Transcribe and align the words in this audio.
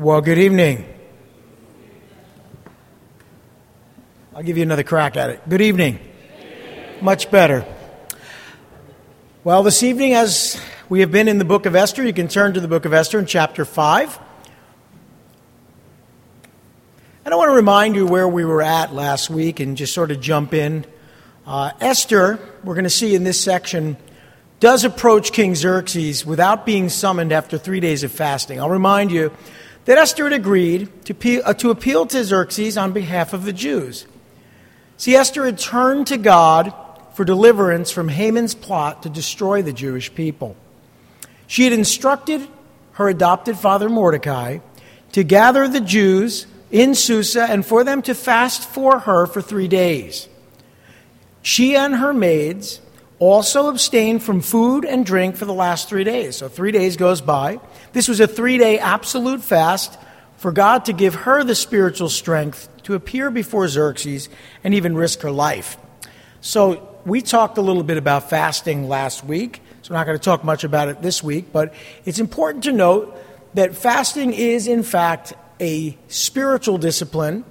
Well, 0.00 0.20
good 0.20 0.38
evening. 0.38 0.86
I'll 4.32 4.44
give 4.44 4.56
you 4.56 4.62
another 4.62 4.84
crack 4.84 5.16
at 5.16 5.30
it. 5.30 5.48
Good 5.48 5.60
evening. 5.60 5.98
Much 7.00 7.32
better. 7.32 7.66
Well, 9.42 9.64
this 9.64 9.82
evening, 9.82 10.14
as 10.14 10.62
we 10.88 11.00
have 11.00 11.10
been 11.10 11.26
in 11.26 11.38
the 11.38 11.44
book 11.44 11.66
of 11.66 11.74
Esther, 11.74 12.04
you 12.04 12.12
can 12.12 12.28
turn 12.28 12.54
to 12.54 12.60
the 12.60 12.68
book 12.68 12.84
of 12.84 12.92
Esther 12.92 13.18
in 13.18 13.26
chapter 13.26 13.64
5. 13.64 14.20
And 17.24 17.34
I 17.34 17.36
want 17.36 17.50
to 17.50 17.56
remind 17.56 17.96
you 17.96 18.06
where 18.06 18.28
we 18.28 18.44
were 18.44 18.62
at 18.62 18.94
last 18.94 19.30
week 19.30 19.58
and 19.58 19.76
just 19.76 19.94
sort 19.94 20.12
of 20.12 20.20
jump 20.20 20.54
in. 20.54 20.86
Uh, 21.44 21.72
Esther, 21.80 22.38
we're 22.62 22.74
going 22.74 22.84
to 22.84 22.88
see 22.88 23.16
in 23.16 23.24
this 23.24 23.42
section, 23.42 23.96
does 24.60 24.84
approach 24.84 25.32
King 25.32 25.56
Xerxes 25.56 26.24
without 26.24 26.64
being 26.64 26.88
summoned 26.88 27.32
after 27.32 27.58
three 27.58 27.80
days 27.80 28.04
of 28.04 28.12
fasting. 28.12 28.60
I'll 28.60 28.70
remind 28.70 29.10
you 29.10 29.32
that 29.88 29.96
Esther 29.96 30.24
had 30.24 30.34
agreed 30.34 30.86
to, 31.06 31.40
uh, 31.40 31.54
to 31.54 31.70
appeal 31.70 32.04
to 32.04 32.22
Xerxes 32.22 32.76
on 32.76 32.92
behalf 32.92 33.32
of 33.32 33.46
the 33.46 33.54
Jews. 33.54 34.06
See, 34.98 35.14
Esther 35.14 35.46
had 35.46 35.58
turned 35.58 36.08
to 36.08 36.18
God 36.18 36.74
for 37.14 37.24
deliverance 37.24 37.90
from 37.90 38.10
Haman's 38.10 38.54
plot 38.54 39.04
to 39.04 39.08
destroy 39.08 39.62
the 39.62 39.72
Jewish 39.72 40.14
people. 40.14 40.56
She 41.46 41.64
had 41.64 41.72
instructed 41.72 42.46
her 42.92 43.08
adopted 43.08 43.56
father 43.56 43.88
Mordecai 43.88 44.58
to 45.12 45.24
gather 45.24 45.66
the 45.66 45.80
Jews 45.80 46.46
in 46.70 46.94
Susa 46.94 47.44
and 47.44 47.64
for 47.64 47.82
them 47.82 48.02
to 48.02 48.14
fast 48.14 48.68
for 48.68 48.98
her 48.98 49.24
for 49.24 49.40
three 49.40 49.68
days. 49.68 50.28
She 51.40 51.76
and 51.76 51.94
her 51.94 52.12
maids 52.12 52.82
also 53.18 53.70
abstained 53.70 54.22
from 54.22 54.42
food 54.42 54.84
and 54.84 55.06
drink 55.06 55.36
for 55.36 55.46
the 55.46 55.54
last 55.54 55.88
three 55.88 56.04
days. 56.04 56.36
So 56.36 56.48
three 56.50 56.72
days 56.72 56.98
goes 56.98 57.22
by. 57.22 57.58
This 57.92 58.08
was 58.08 58.20
a 58.20 58.26
three 58.26 58.58
day 58.58 58.78
absolute 58.78 59.42
fast 59.42 59.98
for 60.36 60.52
God 60.52 60.84
to 60.86 60.92
give 60.92 61.14
her 61.14 61.42
the 61.42 61.54
spiritual 61.54 62.08
strength 62.08 62.68
to 62.84 62.94
appear 62.94 63.30
before 63.30 63.68
Xerxes 63.68 64.28
and 64.62 64.72
even 64.74 64.94
risk 64.94 65.20
her 65.22 65.30
life. 65.30 65.76
So 66.40 66.96
we 67.04 67.22
talked 67.22 67.58
a 67.58 67.60
little 67.60 67.82
bit 67.82 67.96
about 67.96 68.30
fasting 68.30 68.88
last 68.88 69.24
week, 69.24 69.60
so 69.82 69.92
we're 69.92 69.98
not 69.98 70.06
going 70.06 70.18
to 70.18 70.24
talk 70.24 70.44
much 70.44 70.64
about 70.64 70.88
it 70.88 71.02
this 71.02 71.22
week, 71.22 71.52
but 71.52 71.74
it's 72.04 72.18
important 72.18 72.64
to 72.64 72.72
note 72.72 73.16
that 73.54 73.74
fasting 73.74 74.32
is, 74.32 74.68
in 74.68 74.82
fact, 74.82 75.32
a 75.60 75.96
spiritual 76.08 76.78
discipline. 76.78 77.44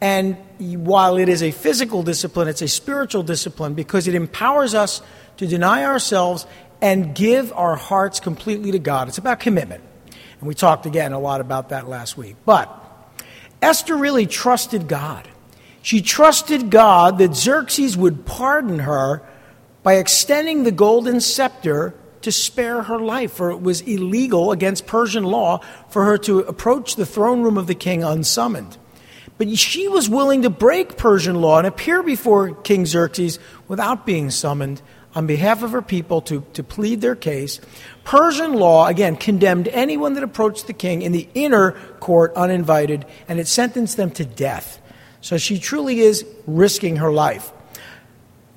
And 0.00 0.36
while 0.58 1.16
it 1.16 1.28
is 1.28 1.42
a 1.42 1.50
physical 1.50 2.02
discipline, 2.02 2.48
it's 2.48 2.62
a 2.62 2.68
spiritual 2.68 3.22
discipline 3.22 3.74
because 3.74 4.06
it 4.06 4.14
empowers 4.14 4.74
us 4.74 5.02
to 5.38 5.46
deny 5.46 5.84
ourselves 5.84 6.46
and 6.80 7.14
give 7.14 7.52
our 7.52 7.76
hearts 7.76 8.20
completely 8.20 8.72
to 8.72 8.78
God. 8.78 9.08
It's 9.08 9.18
about 9.18 9.40
commitment. 9.40 9.82
And 10.40 10.48
we 10.48 10.54
talked 10.54 10.86
again 10.86 11.12
a 11.12 11.18
lot 11.18 11.40
about 11.40 11.70
that 11.70 11.88
last 11.88 12.16
week. 12.16 12.36
But 12.44 12.70
Esther 13.62 13.96
really 13.96 14.26
trusted 14.26 14.88
God. 14.88 15.28
She 15.82 16.02
trusted 16.02 16.70
God 16.70 17.18
that 17.18 17.34
Xerxes 17.34 17.96
would 17.96 18.26
pardon 18.26 18.80
her 18.80 19.22
by 19.82 19.94
extending 19.94 20.64
the 20.64 20.72
golden 20.72 21.20
scepter 21.20 21.94
to 22.22 22.32
spare 22.32 22.82
her 22.82 22.98
life, 22.98 23.32
for 23.32 23.52
it 23.52 23.62
was 23.62 23.82
illegal 23.82 24.50
against 24.50 24.86
Persian 24.86 25.22
law 25.22 25.60
for 25.90 26.04
her 26.04 26.18
to 26.18 26.40
approach 26.40 26.96
the 26.96 27.06
throne 27.06 27.42
room 27.42 27.56
of 27.56 27.68
the 27.68 27.74
king 27.74 28.02
unsummoned. 28.02 28.76
But 29.38 29.56
she 29.56 29.86
was 29.86 30.08
willing 30.08 30.42
to 30.42 30.50
break 30.50 30.96
Persian 30.96 31.36
law 31.36 31.58
and 31.58 31.66
appear 31.66 32.02
before 32.02 32.54
King 32.54 32.84
Xerxes 32.84 33.38
without 33.68 34.04
being 34.06 34.30
summoned 34.30 34.82
on 35.16 35.26
behalf 35.26 35.62
of 35.62 35.72
her 35.72 35.80
people 35.80 36.20
to, 36.20 36.44
to 36.52 36.62
plead 36.62 37.00
their 37.00 37.16
case. 37.16 37.58
Persian 38.04 38.52
law, 38.52 38.86
again, 38.86 39.16
condemned 39.16 39.66
anyone 39.68 40.12
that 40.12 40.22
approached 40.22 40.66
the 40.66 40.74
king 40.74 41.00
in 41.00 41.10
the 41.10 41.26
inner 41.34 41.72
court 42.00 42.34
uninvited, 42.36 43.06
and 43.26 43.40
it 43.40 43.48
sentenced 43.48 43.96
them 43.96 44.10
to 44.10 44.26
death. 44.26 44.78
So 45.22 45.38
she 45.38 45.58
truly 45.58 46.00
is 46.00 46.26
risking 46.46 46.96
her 46.96 47.10
life. 47.10 47.50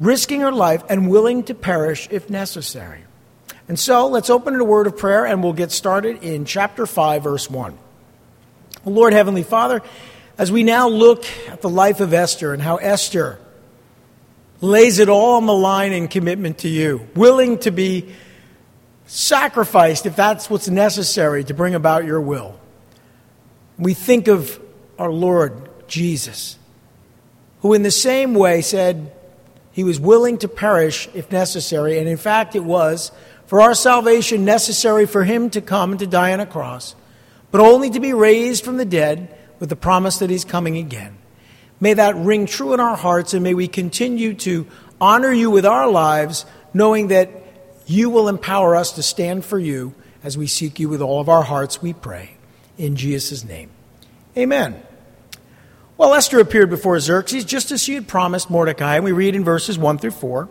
Risking 0.02 0.42
her 0.42 0.52
life 0.52 0.84
and 0.90 1.10
willing 1.10 1.44
to 1.44 1.56
perish 1.56 2.10
if 2.12 2.30
necessary. 2.30 3.06
And 3.70 3.80
so 3.80 4.08
let's 4.08 4.30
open 4.30 4.54
in 4.54 4.60
a 4.60 4.66
word 4.66 4.86
of 4.86 4.98
prayer 4.98 5.26
and 5.26 5.42
we'll 5.42 5.54
get 5.54 5.72
started 5.72 6.24
in 6.24 6.44
chapter 6.44 6.86
5, 6.86 7.24
verse 7.24 7.50
1. 7.50 7.78
Lord 8.84 9.14
Heavenly 9.14 9.44
Father, 9.44 9.82
as 10.38 10.52
we 10.52 10.64
now 10.64 10.90
look 10.90 11.26
at 11.48 11.62
the 11.62 11.70
life 11.70 12.02
of 12.02 12.14
Esther 12.14 12.54
and 12.54 12.62
how 12.62 12.78
Esther 12.78 13.40
lays 14.62 15.00
it 15.00 15.10
all 15.10 15.38
on 15.38 15.46
the 15.46 15.54
line 15.54 15.94
in 15.94 16.08
commitment 16.08 16.60
to 16.60 16.68
you, 16.68 17.08
willing 17.16 17.58
to 17.60 17.72
be 17.72 18.14
sacrificed 19.06 20.06
if 20.06 20.16
that's 20.16 20.50
what's 20.50 20.70
necessary 20.70 21.44
to 21.44 21.54
bring 21.54 21.76
about 21.76 22.06
your 22.06 22.22
will. 22.22 22.60
We 23.78 23.94
think 23.94 24.28
of 24.28 24.60
our 24.98 25.12
Lord 25.12 25.70
Jesus, 25.88 26.58
who 27.62 27.74
in 27.74 27.84
the 27.84 27.92
same 27.92 28.34
way 28.34 28.62
said 28.62 29.14
he 29.72 29.84
was 29.84 30.00
willing 30.00 30.38
to 30.40 30.48
perish 30.48 31.08
if 31.14 31.32
necessary, 31.32 31.98
and 32.00 32.08
in 32.08 32.18
fact 32.18 32.56
it 32.56 32.64
was 32.64 33.12
for 33.46 33.62
our 33.62 33.74
salvation 33.74 34.46
necessary 34.46 35.06
for 35.06 35.24
him 35.24 35.50
to 35.52 35.62
come 35.62 35.92
and 35.92 36.00
to 36.00 36.08
die 36.08 36.34
on 36.34 36.40
a 36.40 36.46
cross, 36.46 36.96
but 37.50 37.62
only 37.62 37.90
to 37.90 38.00
be 38.00 38.14
raised 38.14 38.64
from 38.64 38.78
the 38.78 38.86
dead 38.86 39.36
with 39.60 39.70
the 39.70 39.76
promise 39.76 40.20
that 40.20 40.30
he's 40.30 40.46
coming 40.46 40.78
again. 40.78 41.19
May 41.80 41.94
that 41.94 42.16
ring 42.16 42.46
true 42.46 42.74
in 42.74 42.80
our 42.80 42.96
hearts, 42.96 43.34
and 43.34 43.44
may 43.44 43.54
we 43.54 43.68
continue 43.68 44.34
to 44.36 44.68
honor 45.00 45.32
you 45.32 45.50
with 45.50 45.66
our 45.66 45.90
lives, 45.90 46.46
knowing 46.74 47.08
that 47.08 47.30
you 47.86 48.10
will 48.10 48.28
empower 48.28 48.76
us 48.76 48.94
to 48.94 49.04
stand 49.04 49.46
for 49.46 49.58
you 49.58 49.94
as 50.24 50.38
we 50.38 50.48
seek 50.48 50.80
you 50.80 50.90
with 50.90 51.02
all 51.02 51.22
of 51.22 51.30
our 51.30 51.44
hearts, 51.44 51.82
we 51.82 51.94
pray. 51.94 52.32
In 52.78 52.96
Jesus' 52.96 53.44
name. 53.44 53.70
Amen. 54.38 54.82
Well, 55.98 56.14
Esther 56.14 56.40
appeared 56.40 56.70
before 56.70 57.00
Xerxes 57.00 57.46
just 57.46 57.72
as 57.72 57.82
she 57.82 57.94
had 57.94 58.08
promised 58.08 58.50
Mordecai, 58.50 58.96
and 58.96 59.06
we 59.06 59.12
read 59.12 59.36
in 59.36 59.44
verses 59.44 59.78
1 59.78 59.98
through 59.98 60.12
4. 60.12 60.50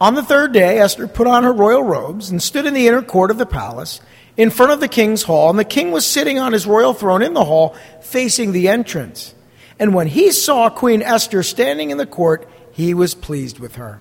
On 0.00 0.14
the 0.14 0.22
third 0.22 0.52
day, 0.52 0.78
Esther 0.78 1.08
put 1.08 1.26
on 1.26 1.42
her 1.42 1.52
royal 1.52 1.82
robes 1.82 2.30
and 2.30 2.40
stood 2.40 2.66
in 2.66 2.74
the 2.74 2.86
inner 2.86 3.02
court 3.02 3.30
of 3.30 3.38
the 3.38 3.46
palace 3.46 4.00
in 4.36 4.50
front 4.50 4.70
of 4.70 4.78
the 4.78 4.86
king's 4.86 5.24
hall, 5.24 5.50
and 5.50 5.58
the 5.58 5.64
king 5.64 5.90
was 5.90 6.06
sitting 6.06 6.38
on 6.38 6.52
his 6.52 6.66
royal 6.66 6.94
throne 6.94 7.22
in 7.22 7.34
the 7.34 7.44
hall 7.44 7.76
facing 8.00 8.52
the 8.52 8.68
entrance. 8.68 9.34
And 9.78 9.94
when 9.94 10.08
he 10.08 10.32
saw 10.32 10.70
Queen 10.70 11.02
Esther 11.02 11.42
standing 11.42 11.90
in 11.90 11.98
the 11.98 12.06
court, 12.06 12.48
he 12.72 12.94
was 12.94 13.14
pleased 13.14 13.58
with 13.58 13.76
her, 13.76 14.00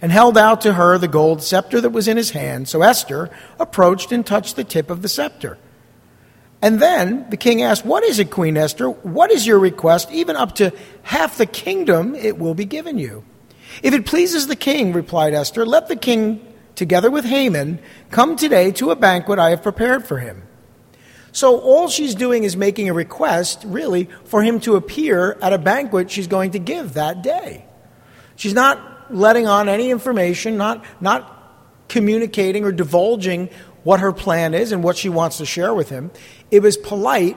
and 0.00 0.10
held 0.10 0.38
out 0.38 0.62
to 0.62 0.74
her 0.74 0.98
the 0.98 1.08
gold 1.08 1.42
scepter 1.42 1.80
that 1.80 1.90
was 1.90 2.08
in 2.08 2.16
his 2.16 2.30
hand. 2.30 2.68
So 2.68 2.82
Esther 2.82 3.30
approached 3.58 4.12
and 4.12 4.24
touched 4.24 4.56
the 4.56 4.64
tip 4.64 4.90
of 4.90 5.02
the 5.02 5.08
scepter. 5.08 5.58
And 6.60 6.80
then 6.80 7.28
the 7.30 7.36
king 7.36 7.62
asked, 7.62 7.84
What 7.84 8.02
is 8.02 8.18
it, 8.18 8.30
Queen 8.30 8.56
Esther? 8.56 8.88
What 8.90 9.30
is 9.30 9.46
your 9.46 9.58
request? 9.58 10.10
Even 10.10 10.34
up 10.34 10.56
to 10.56 10.72
half 11.02 11.38
the 11.38 11.46
kingdom 11.46 12.14
it 12.14 12.38
will 12.38 12.54
be 12.54 12.64
given 12.64 12.98
you. 12.98 13.24
If 13.82 13.94
it 13.94 14.06
pleases 14.06 14.46
the 14.46 14.56
king, 14.56 14.92
replied 14.92 15.34
Esther, 15.34 15.64
let 15.64 15.88
the 15.88 15.96
king, 15.96 16.44
together 16.74 17.10
with 17.10 17.24
Haman, 17.24 17.78
come 18.10 18.34
today 18.34 18.72
to 18.72 18.90
a 18.90 18.96
banquet 18.96 19.38
I 19.38 19.50
have 19.50 19.62
prepared 19.62 20.06
for 20.06 20.18
him. 20.18 20.42
So 21.38 21.60
all 21.60 21.86
she's 21.86 22.16
doing 22.16 22.42
is 22.42 22.56
making 22.56 22.88
a 22.88 22.92
request, 22.92 23.62
really, 23.64 24.08
for 24.24 24.42
him 24.42 24.58
to 24.62 24.74
appear 24.74 25.38
at 25.40 25.52
a 25.52 25.58
banquet 25.58 26.10
she's 26.10 26.26
going 26.26 26.50
to 26.50 26.58
give 26.58 26.94
that 26.94 27.22
day. 27.22 27.64
She's 28.34 28.54
not 28.54 29.14
letting 29.14 29.46
on 29.46 29.68
any 29.68 29.92
information, 29.92 30.56
not, 30.56 30.84
not 31.00 31.86
communicating 31.86 32.64
or 32.64 32.72
divulging 32.72 33.50
what 33.84 34.00
her 34.00 34.10
plan 34.10 34.52
is 34.52 34.72
and 34.72 34.82
what 34.82 34.96
she 34.96 35.08
wants 35.08 35.38
to 35.38 35.46
share 35.46 35.72
with 35.72 35.90
him. 35.90 36.10
It 36.50 36.60
was 36.60 36.76
polite 36.76 37.36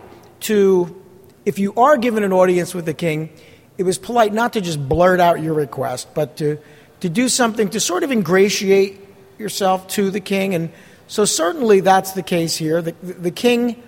to, 0.50 1.00
if 1.46 1.60
you 1.60 1.72
are 1.76 1.96
given 1.96 2.24
an 2.24 2.34
audience 2.34 2.74
with 2.74 2.88
the 2.88 2.96
king, 2.96 3.30
it 3.78 3.84
was 3.84 4.00
polite 4.00 4.34
not 4.34 4.54
to 4.54 4.62
just 4.62 4.80
blurt 4.90 5.20
out 5.20 5.44
your 5.44 5.54
request, 5.54 6.08
but 6.16 6.38
to, 6.38 6.58
to 7.02 7.08
do 7.08 7.30
something 7.30 7.70
to 7.70 7.80
sort 7.80 8.02
of 8.02 8.12
ingratiate 8.12 9.00
yourself 9.38 9.88
to 9.90 10.10
the 10.10 10.20
king. 10.20 10.56
And 10.56 10.72
so, 11.08 11.24
certainly, 11.24 11.82
that's 11.82 12.14
the 12.14 12.24
case 12.24 12.58
here. 12.58 12.82
The, 12.82 12.94
the 13.04 13.30
king 13.30 13.84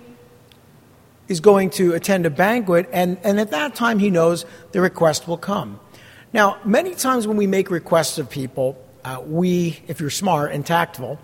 is 1.28 1.40
going 1.40 1.70
to 1.70 1.94
attend 1.94 2.26
a 2.26 2.30
banquet, 2.30 2.88
and, 2.92 3.18
and 3.24 3.40
at 3.40 3.50
that 3.50 3.74
time, 3.74 3.98
he 3.98 4.10
knows 4.10 4.44
the 4.72 4.80
request 4.80 5.26
will 5.26 5.38
come. 5.38 5.80
Now, 6.32 6.58
many 6.64 6.94
times 6.94 7.26
when 7.26 7.36
we 7.36 7.46
make 7.46 7.70
requests 7.70 8.18
of 8.18 8.28
people, 8.28 8.76
uh, 9.04 9.22
we, 9.24 9.80
if 9.86 10.00
you're 10.00 10.10
smart 10.10 10.52
and 10.52 10.66
tactful 10.66 11.18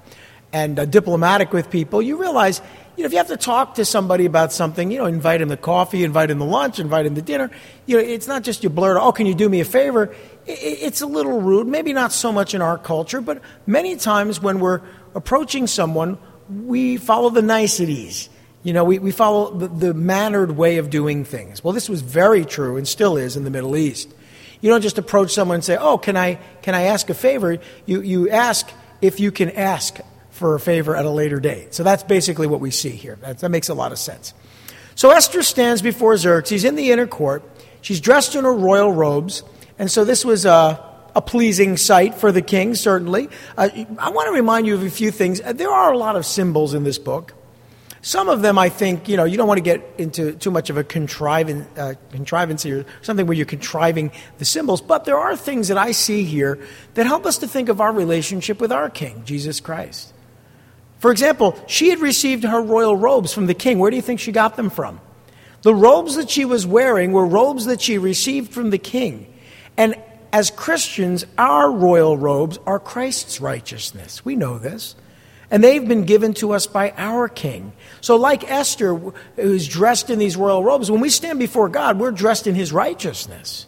and 0.53 0.79
uh, 0.79 0.85
diplomatic 0.85 1.53
with 1.53 1.71
people, 1.71 2.01
you 2.01 2.21
realize 2.21 2.61
you 3.01 3.05
know, 3.05 3.07
if 3.07 3.13
you 3.13 3.19
have 3.19 3.29
to 3.29 3.39
talk 3.39 3.77
to 3.77 3.85
somebody 3.87 4.27
about 4.27 4.53
something, 4.53 4.91
you 4.91 4.99
know, 4.99 5.07
invite 5.07 5.41
him 5.41 5.49
to 5.49 5.57
coffee, 5.57 6.05
invite 6.05 6.31
him 6.31 6.39
to 6.39 6.45
lunch, 6.45 6.79
invite 6.79 7.07
him 7.07 7.15
to 7.15 7.23
dinner. 7.23 7.51
You 7.87 7.97
know, 7.97 8.03
it's 8.03 8.27
not 8.27 8.43
just 8.43 8.63
you 8.63 8.69
blurt, 8.69 8.99
oh, 9.01 9.11
can 9.11 9.25
you 9.25 9.35
do 9.35 9.49
me 9.49 9.61
a 9.61 9.65
favor? 9.65 10.15
It's 10.47 11.01
a 11.01 11.07
little 11.07 11.41
rude, 11.41 11.67
maybe 11.67 11.95
not 11.95 12.13
so 12.13 12.31
much 12.31 12.53
in 12.53 12.61
our 12.61 12.77
culture, 12.77 13.23
but 13.23 13.41
many 13.67 13.97
times 13.97 14.43
when 14.43 14.61
we're 14.61 14.83
approaching 15.15 15.67
someone, 15.67 16.19
we 16.49 16.99
follow 16.99 17.31
the 17.31 17.41
niceties. 17.41 18.29
You 18.63 18.73
know, 18.75 18.85
we, 18.85 18.99
we 18.99 19.11
follow 19.11 19.53
the, 19.55 19.69
the 19.69 19.95
mannered 19.95 20.53
way 20.53 20.77
of 20.77 20.91
doing 20.91 21.25
things. 21.25 21.65
Well, 21.65 21.73
this 21.73 21.89
was 21.89 22.03
very 22.03 22.45
true 22.45 22.77
and 22.77 22.87
still 22.87 23.17
is 23.17 23.37
in 23.37 23.45
the 23.45 23.51
Middle 23.51 23.77
East. 23.77 24.13
You 24.61 24.69
don't 24.69 24.83
just 24.83 24.99
approach 24.99 25.33
someone 25.33 25.57
and 25.57 25.65
say, 25.65 25.79
oh, 25.79 25.97
can 25.97 26.17
I, 26.17 26.35
can 26.61 26.75
I 26.75 26.83
ask 26.83 27.09
a 27.09 27.15
favor? 27.15 27.59
You, 27.87 28.03
you 28.03 28.29
ask 28.29 28.71
if 29.01 29.19
you 29.19 29.33
can 29.33 29.51
ask 29.51 29.99
for 30.31 30.55
a 30.55 30.61
favor 30.61 30.95
at 30.95 31.07
a 31.07 31.11
later 31.11 31.41
date. 31.41 31.75
So 31.75 31.83
that's 31.83 32.03
basically 32.03 32.47
what 32.47 32.61
we 32.61 32.71
see 32.71 32.91
here. 32.91 33.17
That, 33.23 33.39
that 33.39 33.49
makes 33.49 33.71
a 33.71 33.75
lot 33.75 33.93
of 33.93 33.99
sense. 33.99 34.35
So 34.95 35.11
Esther 35.11 35.43
stands 35.43 35.81
before 35.81 36.17
Xerxes 36.19 36.65
in 36.65 36.75
the 36.75 36.91
inner 36.91 37.07
court. 37.07 37.43
She's 37.81 38.01
dressed 38.01 38.35
in 38.35 38.45
her 38.45 38.53
royal 38.53 38.93
robes. 38.93 39.43
And 39.79 39.91
so 39.91 40.05
this 40.05 40.25
was 40.25 40.45
a, 40.45 40.85
a 41.15 41.23
pleasing 41.23 41.79
sight 41.79 42.17
for 42.17 42.31
the 42.31 42.43
king, 42.43 42.75
certainly. 42.75 43.31
Uh, 43.57 43.71
I 43.99 44.11
want 44.11 44.29
to 44.29 44.33
remind 44.33 44.67
you 44.67 44.75
of 44.75 44.83
a 44.83 44.91
few 44.91 45.11
things. 45.11 45.41
There 45.41 45.71
are 45.71 45.93
a 45.93 45.99
lot 45.99 46.17
of 46.17 46.27
symbols 46.27 46.75
in 46.75 46.85
this 46.85 46.99
book. 46.99 47.33
Some 48.03 48.31
of 48.31 48.41
them, 48.41 48.59
I 48.59 48.71
think, 48.71 49.09
you 49.09 49.17
know, 49.17 49.25
you 49.25 49.37
don't 49.37 49.47
want 49.47 49.59
to 49.59 49.63
get 49.63 49.83
into 49.99 50.33
too 50.33 50.51
much 50.51 50.71
of 50.71 50.79
a 50.79 50.85
contrivance, 50.85 51.67
uh, 51.79 51.95
contrivance 52.11 52.65
or 52.65 52.87
something 53.03 53.27
where 53.27 53.37
you're 53.37 53.45
contriving 53.45 54.11
the 54.39 54.47
symbols, 54.47 54.81
but 54.81 55.05
there 55.05 55.19
are 55.19 55.37
things 55.37 55.69
that 55.69 55.77
I 55.77 55.93
see 55.93 56.25
here 56.25 56.59
that 56.95 57.07
help 57.07 57.27
us 57.27 57.39
to 57.39 57.47
think 57.47 57.69
of 57.69 57.81
our 57.81 57.93
relationship 57.93 58.59
with 58.59 58.73
our 58.73 58.89
King, 58.89 59.23
Jesus 59.27 59.61
Christ. 59.61 60.15
For 60.99 61.11
example, 61.11 61.59
she 61.67 61.91
had 61.91 61.99
received 61.99 62.45
her 62.45 62.61
royal 62.61 62.97
robes 62.97 63.33
from 63.33 63.47
the 63.47 63.55
king. 63.55 63.79
Where 63.79 63.91
do 63.91 63.97
you 63.97 64.03
think 64.03 64.21
she 64.21 64.33
got 64.33 64.57
them 64.57 64.69
from? 64.69 65.01
The 65.63 65.75
robes 65.75 66.17
that 66.17 66.31
she 66.31 66.45
was 66.45 66.67
wearing 66.67 67.13
were 67.13 67.27
robes 67.27 67.67
that 67.67 67.81
she 67.81 67.99
received 67.99 68.53
from 68.53 68.71
the 68.71 68.79
king. 68.79 69.27
And 69.77 69.95
as 70.33 70.51
Christians, 70.51 71.25
our 71.39 71.71
royal 71.71 72.17
robes 72.17 72.59
are 72.67 72.79
Christ's 72.79 73.41
righteousness. 73.41 74.25
We 74.25 74.37
know 74.37 74.59
this. 74.59 74.95
And 75.51 75.65
they've 75.65 75.87
been 75.87 76.05
given 76.05 76.35
to 76.35 76.53
us 76.53 76.67
by 76.67 76.93
our 76.97 77.29
king. 77.29 77.73
So, 78.01 78.17
like 78.17 78.49
Esther, 78.49 78.95
who's 79.37 79.67
dressed 79.67 80.09
in 80.09 80.19
these 80.19 80.37
royal 80.37 80.63
robes, 80.63 80.91
when 80.91 81.01
we 81.01 81.11
stand 81.11 81.39
before 81.39 81.69
God, 81.69 81.99
we're 81.99 82.13
dressed 82.13 82.47
in 82.47 82.55
his 82.55 82.73
righteousness. 82.73 83.67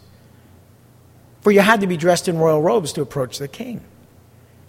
For 1.41 1.51
you 1.51 1.59
had 1.59 1.81
to 1.81 1.87
be 1.87 1.97
dressed 1.97 2.29
in 2.29 2.37
royal 2.37 2.61
robes 2.61 2.93
to 2.93 3.01
approach 3.01 3.37
the 3.37 3.49
king. 3.49 3.81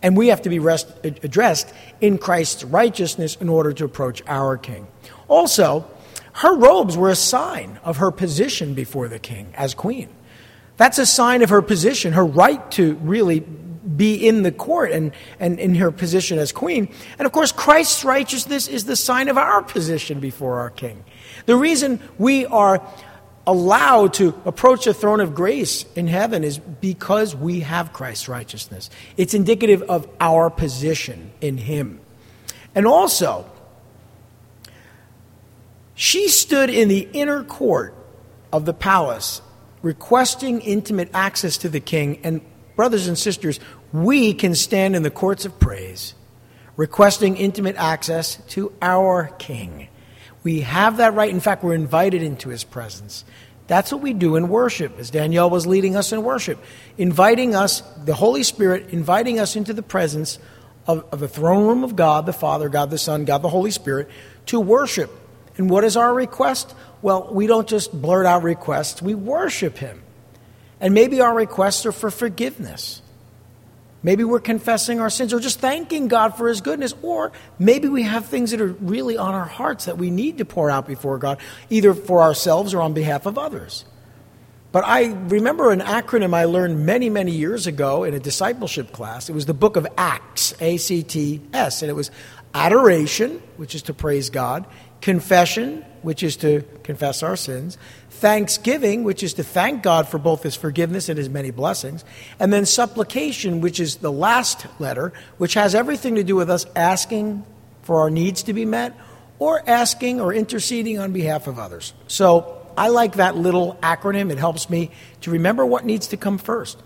And 0.02 0.16
we 0.16 0.28
have 0.28 0.42
to 0.42 0.50
be 0.50 0.58
rest, 0.58 0.88
uh, 1.04 1.10
addressed 1.22 1.72
in 2.00 2.18
Christ's 2.18 2.64
righteousness 2.64 3.36
in 3.40 3.48
order 3.48 3.72
to 3.72 3.84
approach 3.84 4.22
our 4.26 4.58
king. 4.58 4.88
Also, 5.28 5.86
her 6.34 6.54
robes 6.56 6.96
were 6.96 7.10
a 7.10 7.16
sign 7.16 7.78
of 7.84 7.98
her 7.98 8.10
position 8.10 8.74
before 8.74 9.06
the 9.06 9.20
king 9.20 9.52
as 9.54 9.72
queen. 9.72 10.08
That's 10.76 10.98
a 10.98 11.06
sign 11.06 11.42
of 11.42 11.50
her 11.50 11.62
position, 11.62 12.12
her 12.14 12.24
right 12.24 12.68
to 12.72 12.94
really 12.96 13.44
be 13.96 14.26
in 14.26 14.42
the 14.42 14.52
court 14.52 14.92
and, 14.92 15.12
and 15.38 15.58
in 15.58 15.74
her 15.74 15.90
position 15.90 16.38
as 16.38 16.52
queen. 16.52 16.88
And 17.18 17.26
of 17.26 17.32
course, 17.32 17.52
Christ's 17.52 18.04
righteousness 18.04 18.68
is 18.68 18.84
the 18.84 18.96
sign 18.96 19.28
of 19.28 19.38
our 19.38 19.62
position 19.62 20.20
before 20.20 20.58
our 20.60 20.70
king. 20.70 21.04
The 21.46 21.56
reason 21.56 22.00
we 22.18 22.46
are 22.46 22.82
allowed 23.46 24.14
to 24.14 24.34
approach 24.44 24.86
the 24.86 24.94
throne 24.94 25.20
of 25.20 25.34
grace 25.34 25.84
in 25.94 26.06
heaven 26.06 26.44
is 26.44 26.58
because 26.58 27.36
we 27.36 27.60
have 27.60 27.92
Christ's 27.92 28.28
righteousness. 28.28 28.88
It's 29.16 29.34
indicative 29.34 29.82
of 29.82 30.08
our 30.20 30.48
position 30.50 31.30
in 31.40 31.58
Him. 31.58 32.00
And 32.74 32.86
also, 32.86 33.50
she 35.94 36.28
stood 36.28 36.70
in 36.70 36.88
the 36.88 37.08
inner 37.12 37.44
court 37.44 37.94
of 38.52 38.64
the 38.64 38.74
palace 38.74 39.42
requesting 39.82 40.60
intimate 40.62 41.10
access 41.12 41.58
to 41.58 41.68
the 41.68 41.80
king. 41.80 42.18
And, 42.24 42.40
brothers 42.76 43.08
and 43.08 43.18
sisters, 43.18 43.60
we 43.92 44.34
can 44.34 44.54
stand 44.54 44.96
in 44.96 45.02
the 45.02 45.10
courts 45.10 45.44
of 45.44 45.58
praise, 45.58 46.14
requesting 46.76 47.36
intimate 47.36 47.76
access 47.76 48.36
to 48.48 48.72
our 48.82 49.28
King. 49.38 49.88
We 50.42 50.60
have 50.60 50.98
that 50.98 51.14
right. 51.14 51.30
In 51.30 51.40
fact, 51.40 51.64
we're 51.64 51.74
invited 51.74 52.22
into 52.22 52.50
his 52.50 52.64
presence. 52.64 53.24
That's 53.66 53.90
what 53.90 54.02
we 54.02 54.12
do 54.12 54.36
in 54.36 54.48
worship, 54.48 54.98
as 54.98 55.10
Danielle 55.10 55.48
was 55.48 55.66
leading 55.66 55.96
us 55.96 56.12
in 56.12 56.22
worship, 56.22 56.62
inviting 56.98 57.54
us, 57.54 57.80
the 58.04 58.14
Holy 58.14 58.42
Spirit, 58.42 58.90
inviting 58.90 59.40
us 59.40 59.56
into 59.56 59.72
the 59.72 59.82
presence 59.82 60.38
of, 60.86 61.06
of 61.10 61.20
the 61.20 61.28
throne 61.28 61.66
room 61.66 61.82
of 61.82 61.96
God, 61.96 62.26
the 62.26 62.34
Father, 62.34 62.68
God 62.68 62.90
the 62.90 62.98
Son, 62.98 63.24
God 63.24 63.38
the 63.38 63.48
Holy 63.48 63.70
Spirit, 63.70 64.10
to 64.46 64.60
worship. 64.60 65.10
And 65.56 65.70
what 65.70 65.82
is 65.82 65.96
our 65.96 66.12
request? 66.12 66.74
Well, 67.00 67.32
we 67.32 67.46
don't 67.46 67.66
just 67.66 67.90
blurt 67.90 68.26
out 68.26 68.42
requests, 68.42 69.00
we 69.00 69.14
worship 69.14 69.78
Him. 69.78 70.03
And 70.84 70.92
maybe 70.92 71.22
our 71.22 71.34
requests 71.34 71.86
are 71.86 71.92
for 71.92 72.10
forgiveness. 72.10 73.00
Maybe 74.02 74.22
we're 74.22 74.38
confessing 74.38 75.00
our 75.00 75.08
sins 75.08 75.32
or 75.32 75.40
just 75.40 75.58
thanking 75.58 76.08
God 76.08 76.36
for 76.36 76.46
His 76.46 76.60
goodness. 76.60 76.92
Or 77.00 77.32
maybe 77.58 77.88
we 77.88 78.02
have 78.02 78.26
things 78.26 78.50
that 78.50 78.60
are 78.60 78.66
really 78.66 79.16
on 79.16 79.34
our 79.34 79.46
hearts 79.46 79.86
that 79.86 79.96
we 79.96 80.10
need 80.10 80.36
to 80.38 80.44
pour 80.44 80.70
out 80.70 80.86
before 80.86 81.16
God, 81.16 81.38
either 81.70 81.94
for 81.94 82.20
ourselves 82.20 82.74
or 82.74 82.82
on 82.82 82.92
behalf 82.92 83.24
of 83.24 83.38
others. 83.38 83.86
But 84.72 84.84
I 84.84 85.06
remember 85.06 85.70
an 85.70 85.80
acronym 85.80 86.34
I 86.34 86.44
learned 86.44 86.84
many, 86.84 87.08
many 87.08 87.32
years 87.32 87.66
ago 87.66 88.04
in 88.04 88.12
a 88.12 88.20
discipleship 88.20 88.92
class. 88.92 89.30
It 89.30 89.32
was 89.32 89.46
the 89.46 89.54
book 89.54 89.76
of 89.76 89.86
Acts, 89.96 90.52
A 90.60 90.76
C 90.76 91.02
T 91.02 91.40
S, 91.54 91.80
and 91.80 91.88
it 91.88 91.94
was 91.94 92.10
adoration, 92.52 93.42
which 93.56 93.74
is 93.74 93.80
to 93.84 93.94
praise 93.94 94.28
God, 94.28 94.66
confession, 95.00 95.82
which 96.02 96.22
is 96.22 96.36
to 96.36 96.62
confess 96.82 97.22
our 97.22 97.36
sins, 97.36 97.78
thanksgiving, 98.14 99.04
which 99.04 99.22
is 99.22 99.34
to 99.34 99.42
thank 99.42 99.82
God 99.82 100.08
for 100.08 100.18
both 100.18 100.42
his 100.42 100.54
forgiveness 100.54 101.08
and 101.08 101.18
his 101.18 101.28
many 101.28 101.50
blessings, 101.50 102.04
and 102.38 102.52
then 102.52 102.64
supplication, 102.64 103.60
which 103.60 103.80
is 103.80 103.96
the 103.96 104.12
last 104.12 104.66
letter, 104.78 105.12
which 105.38 105.54
has 105.54 105.74
everything 105.74 106.14
to 106.14 106.24
do 106.24 106.36
with 106.36 106.48
us 106.48 106.64
asking 106.74 107.44
for 107.82 108.00
our 108.00 108.10
needs 108.10 108.44
to 108.44 108.52
be 108.52 108.64
met 108.64 108.94
or 109.38 109.62
asking 109.68 110.20
or 110.20 110.32
interceding 110.32 110.98
on 110.98 111.12
behalf 111.12 111.46
of 111.46 111.58
others. 111.58 111.92
So 112.06 112.66
I 112.76 112.88
like 112.88 113.16
that 113.16 113.36
little 113.36 113.78
acronym. 113.82 114.30
It 114.30 114.38
helps 114.38 114.70
me 114.70 114.90
to 115.22 115.30
remember 115.30 115.66
what 115.66 115.84
needs 115.84 116.08
to 116.08 116.16
come 116.16 116.38
first. 116.38 116.78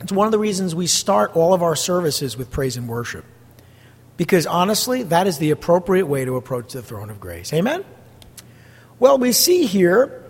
It's 0.00 0.12
one 0.12 0.26
of 0.26 0.32
the 0.32 0.38
reasons 0.38 0.74
we 0.74 0.86
start 0.86 1.36
all 1.36 1.54
of 1.54 1.62
our 1.62 1.76
services 1.76 2.36
with 2.36 2.50
praise 2.50 2.76
and 2.76 2.88
worship. 2.88 3.24
Because 4.16 4.46
honestly, 4.46 5.04
that 5.04 5.26
is 5.26 5.38
the 5.38 5.50
appropriate 5.50 6.06
way 6.06 6.24
to 6.24 6.36
approach 6.36 6.72
the 6.72 6.82
throne 6.82 7.10
of 7.10 7.20
grace. 7.20 7.52
Amen? 7.52 7.84
Well, 9.00 9.18
we 9.18 9.32
see 9.32 9.66
here 9.66 10.24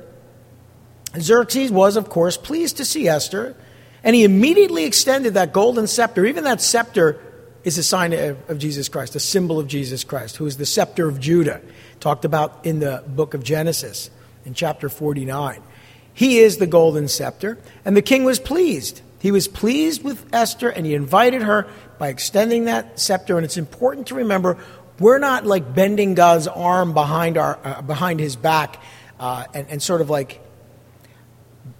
Xerxes 1.18 1.72
was, 1.72 1.96
of 1.96 2.08
course, 2.08 2.36
pleased 2.36 2.76
to 2.78 2.84
see 2.84 3.08
Esther, 3.08 3.56
and 4.04 4.14
he 4.14 4.24
immediately 4.24 4.84
extended 4.84 5.34
that 5.34 5.52
golden 5.52 5.86
scepter. 5.86 6.26
Even 6.26 6.44
that 6.44 6.60
scepter 6.60 7.20
is 7.64 7.78
a 7.78 7.82
sign 7.82 8.12
of, 8.12 8.58
Jesus 8.58 8.88
Christ, 8.88 9.16
a 9.16 9.20
symbol 9.20 9.58
of 9.58 9.66
Jesus 9.66 10.04
Christ, 10.04 10.36
who 10.36 10.46
is 10.46 10.56
the 10.56 10.66
scepter 10.66 11.08
of 11.08 11.18
Judah, 11.18 11.60
talked 12.00 12.24
about 12.24 12.64
in 12.64 12.78
the 12.78 13.02
book 13.06 13.34
of 13.34 13.42
Genesis 13.42 14.10
in 14.44 14.54
chapter 14.54 14.88
49. 14.88 15.62
He 16.12 16.38
is 16.38 16.58
the 16.58 16.66
golden 16.66 17.08
scepter, 17.08 17.58
and 17.84 17.96
the 17.96 18.02
king 18.02 18.24
was 18.24 18.38
pleased. 18.38 19.02
He 19.20 19.32
was 19.32 19.48
pleased 19.48 20.04
with 20.04 20.24
Esther, 20.32 20.68
and 20.68 20.86
he 20.86 20.94
invited 20.94 21.42
her 21.42 21.66
by 21.98 22.08
extending 22.08 22.66
that 22.66 23.00
scepter. 23.00 23.36
And 23.36 23.44
it's 23.44 23.56
important 23.56 24.08
to 24.08 24.14
remember 24.14 24.58
we're 24.98 25.18
not 25.18 25.46
like 25.46 25.74
bending 25.74 26.14
God's 26.14 26.46
arm 26.46 26.92
behind, 26.94 27.38
our, 27.38 27.58
uh, 27.62 27.82
behind 27.82 28.20
his 28.20 28.36
back 28.36 28.82
uh, 29.20 29.44
and, 29.54 29.68
and 29.68 29.82
sort 29.82 30.00
of 30.00 30.10
like 30.10 30.40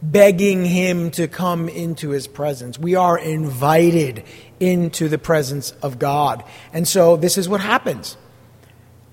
begging 0.03 0.65
him 0.65 1.11
to 1.13 1.27
come 1.27 1.69
into 1.69 2.11
his 2.11 2.27
presence. 2.29 2.79
We 2.79 2.95
are 2.95 3.19
invited 3.19 4.25
into 4.61 5.09
the 5.09 5.19
presence 5.19 5.73
of 5.83 5.99
God. 5.99 6.45
And 6.73 6.87
so 6.87 7.17
this 7.17 7.39
is 7.39 7.49
what 7.49 7.61
happens 7.61 8.17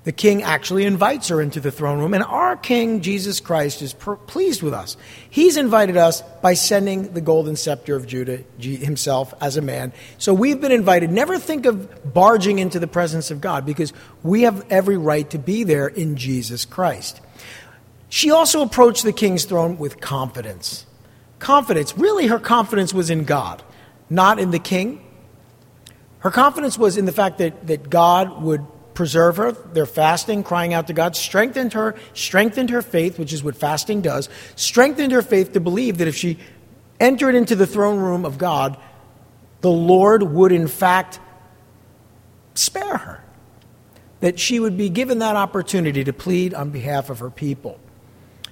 the 0.06 0.12
king 0.12 0.44
actually 0.44 0.84
invites 0.84 1.26
her 1.26 1.42
into 1.42 1.58
the 1.58 1.72
throne 1.72 1.98
room, 1.98 2.14
and 2.14 2.22
our 2.22 2.56
king, 2.56 3.00
Jesus 3.00 3.40
Christ, 3.40 3.82
is 3.82 3.92
per- 3.92 4.14
pleased 4.14 4.62
with 4.62 4.72
us. 4.72 4.96
He's 5.28 5.56
invited 5.56 5.96
us 5.96 6.22
by 6.42 6.54
sending 6.54 7.12
the 7.12 7.20
golden 7.20 7.56
scepter 7.56 7.96
of 7.96 8.06
Judah 8.06 8.44
himself 8.60 9.34
as 9.40 9.56
a 9.56 9.60
man. 9.60 9.92
So 10.18 10.32
we've 10.32 10.60
been 10.60 10.70
invited. 10.70 11.10
Never 11.10 11.40
think 11.40 11.66
of 11.66 12.14
barging 12.14 12.60
into 12.60 12.78
the 12.78 12.86
presence 12.86 13.32
of 13.32 13.40
God 13.40 13.66
because 13.66 13.92
we 14.22 14.42
have 14.42 14.64
every 14.70 14.96
right 14.96 15.28
to 15.30 15.38
be 15.38 15.64
there 15.64 15.88
in 15.88 16.14
Jesus 16.14 16.64
Christ. 16.64 17.20
She 18.08 18.30
also 18.30 18.62
approached 18.62 19.02
the 19.02 19.12
king's 19.12 19.44
throne 19.44 19.76
with 19.76 20.00
confidence. 20.00 20.86
Confidence. 21.40 21.98
Really, 21.98 22.28
her 22.28 22.38
confidence 22.38 22.94
was 22.94 23.10
in 23.10 23.24
God, 23.24 23.60
not 24.08 24.38
in 24.38 24.52
the 24.52 24.60
king. 24.60 25.04
Her 26.20 26.30
confidence 26.30 26.78
was 26.78 26.96
in 26.96 27.06
the 27.06 27.12
fact 27.12 27.38
that, 27.38 27.66
that 27.66 27.90
God 27.90 28.40
would 28.40 28.64
preserve 28.96 29.36
her. 29.36 29.52
Their 29.52 29.86
fasting, 29.86 30.42
crying 30.42 30.74
out 30.74 30.88
to 30.88 30.92
God, 30.92 31.14
strengthened 31.14 31.74
her, 31.74 31.94
strengthened 32.14 32.70
her 32.70 32.82
faith, 32.82 33.18
which 33.18 33.32
is 33.32 33.44
what 33.44 33.54
fasting 33.54 34.00
does, 34.00 34.28
strengthened 34.56 35.12
her 35.12 35.22
faith 35.22 35.52
to 35.52 35.60
believe 35.60 35.98
that 35.98 36.08
if 36.08 36.16
she 36.16 36.38
entered 36.98 37.36
into 37.36 37.54
the 37.54 37.66
throne 37.66 38.00
room 38.00 38.24
of 38.24 38.38
God, 38.38 38.76
the 39.60 39.70
Lord 39.70 40.22
would 40.22 40.50
in 40.50 40.66
fact 40.66 41.20
spare 42.54 42.96
her. 42.96 43.22
That 44.20 44.40
she 44.40 44.58
would 44.58 44.76
be 44.76 44.88
given 44.88 45.18
that 45.20 45.36
opportunity 45.36 46.02
to 46.02 46.12
plead 46.12 46.54
on 46.54 46.70
behalf 46.70 47.10
of 47.10 47.18
her 47.20 47.30
people. 47.30 47.78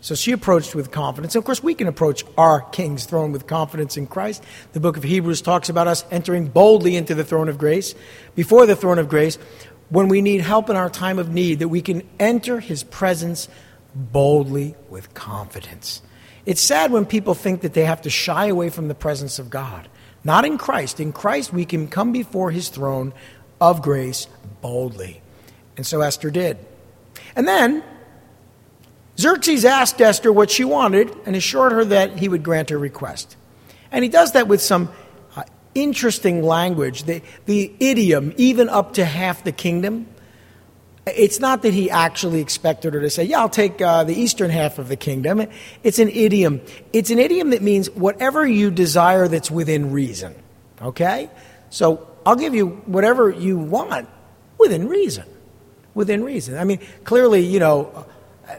So 0.05 0.15
she 0.15 0.33
approached 0.33 0.75
with 0.75 0.91
confidence. 0.91 1.35
And 1.35 1.41
Of 1.41 1.47
course, 1.47 1.63
we 1.63 1.75
can 1.75 1.89
approach 1.89 2.25
our 2.37 2.61
King's 2.61 3.07
throne 3.07 3.33
with 3.33 3.47
confidence 3.47 3.97
in 3.97 4.07
Christ. 4.07 4.45
The 4.75 4.81
book 4.81 4.99
of 4.99 5.03
Hebrews 5.03 5.41
talks 5.41 5.71
about 5.71 5.87
us 5.87 6.05
entering 6.11 6.49
boldly 6.49 6.95
into 6.97 7.15
the 7.15 7.25
throne 7.25 7.49
of 7.49 7.57
grace, 7.57 7.95
before 8.35 8.67
the 8.67 8.77
throne 8.77 8.99
of 8.99 9.09
grace, 9.09 9.39
when 9.89 10.09
we 10.09 10.23
need 10.23 10.41
help 10.41 10.71
in 10.71 10.77
our 10.77 10.91
time 10.91 11.19
of 11.19 11.33
need, 11.33 11.59
that 11.61 11.69
we 11.69 11.83
can 11.83 12.03
enter 12.19 12.61
his 12.61 12.83
presence 12.83 13.49
boldly 13.95 14.75
with 14.91 15.15
confidence. 15.15 16.03
It's 16.47 16.61
sad 16.61 16.91
when 16.91 17.07
people 17.07 17.35
think 17.35 17.63
that 17.63 17.75
they 17.75 17.85
have 17.85 18.03
to 18.03 18.11
shy 18.11 18.47
away 18.47 18.71
from 18.71 18.89
the 18.89 18.95
presence 18.95 19.39
of 19.39 19.51
God. 19.51 19.89
Not 20.25 20.45
in 20.45 20.59
Christ. 20.59 21.01
In 21.01 21.13
Christ, 21.13 21.53
we 21.53 21.65
can 21.65 21.89
come 21.89 22.13
before 22.13 22.51
his 22.51 22.69
throne 22.69 23.13
of 23.61 23.83
grace 23.83 24.27
boldly. 24.61 25.23
And 25.77 25.87
so 25.87 26.01
Esther 26.01 26.31
did. 26.31 26.59
And 27.37 27.47
then 27.47 27.83
Xerxes 29.19 29.65
asked 29.65 30.01
Esther 30.01 30.33
what 30.33 30.51
she 30.51 30.65
wanted 30.65 31.15
and 31.27 31.37
assured 31.37 31.73
her 31.73 31.85
that 31.85 32.19
he 32.19 32.29
would 32.29 32.43
grant 32.43 32.71
her 32.71 32.79
request. 32.79 33.37
And 33.93 34.03
he 34.03 34.11
does 34.11 34.33
that 34.33 34.49
with 34.49 34.61
some 34.61 34.91
interesting 35.75 36.43
language. 36.43 37.05
The, 37.05 37.23
the 37.47 37.73
idiom, 37.81 38.33
even 38.37 38.69
up 38.69 38.95
to 38.95 39.05
half 39.05 39.45
the 39.45 39.53
kingdom, 39.53 40.07
it's 41.07 41.39
not 41.39 41.63
that 41.63 41.75
he 41.75 41.91
actually 41.91 42.41
expected 42.41 42.95
her 42.95 43.01
to 43.01 43.11
say, 43.11 43.25
Yeah, 43.25 43.41
I'll 43.41 43.49
take 43.49 43.81
uh, 43.81 44.05
the 44.05 44.19
eastern 44.19 44.51
half 44.51 44.79
of 44.79 44.89
the 44.89 44.97
kingdom. 44.97 45.47
It's 45.83 45.99
an 45.99 46.09
idiom. 46.09 46.63
It's 46.93 47.11
an 47.11 47.19
idiom 47.19 47.51
that 47.51 47.63
means 47.63 47.91
whatever 47.91 48.47
you 48.47 48.71
desire 48.71 49.29
that's 49.29 49.51
within 49.51 49.93
reason. 49.93 50.35
Okay? 50.81 51.31
So 51.71 52.09
I'll 52.25 52.37
give 52.37 52.55
you 52.55 52.69
whatever 52.87 53.31
you 53.31 53.59
want 53.59 54.09
within 54.59 54.89
reason. 54.89 55.25
Within 55.95 56.25
reason. 56.25 56.59
I 56.59 56.65
mean, 56.65 56.81
clearly, 57.05 57.45
you 57.45 57.61
know, 57.61 58.07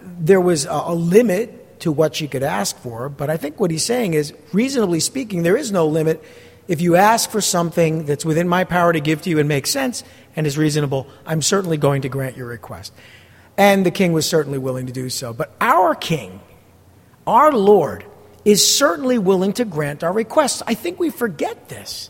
there 0.01 0.41
was 0.41 0.65
a, 0.65 0.69
a 0.69 0.93
limit 0.93 1.79
to 1.81 1.91
what 1.91 2.15
she 2.15 2.27
could 2.27 2.43
ask 2.43 2.77
for, 2.77 3.09
but 3.09 3.29
I 3.29 3.37
think 3.37 3.59
what 3.59 3.71
he's 3.71 3.83
saying 3.83 4.13
is, 4.13 4.33
reasonably 4.53 4.99
speaking, 4.99 5.43
there 5.43 5.57
is 5.57 5.71
no 5.71 5.87
limit. 5.87 6.23
If 6.67 6.81
you 6.81 6.95
ask 6.95 7.29
for 7.29 7.41
something 7.41 8.05
that's 8.05 8.25
within 8.25 8.47
my 8.47 8.63
power 8.63 8.91
to 8.91 8.99
give 8.99 9.21
to 9.23 9.29
you 9.29 9.39
and 9.39 9.47
makes 9.47 9.69
sense 9.69 10.03
and 10.35 10.47
is 10.47 10.57
reasonable, 10.57 11.07
I'm 11.25 11.41
certainly 11.41 11.77
going 11.77 12.01
to 12.03 12.09
grant 12.09 12.37
your 12.37 12.47
request. 12.47 12.91
And 13.57 13.85
the 13.85 13.91
king 13.91 14.13
was 14.13 14.27
certainly 14.27 14.57
willing 14.57 14.87
to 14.87 14.93
do 14.93 15.09
so. 15.09 15.31
But 15.31 15.53
our 15.61 15.95
king, 15.95 16.41
our 17.27 17.51
Lord, 17.51 18.03
is 18.43 18.65
certainly 18.67 19.17
willing 19.17 19.53
to 19.53 19.65
grant 19.65 20.03
our 20.03 20.11
requests. 20.11 20.63
I 20.65 20.73
think 20.73 20.99
we 20.99 21.09
forget 21.09 21.69
this. 21.69 22.09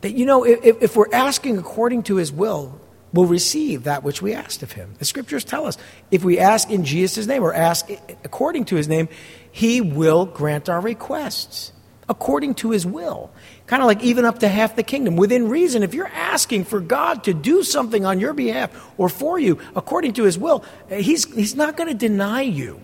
That, 0.00 0.12
you 0.12 0.24
know, 0.24 0.44
if, 0.44 0.82
if 0.82 0.96
we're 0.96 1.12
asking 1.12 1.58
according 1.58 2.04
to 2.04 2.16
his 2.16 2.32
will, 2.32 2.80
we'll 3.12 3.26
receive 3.26 3.84
that 3.84 4.02
which 4.02 4.22
we 4.22 4.32
asked 4.32 4.62
of 4.62 4.72
him. 4.72 4.94
The 4.98 5.04
scriptures 5.04 5.44
tell 5.44 5.66
us 5.66 5.76
if 6.10 6.24
we 6.24 6.38
ask 6.38 6.70
in 6.70 6.84
Jesus' 6.84 7.26
name 7.26 7.42
or 7.42 7.52
ask 7.52 7.90
according 8.24 8.64
to 8.66 8.76
his 8.76 8.88
name, 8.88 9.10
he 9.52 9.82
will 9.82 10.24
grant 10.24 10.70
our 10.70 10.80
requests 10.80 11.72
according 12.10 12.56
to 12.56 12.72
his 12.72 12.84
will. 12.84 13.30
Kind 13.68 13.82
of 13.82 13.86
like 13.86 14.02
even 14.02 14.24
up 14.24 14.40
to 14.40 14.48
half 14.48 14.74
the 14.74 14.82
kingdom. 14.82 15.16
Within 15.16 15.48
reason, 15.48 15.84
if 15.84 15.94
you're 15.94 16.08
asking 16.08 16.64
for 16.64 16.80
God 16.80 17.24
to 17.24 17.32
do 17.32 17.62
something 17.62 18.04
on 18.04 18.18
your 18.18 18.34
behalf 18.34 18.70
or 18.98 19.08
for 19.08 19.38
you 19.38 19.58
according 19.76 20.14
to 20.14 20.24
his 20.24 20.36
will, 20.36 20.64
he's, 20.90 21.32
he's 21.32 21.54
not 21.54 21.76
going 21.76 21.88
to 21.88 21.94
deny 21.94 22.42
you. 22.42 22.82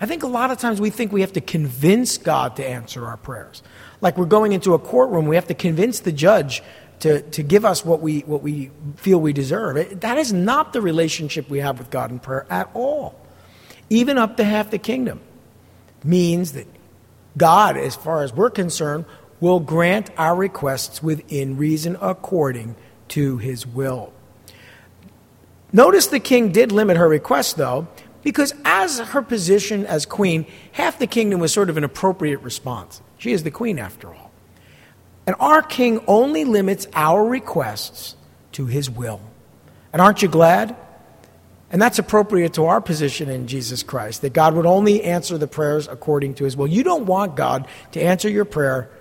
I 0.00 0.06
think 0.06 0.22
a 0.22 0.28
lot 0.28 0.52
of 0.52 0.58
times 0.58 0.80
we 0.80 0.90
think 0.90 1.12
we 1.12 1.22
have 1.22 1.32
to 1.32 1.40
convince 1.40 2.16
God 2.16 2.56
to 2.56 2.66
answer 2.66 3.04
our 3.04 3.16
prayers. 3.16 3.62
Like 4.00 4.16
we're 4.16 4.26
going 4.26 4.52
into 4.52 4.74
a 4.74 4.78
courtroom, 4.78 5.26
we 5.26 5.34
have 5.34 5.48
to 5.48 5.54
convince 5.54 6.00
the 6.00 6.12
judge 6.12 6.62
to, 7.00 7.22
to 7.22 7.42
give 7.42 7.64
us 7.64 7.84
what 7.84 8.00
we, 8.00 8.20
what 8.20 8.40
we 8.40 8.70
feel 8.96 9.20
we 9.20 9.32
deserve. 9.32 9.76
It, 9.76 10.00
that 10.02 10.16
is 10.16 10.32
not 10.32 10.72
the 10.72 10.80
relationship 10.80 11.50
we 11.50 11.58
have 11.58 11.78
with 11.78 11.90
God 11.90 12.12
in 12.12 12.20
prayer 12.20 12.46
at 12.48 12.70
all. 12.72 13.20
Even 13.90 14.16
up 14.16 14.36
to 14.36 14.44
half 14.44 14.70
the 14.70 14.78
kingdom 14.78 15.20
means 16.04 16.52
that 16.52 16.66
God, 17.36 17.76
as 17.76 17.96
far 17.96 18.22
as 18.22 18.32
we're 18.32 18.50
concerned, 18.50 19.04
will 19.40 19.60
grant 19.60 20.10
our 20.16 20.34
requests 20.34 21.02
within 21.02 21.56
reason 21.56 21.96
according 22.00 22.76
to 23.08 23.38
his 23.38 23.66
will. 23.66 24.12
Notice 25.72 26.06
the 26.06 26.20
king 26.20 26.52
did 26.52 26.70
limit 26.70 26.96
her 26.96 27.08
request, 27.08 27.56
though, 27.56 27.88
because 28.22 28.54
as 28.64 29.00
her 29.00 29.22
position 29.22 29.84
as 29.86 30.06
queen, 30.06 30.46
half 30.72 30.98
the 30.98 31.06
kingdom 31.06 31.40
was 31.40 31.52
sort 31.52 31.68
of 31.68 31.76
an 31.76 31.84
appropriate 31.84 32.40
response. 32.40 33.02
She 33.18 33.32
is 33.32 33.42
the 33.42 33.50
queen, 33.50 33.78
after 33.78 34.14
all. 34.14 34.30
And 35.26 35.36
our 35.40 35.62
king 35.62 36.02
only 36.06 36.44
limits 36.44 36.86
our 36.94 37.24
requests 37.24 38.16
to 38.52 38.66
his 38.66 38.88
will. 38.88 39.20
And 39.92 40.00
aren't 40.00 40.22
you 40.22 40.28
glad? 40.28 40.76
And 41.74 41.82
that's 41.82 41.98
appropriate 41.98 42.52
to 42.52 42.66
our 42.66 42.80
position 42.80 43.28
in 43.28 43.48
Jesus 43.48 43.82
Christ, 43.82 44.22
that 44.22 44.32
God 44.32 44.54
would 44.54 44.64
only 44.64 45.02
answer 45.02 45.36
the 45.38 45.48
prayers 45.48 45.88
according 45.88 46.34
to 46.34 46.44
his 46.44 46.56
will. 46.56 46.68
You 46.68 46.84
don't 46.84 47.06
want 47.06 47.34
God 47.34 47.66
to 47.90 48.00
answer 48.00 48.28
your 48.28 48.44
prayer 48.44 48.92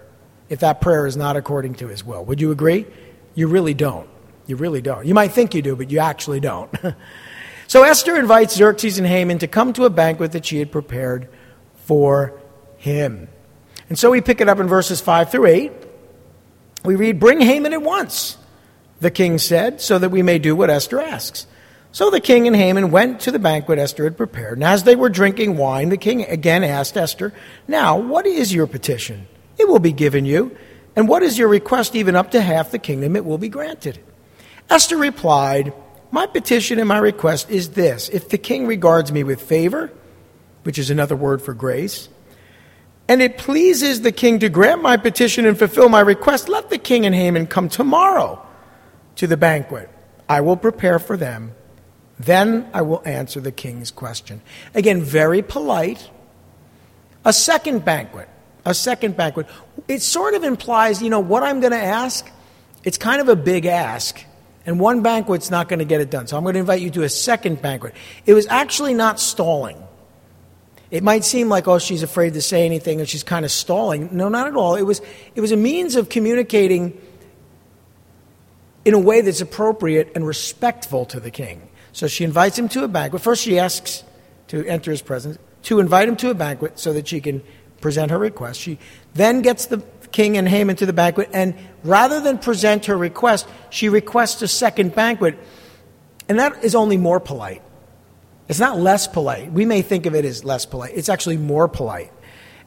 if 0.49 0.61
that 0.61 0.81
prayer 0.81 1.05
is 1.05 1.15
not 1.15 1.35
according 1.35 1.75
to 1.75 1.87
his 1.87 2.03
will. 2.03 2.25
Would 2.25 2.41
you 2.41 2.49
agree? 2.49 2.87
You 3.35 3.47
really 3.47 3.75
don't. 3.75 4.09
You 4.47 4.55
really 4.55 4.81
don't. 4.81 5.05
You 5.05 5.13
might 5.13 5.33
think 5.33 5.53
you 5.53 5.61
do, 5.61 5.75
but 5.75 5.91
you 5.91 5.99
actually 5.99 6.39
don't. 6.39 6.75
so 7.67 7.83
Esther 7.83 8.15
invites 8.15 8.55
Xerxes 8.55 8.97
and 8.97 9.05
Haman 9.05 9.37
to 9.37 9.47
come 9.47 9.71
to 9.73 9.85
a 9.85 9.91
banquet 9.91 10.31
that 10.31 10.43
she 10.43 10.57
had 10.57 10.71
prepared 10.71 11.29
for 11.85 12.41
him. 12.77 13.27
And 13.87 13.99
so 13.99 14.09
we 14.09 14.19
pick 14.19 14.41
it 14.41 14.49
up 14.49 14.57
in 14.57 14.67
verses 14.67 14.99
5 14.99 15.29
through 15.29 15.45
8. 15.45 15.71
We 16.85 16.95
read, 16.95 17.19
Bring 17.19 17.39
Haman 17.39 17.71
at 17.73 17.83
once, 17.83 18.35
the 18.99 19.11
king 19.11 19.37
said, 19.37 19.79
so 19.79 19.99
that 19.99 20.09
we 20.09 20.23
may 20.23 20.39
do 20.39 20.55
what 20.55 20.71
Esther 20.71 20.99
asks. 20.99 21.45
So 21.93 22.09
the 22.09 22.19
king 22.19 22.47
and 22.47 22.55
Haman 22.55 22.89
went 22.89 23.21
to 23.21 23.31
the 23.31 23.37
banquet 23.37 23.77
Esther 23.77 24.05
had 24.05 24.17
prepared. 24.17 24.57
And 24.57 24.63
as 24.63 24.83
they 24.83 24.95
were 24.95 25.09
drinking 25.09 25.57
wine, 25.57 25.89
the 25.89 25.97
king 25.97 26.23
again 26.23 26.63
asked 26.63 26.97
Esther, 26.97 27.33
Now, 27.67 27.97
what 27.99 28.25
is 28.25 28.51
your 28.51 28.65
petition? 28.65 29.27
It 29.59 29.67
will 29.67 29.77
be 29.77 29.93
given 29.93 30.25
you. 30.25 30.57
And 30.95 31.07
what 31.07 31.21
is 31.21 31.37
your 31.37 31.47
request, 31.47 31.95
even 31.95 32.15
up 32.15 32.31
to 32.31 32.41
half 32.41 32.71
the 32.71 32.79
kingdom? 32.79 33.15
It 33.15 33.23
will 33.23 33.37
be 33.37 33.47
granted. 33.47 33.99
Esther 34.71 34.97
replied, 34.97 35.71
My 36.09 36.25
petition 36.25 36.79
and 36.79 36.87
my 36.87 36.97
request 36.97 37.51
is 37.51 37.69
this 37.69 38.09
if 38.09 38.27
the 38.27 38.39
king 38.39 38.65
regards 38.65 39.11
me 39.11 39.23
with 39.23 39.39
favor, 39.39 39.91
which 40.63 40.79
is 40.79 40.89
another 40.89 41.15
word 41.15 41.43
for 41.43 41.53
grace, 41.53 42.09
and 43.07 43.21
it 43.21 43.37
pleases 43.37 44.01
the 44.01 44.11
king 44.11 44.39
to 44.39 44.49
grant 44.49 44.81
my 44.81 44.97
petition 44.97 45.45
and 45.45 45.59
fulfill 45.59 45.89
my 45.89 45.99
request, 45.99 46.49
let 46.49 46.71
the 46.71 46.79
king 46.79 47.05
and 47.05 47.13
Haman 47.13 47.45
come 47.45 47.69
tomorrow 47.69 48.43
to 49.17 49.27
the 49.27 49.37
banquet. 49.37 49.91
I 50.27 50.41
will 50.41 50.57
prepare 50.57 50.97
for 50.97 51.17
them. 51.17 51.53
Then 52.25 52.69
I 52.73 52.81
will 52.81 53.01
answer 53.05 53.39
the 53.39 53.51
king's 53.51 53.91
question. 53.91 54.41
Again, 54.73 55.01
very 55.01 55.41
polite. 55.41 56.09
A 57.25 57.33
second 57.33 57.83
banquet. 57.85 58.29
A 58.65 58.73
second 58.73 59.17
banquet. 59.17 59.47
It 59.87 60.01
sort 60.01 60.33
of 60.33 60.43
implies, 60.43 61.01
you 61.01 61.09
know, 61.09 61.19
what 61.19 61.43
I'm 61.43 61.59
going 61.59 61.71
to 61.71 61.83
ask, 61.83 62.29
it's 62.83 62.97
kind 62.97 63.19
of 63.21 63.29
a 63.29 63.35
big 63.35 63.65
ask. 63.65 64.23
And 64.65 64.79
one 64.79 65.01
banquet's 65.01 65.51
not 65.51 65.67
going 65.67 65.79
to 65.79 65.85
get 65.85 65.99
it 65.99 66.09
done. 66.09 66.27
So 66.27 66.37
I'm 66.37 66.43
going 66.43 66.53
to 66.53 66.59
invite 66.59 66.81
you 66.81 66.89
to 66.91 67.03
a 67.03 67.09
second 67.09 67.61
banquet. 67.61 67.93
It 68.25 68.33
was 68.33 68.47
actually 68.47 68.93
not 68.93 69.19
stalling. 69.19 69.81
It 70.89 71.03
might 71.03 71.25
seem 71.25 71.49
like, 71.49 71.67
oh, 71.67 71.79
she's 71.79 72.03
afraid 72.03 72.35
to 72.35 72.41
say 72.41 72.65
anything 72.65 72.99
and 72.99 73.09
she's 73.09 73.23
kind 73.23 73.43
of 73.43 73.51
stalling. 73.51 74.09
No, 74.15 74.29
not 74.29 74.47
at 74.47 74.55
all. 74.55 74.75
It 74.75 74.83
was, 74.83 75.01
it 75.35 75.41
was 75.41 75.51
a 75.51 75.57
means 75.57 75.95
of 75.95 76.07
communicating 76.07 77.01
in 78.85 78.93
a 78.93 78.99
way 78.99 79.21
that's 79.21 79.41
appropriate 79.41 80.11
and 80.15 80.25
respectful 80.25 81.05
to 81.07 81.19
the 81.19 81.31
king. 81.31 81.67
So 81.93 82.07
she 82.07 82.23
invites 82.23 82.57
him 82.59 82.67
to 82.69 82.83
a 82.83 82.87
banquet. 82.87 83.21
First, 83.21 83.43
she 83.43 83.59
asks 83.59 84.03
to 84.47 84.65
enter 84.65 84.91
his 84.91 85.01
presence, 85.01 85.37
to 85.63 85.79
invite 85.79 86.09
him 86.09 86.15
to 86.17 86.29
a 86.29 86.33
banquet 86.33 86.77
so 86.77 86.91
that 86.93 87.07
she 87.07 87.21
can 87.21 87.41
present 87.79 88.11
her 88.11 88.17
request. 88.17 88.59
She 88.59 88.79
then 89.13 89.41
gets 89.41 89.67
the 89.67 89.77
king 90.11 90.37
and 90.37 90.47
Haman 90.47 90.75
to 90.77 90.85
the 90.85 90.93
banquet, 90.93 91.29
and 91.33 91.55
rather 91.83 92.19
than 92.19 92.37
present 92.37 92.85
her 92.85 92.97
request, 92.97 93.47
she 93.69 93.89
requests 93.89 94.41
a 94.41 94.47
second 94.47 94.93
banquet. 94.95 95.37
And 96.27 96.39
that 96.39 96.63
is 96.63 96.75
only 96.75 96.97
more 96.97 97.19
polite. 97.19 97.61
It's 98.47 98.59
not 98.59 98.77
less 98.77 99.07
polite. 99.07 99.51
We 99.51 99.65
may 99.65 99.81
think 99.81 100.05
of 100.05 100.15
it 100.15 100.25
as 100.25 100.43
less 100.43 100.65
polite. 100.65 100.93
It's 100.95 101.09
actually 101.09 101.37
more 101.37 101.67
polite. 101.67 102.11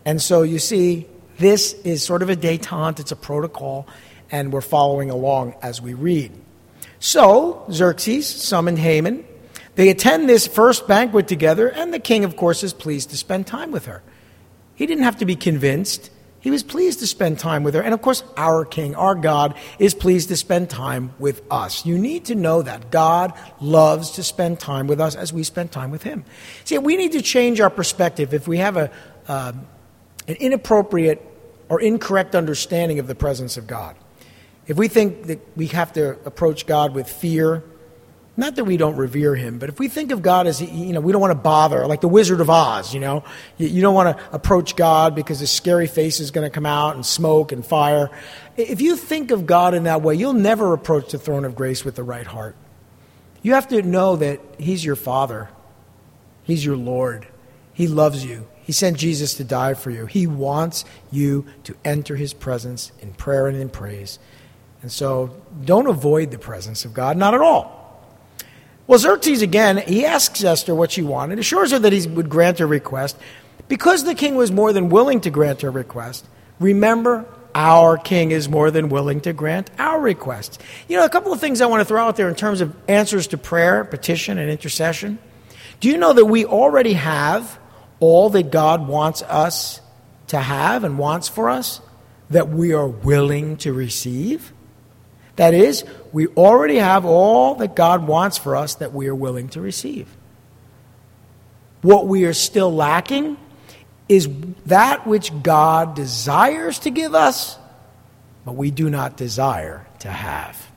And 0.05 0.23
so 0.23 0.43
you 0.43 0.59
see, 0.59 1.07
this 1.39 1.73
is 1.85 2.03
sort 2.03 2.23
of 2.23 2.31
a 2.31 2.37
detente, 2.37 3.01
it's 3.01 3.13
a 3.13 3.17
protocol, 3.17 3.87
and 4.31 4.53
we're 4.53 4.61
following 4.61 5.11
along 5.11 5.55
as 5.63 5.83
we 5.83 5.95
read. 5.95 6.33
So 6.99 7.65
Xerxes 7.71 8.27
summoned 8.27 8.79
Haman. 8.79 9.25
They 9.75 9.91
attend 9.91 10.29
this 10.29 10.47
first 10.47 10.89
banquet 10.89 11.29
together, 11.29 11.69
and 11.69 11.93
the 11.93 11.99
king, 11.99 12.25
of 12.25 12.37
course, 12.37 12.63
is 12.63 12.73
pleased 12.73 13.11
to 13.11 13.17
spend 13.17 13.47
time 13.47 13.71
with 13.71 13.87
her. 13.87 14.03
He 14.75 14.87
didn't 14.87 15.05
have 15.05 15.19
to 15.19 15.27
be 15.27 15.37
convinced. 15.37 16.11
He 16.41 16.51
was 16.51 16.63
pleased 16.63 17.01
to 17.01 17.07
spend 17.07 17.39
time 17.41 17.65
with 17.65 17.75
her. 17.75 17.83
And 17.83 17.93
of 17.93 18.01
course, 18.01 18.23
our 18.37 18.65
King, 18.65 18.95
our 18.95 19.17
God, 19.17 19.57
is 19.79 19.95
pleased 19.95 20.29
to 20.29 20.37
spend 20.37 20.71
time 20.71 21.13
with 21.19 21.43
us. 21.51 21.85
You 21.85 21.99
need 21.99 22.27
to 22.27 22.35
know 22.35 22.63
that 22.63 22.91
God 22.93 23.33
loves 23.61 24.13
to 24.13 24.23
spend 24.23 24.61
time 24.61 24.87
with 24.87 25.01
us 25.01 25.17
as 25.17 25.33
we 25.33 25.43
spend 25.43 25.73
time 25.73 25.91
with 25.91 26.05
Him. 26.05 26.25
See, 26.65 26.79
we 26.79 26.97
need 26.97 27.13
to 27.13 27.23
change 27.23 27.61
our 27.61 27.71
perspective 27.71 28.33
if 28.33 28.47
we 28.47 28.59
have 28.59 28.77
a, 28.77 28.93
uh, 29.27 29.55
an 30.29 30.37
inappropriate 30.37 31.21
or 31.69 31.81
incorrect 31.81 32.37
understanding 32.37 33.01
of 33.01 33.09
the 33.09 33.17
presence 33.17 33.57
of 33.57 33.67
God. 33.67 33.97
If 34.67 34.77
we 34.77 34.89
think 34.89 35.27
that 35.27 35.41
we 35.57 35.67
have 35.69 35.93
to 35.93 36.19
approach 36.25 36.67
God 36.67 36.95
with 36.95 37.09
fear, 37.09 37.63
not 38.37 38.57
that 38.57 38.65
we 38.65 38.77
don't 38.77 38.97
revere 38.97 39.35
him, 39.35 39.59
but 39.59 39.71
if 39.71 39.79
we 39.79 39.89
think 39.89 40.11
of 40.11 40.21
God 40.21 40.47
as, 40.47 40.61
you 40.61 40.93
know, 40.93 41.01
we 41.01 41.13
don't 41.13 41.23
want 41.23 41.31
to 41.31 41.39
bother, 41.39 41.87
like 41.87 42.03
the 42.03 42.09
Wizard 42.09 42.41
of 42.41 42.51
Oz, 42.51 42.93
you 42.93 43.01
know, 43.01 43.25
you, 43.57 43.67
you 43.69 43.81
don't 43.81 43.95
want 43.95 44.17
to 44.17 44.35
approach 44.35 44.77
God 44.77 45.15
because 45.15 45.39
his 45.39 45.51
scary 45.51 45.87
face 45.87 46.21
is 46.21 46.31
going 46.31 46.45
to 46.45 46.51
come 46.51 46.67
out 46.67 46.97
and 46.97 47.07
smoke 47.07 47.53
and 47.53 47.65
fire. 47.65 48.11
If 48.57 48.83
you 48.83 48.97
think 48.97 49.31
of 49.31 49.47
God 49.47 49.73
in 49.73 49.85
that 49.85 50.03
way, 50.03 50.17
you'll 50.17 50.35
never 50.35 50.75
approach 50.75 51.13
the 51.13 51.19
throne 51.19 51.47
of 51.47 51.55
grace 51.55 51.85
with 51.85 51.95
the 51.95 52.03
right 52.03 52.27
heart. 52.27 52.57
You 53.41 53.55
have 53.55 53.69
to 53.69 53.81
know 53.81 54.17
that 54.17 54.41
he's 54.59 54.85
your 54.85 54.97
Father, 54.97 55.49
he's 56.43 56.65
your 56.65 56.77
Lord, 56.77 57.27
he 57.73 57.87
loves 57.87 58.25
you. 58.25 58.49
He 58.65 58.73
sent 58.73 58.97
Jesus 58.97 59.35
to 59.35 59.45
die 59.45 59.75
for 59.75 59.91
you. 59.91 60.07
He 60.07 60.27
wants 60.27 60.85
you 61.13 61.47
to 61.63 61.77
enter 61.85 62.17
his 62.17 62.35
presence 62.35 62.91
in 62.99 63.13
prayer 63.13 63.47
and 63.47 63.57
in 63.57 63.69
praise. 63.69 64.19
And 64.87 64.93
so 64.93 65.35
don't 65.65 65.89
avoid 65.89 66.31
the 66.31 66.39
presence 66.39 66.85
of 66.85 66.95
God, 66.95 67.17
not 67.17 67.35
at 67.35 67.41
all. 67.41 68.01
Well, 68.87 69.01
Xerxes 69.01 69.43
again, 69.43 69.79
he 69.79 70.07
asks 70.07 70.45
Esther 70.45 70.77
what 70.77 70.93
she 70.93 71.03
wanted, 71.03 71.41
assures 71.41 71.73
her 71.73 71.81
that 71.81 71.93
he 71.93 72.07
would 72.07 72.29
grant 72.29 72.61
her 72.61 72.69
request. 72.69 73.17
Because 73.67 74.05
the 74.05 74.15
king 74.15 74.37
was 74.37 74.53
more 74.53 74.73
than 74.73 74.89
willing 74.89 75.21
to 75.23 75.31
grant 75.31 75.63
her 75.63 75.73
request, 75.73 76.25
remember, 76.61 77.27
our 77.53 77.99
king 77.99 78.31
is 78.31 78.49
more 78.49 78.71
than 78.71 78.89
willing 78.89 79.21
to 79.23 79.33
grant 79.33 79.73
our 79.77 80.01
requests. 80.01 80.57
You 80.87 80.99
know, 80.99 81.05
a 81.05 81.09
couple 81.11 81.33
of 81.33 81.41
things 81.41 81.61
I 81.61 81.67
want 81.67 81.81
to 81.81 81.85
throw 81.85 82.05
out 82.05 82.15
there 82.15 82.29
in 82.29 82.37
terms 82.37 82.61
of 82.61 82.73
answers 82.89 83.27
to 83.29 83.39
prayer, 83.39 83.83
petition, 83.83 84.39
and 84.39 84.49
intercession. 84.49 85.19
Do 85.81 85.89
you 85.89 85.97
know 85.97 86.13
that 86.13 86.27
we 86.27 86.45
already 86.45 86.93
have 86.93 87.59
all 87.99 88.31
that 88.31 88.53
God 88.53 88.87
wants 88.87 89.23
us 89.23 89.81
to 90.29 90.39
have 90.39 90.85
and 90.85 90.97
wants 90.97 91.27
for 91.27 91.51
us 91.51 91.81
that 92.31 92.51
we 92.51 92.73
are 92.73 92.87
willing 92.87 93.57
to 93.57 93.73
receive? 93.73 94.53
That 95.37 95.55
is, 95.55 95.85
we 96.13 96.27
already 96.29 96.77
have 96.77 97.05
all 97.05 97.57
that 97.57 97.77
God 97.77 98.07
wants 98.07 98.39
for 98.39 98.57
us 98.57 98.77
that 98.77 98.93
we 98.93 99.07
are 99.09 99.15
willing 99.15 99.49
to 99.51 99.61
receive. 99.61 100.09
What 101.83 102.07
we 102.07 102.25
are 102.25 102.33
still 102.33 102.75
lacking 102.75 103.37
is 104.09 104.29
that 104.67 105.07
which 105.07 105.31
God 105.43 105.95
desires 105.95 106.79
to 106.81 106.91
give 106.91 107.15
us, 107.15 107.59
but 108.45 108.53
we 108.53 108.71
do 108.71 108.89
not 108.89 109.17
desire 109.17 109.87
to 110.01 110.09
have. 110.09 110.71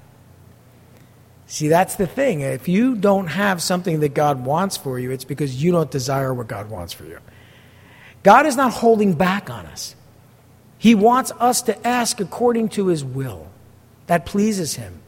See, 1.47 1.67
that's 1.67 1.95
the 1.95 2.05
thing. 2.05 2.41
If 2.41 2.67
you 2.67 2.95
don't 2.95 3.27
have 3.27 3.61
something 3.61 4.01
that 4.01 4.13
God 4.13 4.45
wants 4.45 4.77
for 4.77 4.99
you, 4.99 5.09
it's 5.11 5.23
because 5.23 5.63
you 5.63 5.71
don't 5.71 5.89
desire 5.89 6.33
what 6.33 6.47
God 6.47 6.69
wants 6.69 6.93
for 6.93 7.05
you. 7.05 7.19
God 8.21 8.45
is 8.45 8.55
not 8.55 8.73
holding 8.73 9.13
back 9.13 9.49
on 9.49 9.65
us. 9.65 9.95
He 10.77 10.93
wants 10.93 11.31
us 11.39 11.63
to 11.63 11.87
ask 11.87 12.19
according 12.19 12.69
to 12.69 12.87
His 12.87 13.03
will. 13.03 13.47
That 14.09 14.25
pleases 14.25 14.73
Him. 14.73 15.01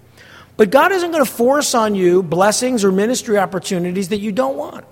But 0.58 0.70
God 0.70 0.92
isn't 0.92 1.10
going 1.10 1.26
to 1.26 1.32
force 1.32 1.74
on 1.74 1.96
you 1.96 2.22
blessings 2.22 2.84
or 2.84 2.92
ministry 2.92 3.40
opportunities 3.40 4.10
that 4.10 4.20
you 4.20 4.32
don't 4.32 4.56
want. 4.56 4.86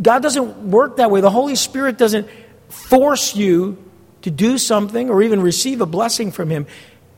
God 0.00 0.22
doesn't 0.22 0.70
work 0.70 0.96
that 0.96 1.10
way. 1.10 1.20
The 1.20 1.28
Holy 1.28 1.56
Spirit 1.56 1.98
doesn't 1.98 2.26
force 2.70 3.36
you 3.36 3.76
to 4.22 4.30
do 4.30 4.56
something 4.56 5.10
or 5.10 5.22
even 5.22 5.42
receive 5.42 5.82
a 5.82 5.86
blessing 5.86 6.32
from 6.32 6.48
Him. 6.48 6.66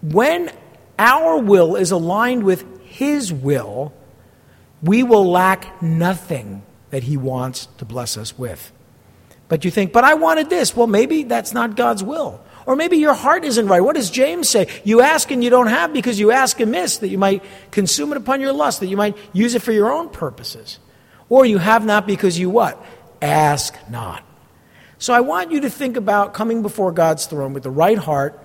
When 0.03 0.51
our 0.99 1.39
will 1.39 1.77
is 1.77 1.93
aligned 1.93 2.43
with 2.43 2.65
His 2.83 3.33
will, 3.33 3.93
we 4.83 5.05
will 5.05 5.31
lack 5.31 5.81
nothing 5.81 6.65
that 6.91 7.05
He 7.05 7.17
wants 7.17 7.67
to 7.79 7.85
bless 7.85 8.17
us 8.17 8.37
with. 8.37 8.73
But 9.47 9.65
you 9.65 9.71
think, 9.71 9.93
but 9.93 10.03
I 10.03 10.15
wanted 10.15 10.51
this. 10.51 10.75
Well, 10.75 10.89
maybe 10.89 11.23
that's 11.23 11.55
not 11.55 11.77
God's 11.77 12.03
will. 12.03 12.44
Or 12.67 12.77
maybe 12.77 12.97
your 12.97 13.15
heart 13.15 13.45
isn't 13.45 13.67
right. 13.67 13.81
What 13.81 13.97
does 13.97 14.11
James 14.11 14.49
say? 14.49 14.69
You 14.85 15.01
ask 15.01 15.31
and 15.31 15.45
you 15.45 15.51
don't 15.51 15.67
have 15.67 15.93
because 15.93 16.19
you 16.19 16.31
ask 16.31 16.59
amiss, 16.61 16.99
that 16.99 17.09
you 17.09 17.19
might 17.19 17.43
consume 17.71 18.13
it 18.13 18.17
upon 18.17 18.41
your 18.41 18.53
lust, 18.53 18.81
that 18.81 18.87
you 18.87 18.97
might 18.97 19.17
use 19.33 19.55
it 19.55 19.63
for 19.63 19.73
your 19.73 19.93
own 19.93 20.09
purposes. 20.09 20.79
Or 21.29 21.45
you 21.45 21.59
have 21.59 21.85
not 21.85 22.07
because 22.07 22.39
you 22.39 22.51
what? 22.51 22.83
Ask 23.21 23.77
not. 23.91 24.23
So 24.99 25.13
I 25.13 25.21
want 25.21 25.53
you 25.53 25.61
to 25.61 25.71
think 25.71 25.97
about 25.97 26.33
coming 26.33 26.63
before 26.63 26.93
God's 26.93 27.27
throne 27.27 27.53
with 27.53 27.63
the 27.63 27.71
right 27.71 27.99
heart. 27.99 28.41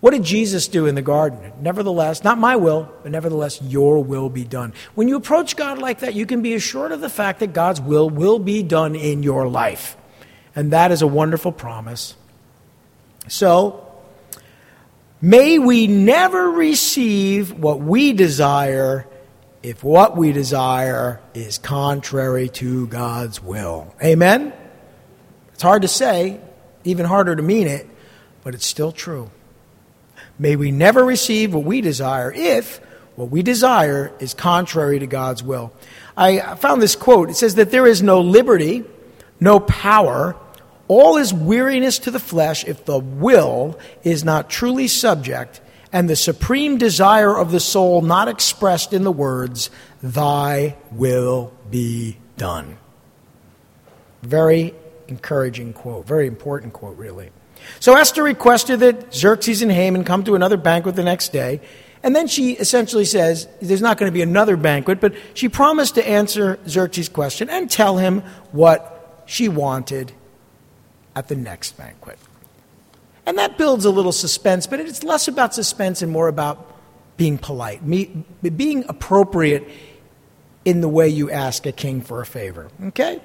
What 0.00 0.10
did 0.10 0.22
Jesus 0.22 0.68
do 0.68 0.84
in 0.84 0.94
the 0.94 1.00
garden? 1.00 1.52
Nevertheless, 1.62 2.22
not 2.22 2.36
my 2.36 2.56
will, 2.56 2.92
but 3.02 3.12
nevertheless, 3.12 3.62
your 3.62 4.04
will 4.04 4.28
be 4.28 4.44
done. 4.44 4.74
When 4.94 5.08
you 5.08 5.16
approach 5.16 5.56
God 5.56 5.78
like 5.78 6.00
that, 6.00 6.12
you 6.14 6.26
can 6.26 6.42
be 6.42 6.52
assured 6.52 6.92
of 6.92 7.00
the 7.00 7.08
fact 7.08 7.40
that 7.40 7.54
God's 7.54 7.80
will 7.80 8.10
will 8.10 8.38
be 8.38 8.62
done 8.62 8.94
in 8.94 9.22
your 9.22 9.48
life. 9.48 9.96
And 10.54 10.72
that 10.72 10.92
is 10.92 11.00
a 11.00 11.06
wonderful 11.06 11.52
promise. 11.52 12.16
So, 13.28 13.86
may 15.20 15.58
we 15.58 15.86
never 15.86 16.50
receive 16.50 17.52
what 17.52 17.80
we 17.80 18.12
desire 18.12 19.06
if 19.62 19.82
what 19.82 20.14
we 20.14 20.30
desire 20.32 21.20
is 21.32 21.56
contrary 21.56 22.50
to 22.50 22.86
God's 22.88 23.42
will. 23.42 23.94
Amen? 24.02 24.52
It's 25.54 25.62
hard 25.62 25.82
to 25.82 25.88
say, 25.88 26.38
even 26.84 27.06
harder 27.06 27.34
to 27.34 27.42
mean 27.42 27.66
it, 27.66 27.88
but 28.42 28.54
it's 28.54 28.66
still 28.66 28.92
true. 28.92 29.30
May 30.38 30.56
we 30.56 30.70
never 30.70 31.02
receive 31.02 31.54
what 31.54 31.64
we 31.64 31.80
desire 31.80 32.30
if 32.30 32.80
what 33.16 33.30
we 33.30 33.42
desire 33.42 34.12
is 34.18 34.34
contrary 34.34 34.98
to 34.98 35.06
God's 35.06 35.42
will. 35.42 35.72
I 36.16 36.56
found 36.56 36.82
this 36.82 36.96
quote. 36.96 37.30
It 37.30 37.36
says 37.36 37.54
that 37.54 37.70
there 37.70 37.86
is 37.86 38.02
no 38.02 38.20
liberty, 38.20 38.84
no 39.40 39.60
power, 39.60 40.36
all 40.88 41.16
is 41.16 41.32
weariness 41.32 41.98
to 42.00 42.10
the 42.10 42.18
flesh 42.18 42.64
if 42.64 42.84
the 42.84 42.98
will 42.98 43.78
is 44.02 44.24
not 44.24 44.50
truly 44.50 44.88
subject 44.88 45.60
and 45.92 46.10
the 46.10 46.16
supreme 46.16 46.76
desire 46.76 47.36
of 47.38 47.52
the 47.52 47.60
soul 47.60 48.02
not 48.02 48.26
expressed 48.26 48.92
in 48.92 49.04
the 49.04 49.12
words, 49.12 49.70
Thy 50.02 50.76
will 50.90 51.52
be 51.70 52.18
done. 52.36 52.78
Very 54.22 54.74
encouraging 55.06 55.72
quote, 55.72 56.06
very 56.06 56.26
important 56.26 56.72
quote, 56.72 56.98
really. 56.98 57.30
So 57.80 57.94
Esther 57.94 58.24
requested 58.24 58.80
that 58.80 59.14
Xerxes 59.14 59.62
and 59.62 59.70
Haman 59.70 60.04
come 60.04 60.24
to 60.24 60.34
another 60.34 60.56
banquet 60.56 60.96
the 60.96 61.04
next 61.04 61.32
day. 61.32 61.60
And 62.02 62.14
then 62.14 62.26
she 62.26 62.52
essentially 62.52 63.06
says 63.06 63.48
there's 63.62 63.80
not 63.80 63.96
going 63.96 64.10
to 64.10 64.14
be 64.14 64.20
another 64.20 64.56
banquet, 64.56 65.00
but 65.00 65.14
she 65.32 65.48
promised 65.48 65.94
to 65.94 66.06
answer 66.06 66.58
Xerxes' 66.68 67.08
question 67.08 67.48
and 67.48 67.70
tell 67.70 67.96
him 67.96 68.20
what 68.52 69.22
she 69.26 69.48
wanted 69.48 70.12
at 71.16 71.28
the 71.28 71.36
next 71.36 71.76
banquet. 71.76 72.18
And 73.26 73.38
that 73.38 73.56
builds 73.56 73.84
a 73.84 73.90
little 73.90 74.12
suspense, 74.12 74.66
but 74.66 74.80
it's 74.80 75.02
less 75.02 75.28
about 75.28 75.54
suspense 75.54 76.02
and 76.02 76.12
more 76.12 76.28
about 76.28 76.72
being 77.16 77.38
polite, 77.38 77.80
being 77.88 78.84
appropriate 78.88 79.68
in 80.64 80.80
the 80.80 80.88
way 80.88 81.08
you 81.08 81.30
ask 81.30 81.66
a 81.66 81.72
king 81.72 82.00
for 82.00 82.20
a 82.20 82.26
favor. 82.26 82.68
Okay? 82.86 83.20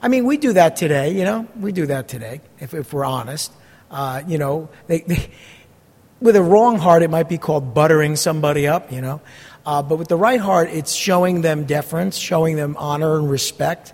I 0.00 0.08
mean, 0.08 0.24
we 0.24 0.36
do 0.36 0.52
that 0.52 0.76
today, 0.76 1.16
you 1.16 1.24
know? 1.24 1.48
We 1.58 1.72
do 1.72 1.86
that 1.86 2.08
today, 2.08 2.40
if, 2.58 2.74
if 2.74 2.92
we're 2.92 3.04
honest. 3.04 3.52
Uh, 3.90 4.22
you 4.26 4.38
know, 4.38 4.68
they, 4.86 5.00
they, 5.00 5.30
with 6.20 6.36
a 6.36 6.42
wrong 6.42 6.78
heart, 6.78 7.02
it 7.02 7.10
might 7.10 7.28
be 7.28 7.38
called 7.38 7.74
buttering 7.74 8.16
somebody 8.16 8.66
up, 8.66 8.92
you 8.92 9.00
know? 9.00 9.20
Uh, 9.66 9.82
but 9.82 9.96
with 9.96 10.08
the 10.08 10.16
right 10.16 10.40
heart, 10.40 10.68
it's 10.70 10.92
showing 10.92 11.40
them 11.40 11.64
deference, 11.64 12.16
showing 12.16 12.56
them 12.56 12.76
honor 12.78 13.16
and 13.18 13.30
respect. 13.30 13.92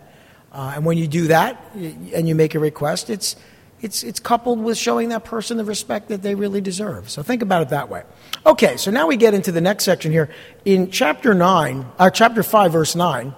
Uh, 0.53 0.73
and 0.75 0.85
when 0.85 0.99
you 0.99 1.07
do 1.07 1.29
that 1.29 1.63
and 1.75 2.29
you 2.29 2.35
make 2.35 2.55
a 2.55 2.59
request, 2.59 3.11
it's 3.11 3.37
it's, 3.83 4.03
it's 4.03 4.21
coupled 4.21 4.61
with 4.61 4.77
showing 4.77 5.09
that 5.09 5.25
person 5.25 5.57
the 5.57 5.65
respect 5.65 6.09
that 6.09 6.23
they 6.23 6.35
really 6.35 6.61
deserve. 6.61 7.09
So 7.09 7.23
think 7.23 7.41
about 7.41 7.63
it 7.63 7.69
that 7.71 7.89
way. 7.89 8.03
Okay, 8.45 8.77
so 8.77 8.91
now 8.91 9.07
we 9.07 9.17
get 9.17 9.33
into 9.33 9.53
the 9.53 9.61
next 9.61 9.85
section 9.85 10.13
here. 10.13 10.29
In 10.65 10.91
chapter 10.91 11.33
9, 11.33 11.87
uh, 11.99 12.11
chapter 12.11 12.43
5, 12.43 12.73
verse 12.73 12.95
9, 12.95 13.35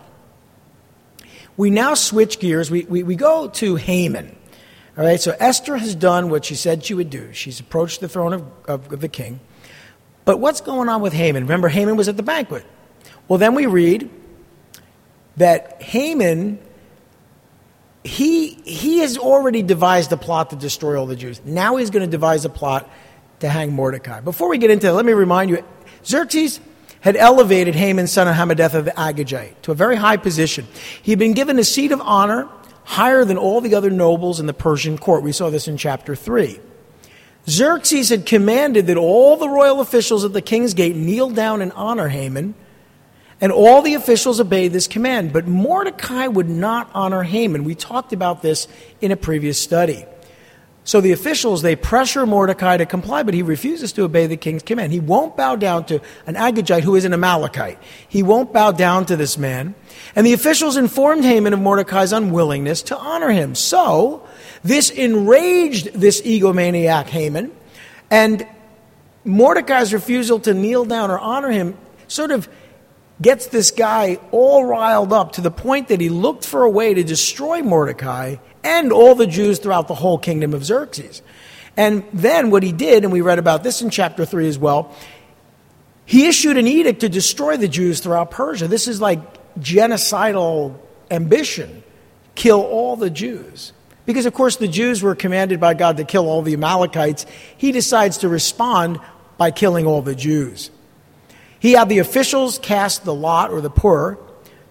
we 1.57 1.71
now 1.71 1.95
switch 1.95 2.41
gears. 2.41 2.71
We, 2.71 2.85
we, 2.85 3.03
we 3.05 3.15
go 3.15 3.49
to 3.49 3.77
Haman. 3.77 4.37
All 4.99 5.05
right, 5.05 5.21
so 5.21 5.35
Esther 5.39 5.77
has 5.77 5.95
done 5.95 6.29
what 6.29 6.45
she 6.45 6.55
said 6.55 6.85
she 6.85 6.95
would 6.95 7.11
do. 7.11 7.33
She's 7.33 7.61
approached 7.61 8.01
the 8.01 8.09
throne 8.09 8.33
of, 8.33 8.45
of, 8.67 8.93
of 8.93 9.01
the 9.01 9.09
king. 9.09 9.39
But 10.25 10.39
what's 10.39 10.61
going 10.61 10.89
on 10.89 11.03
with 11.03 11.13
Haman? 11.13 11.45
Remember, 11.45 11.69
Haman 11.69 11.97
was 11.97 12.09
at 12.09 12.17
the 12.17 12.23
banquet. 12.23 12.65
Well, 13.29 13.39
then 13.39 13.55
we 13.55 13.67
read 13.67 14.11
that 15.37 15.81
Haman 15.83 16.59
he, 18.05 18.49
he 18.65 18.99
has 18.99 19.17
already 19.17 19.63
devised 19.63 20.13
a 20.13 20.17
plot 20.17 20.51
to 20.51 20.57
destroy 20.57 20.99
all 20.99 21.07
the 21.07 21.17
Jews. 21.17 21.41
Now 21.45 21.77
he's 21.77 21.91
going 21.91 22.05
to 22.05 22.11
devise 22.11 22.45
a 22.45 22.49
plot 22.49 22.91
to 23.41 23.49
hang 23.49 23.73
Mordecai. 23.73 24.21
Before 24.21 24.49
we 24.49 24.59
get 24.59 24.71
into 24.71 24.87
that, 24.87 24.95
let 24.95 25.07
me 25.07 25.13
remind 25.13 25.51
you 25.51 25.65
Xerxes 26.05 26.61
had 27.01 27.17
elevated 27.17 27.75
Haman, 27.75 28.07
son 28.07 28.29
of 28.29 28.35
Hammedatha 28.35 28.85
the 28.85 28.93
Agagite, 28.93 29.61
to 29.63 29.73
a 29.73 29.75
very 29.75 29.97
high 29.97 30.17
position. 30.17 30.67
He 31.03 31.13
had 31.13 31.19
been 31.19 31.33
given 31.33 31.59
a 31.59 31.65
seat 31.65 31.93
of 31.93 32.01
honor 32.01 32.49
higher 32.85 33.25
than 33.25 33.37
all 33.37 33.61
the 33.61 33.75
other 33.75 33.91
nobles 33.91 34.41
in 34.41 34.47
the 34.47 34.55
Persian 34.55 34.99
court. 34.99 35.23
We 35.23 35.33
saw 35.33 35.51
this 35.51 35.69
in 35.69 35.77
chapter 35.77 36.17
3. 36.17 36.61
Xerxes 37.49 38.09
had 38.09 38.27
commanded 38.27 38.87
that 38.87 38.97
all 38.97 39.37
the 39.37 39.49
royal 39.49 39.81
officials 39.81 40.25
at 40.25 40.33
the 40.33 40.43
king's 40.43 40.75
gate 40.75 40.95
kneel 40.95 41.31
down 41.31 41.61
and 41.61 41.73
honor 41.73 42.09
Haman 42.09 42.55
and 43.43 43.51
all 43.53 43.83
the 43.83 43.95
officials 43.95 44.41
obeyed 44.41 44.73
this 44.73 44.87
command. 44.87 45.33
But 45.33 45.47
Mordecai 45.49 46.29
would 46.29 46.49
not 46.49 46.89
honor 46.95 47.25
Haman. 47.25 47.65
We 47.65 47.75
talked 47.75 48.15
about 48.15 48.41
this 48.41 48.69
in 49.01 49.11
a 49.11 49.17
previous 49.17 49.61
study. 49.61 50.07
So 50.85 51.01
the 51.01 51.13
officials, 51.13 51.63
they 51.63 51.77
pressure 51.77 52.25
Mordecai 52.25 52.77
to 52.77 52.87
comply, 52.87 53.23
but 53.23 53.35
he 53.35 53.43
refuses 53.43 53.93
to 53.93 54.03
obey 54.03 54.27
the 54.27 54.37
king's 54.37 54.63
command. 54.63 54.93
He 54.93 55.01
won't 55.01 55.37
bow 55.37 55.57
down 55.57 55.87
to 55.87 56.01
an 56.27 56.35
Agagite 56.35 56.83
who 56.83 56.97
is 56.97 57.05
an 57.05 57.13
Amalekite. 57.13 57.79
He 58.09 58.23
won't 58.23 58.53
bow 58.53 58.73
down 58.73 59.07
to 59.07 59.17
this 59.17 59.37
man. 59.37 59.75
And 60.17 60.27
the 60.27 60.33
officials 60.33 60.77
informed 60.77 61.25
Haman 61.25 61.53
of 61.53 61.61
Mordecai's 61.61 62.13
unwillingness 62.13 62.83
to 62.83 62.97
honor 62.97 63.31
him. 63.31 63.55
So 63.55 64.27
this 64.65 64.91
enraged 64.91 65.93
this 65.95 66.21
egomaniac 66.23 67.07
Haman, 67.07 67.53
and 68.11 68.47
Mordecai's 69.25 69.93
refusal 69.93 70.39
to 70.41 70.55
kneel 70.55 70.85
down 70.85 71.11
or 71.11 71.19
honor 71.19 71.51
him 71.51 71.77
sort 72.09 72.31
of 72.31 72.49
gets 73.23 73.47
this 73.47 73.71
guy 73.71 74.19
all 74.31 74.65
riled 74.65 75.13
up 75.13 75.33
to 75.33 75.41
the 75.41 75.51
point 75.51 75.89
that 75.89 76.01
he 76.01 76.09
looked 76.09 76.45
for 76.45 76.65
a 76.65 76.71
way 76.71 76.93
to 76.93 77.05
destroy 77.05 77.63
Mordecai 77.63 78.37
and 78.65 78.93
all 78.93 79.15
the 79.15 79.27
Jews 79.27 79.59
throughout 79.59 79.89
the 79.89 79.95
whole 79.95 80.19
kingdom 80.19 80.53
of 80.53 80.65
Xerxes. 80.65 81.23
And 81.77 82.05
then 82.13 82.51
what 82.51 82.63
he 82.63 82.73
did, 82.73 83.05
and 83.05 83.13
we 83.13 83.21
read 83.21 83.39
about 83.39 83.63
this 83.63 83.81
in 83.81 83.91
chapter 83.91 84.25
3 84.25 84.49
as 84.49 84.59
well, 84.59 84.95
he 86.05 86.27
issued 86.27 86.57
an 86.57 86.67
edict 86.67 87.01
to 87.01 87.09
destroy 87.09 87.57
the 87.57 87.69
Jews 87.69 88.01
throughout 88.01 88.31
Persia. 88.31 88.69
This 88.69 88.89
is 88.89 89.01
like 89.01 89.21
genocidal 89.59 90.77
ambition 91.11 91.83
kill 92.35 92.63
all 92.63 92.97
the 92.97 93.11
Jews. 93.11 93.73
Because, 94.05 94.27
of 94.27 94.35
course, 94.35 94.57
the 94.57 94.69
Jews 94.69 95.03
were 95.03 95.15
commanded 95.15 95.61
by 95.61 95.75
God 95.75 95.99
to 95.99 96.05
kill 96.05 96.27
all 96.27 96.43
the 96.43 96.55
Amalekites. 96.55 97.25
He 97.57 97.71
decides 97.71 98.19
to 98.19 98.29
respond 98.29 98.99
by 99.39 99.53
killing 99.53 99.87
all 99.87 100.03
the 100.03 100.15
Jews. 100.15 100.71
He 101.63 101.75
had 101.75 101.89
the 101.89 102.01
officials 102.01 102.59
cast 102.59 103.05
the 103.05 103.15
lot 103.15 103.53
or 103.53 103.61
the 103.61 103.71
pur 103.71 104.19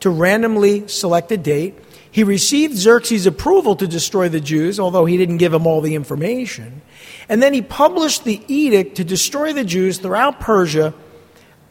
to 0.02 0.10
randomly 0.10 0.90
select 0.90 1.32
a 1.32 1.38
date. 1.38 1.80
He 2.12 2.26
received 2.26 2.76
Xerxes' 2.76 3.26
approval 3.26 3.78
to 3.78 3.88
destroy 3.88 4.28
the 4.28 4.42
Jews, 4.42 4.78
although 4.78 5.06
he 5.06 5.16
didn't 5.16 5.38
give 5.38 5.54
him 5.54 5.66
all 5.66 5.80
the 5.80 5.96
information. 5.96 6.82
And 7.30 7.42
then 7.42 7.54
he 7.54 7.62
published 7.62 8.26
the 8.26 8.44
edict 8.50 8.98
to 8.98 9.06
destroy 9.06 9.54
the 9.54 9.64
Jews 9.64 10.00
throughout 10.00 10.42
Persia 10.42 10.94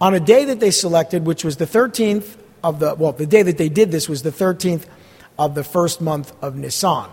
on 0.00 0.14
a 0.14 0.20
day 0.20 0.46
that 0.46 0.58
they 0.58 0.70
selected, 0.70 1.26
which 1.26 1.44
was 1.44 1.58
the 1.58 1.66
13th 1.66 2.38
of 2.64 2.80
the, 2.80 2.94
well, 2.94 3.12
the 3.12 3.26
day 3.26 3.42
that 3.42 3.58
they 3.58 3.68
did 3.68 3.90
this 3.90 4.08
was 4.08 4.22
the 4.22 4.32
13th 4.32 4.86
of 5.38 5.54
the 5.54 5.64
first 5.64 6.00
month 6.00 6.32
of 6.40 6.56
Nisan. 6.56 7.10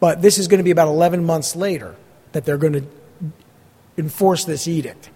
But 0.00 0.20
this 0.20 0.38
is 0.38 0.48
going 0.48 0.58
to 0.58 0.64
be 0.64 0.72
about 0.72 0.88
11 0.88 1.24
months 1.24 1.54
later 1.54 1.94
that 2.32 2.44
they're 2.44 2.58
going 2.58 2.72
to 2.72 2.86
enforce 3.96 4.46
this 4.46 4.66
edict. 4.66 5.10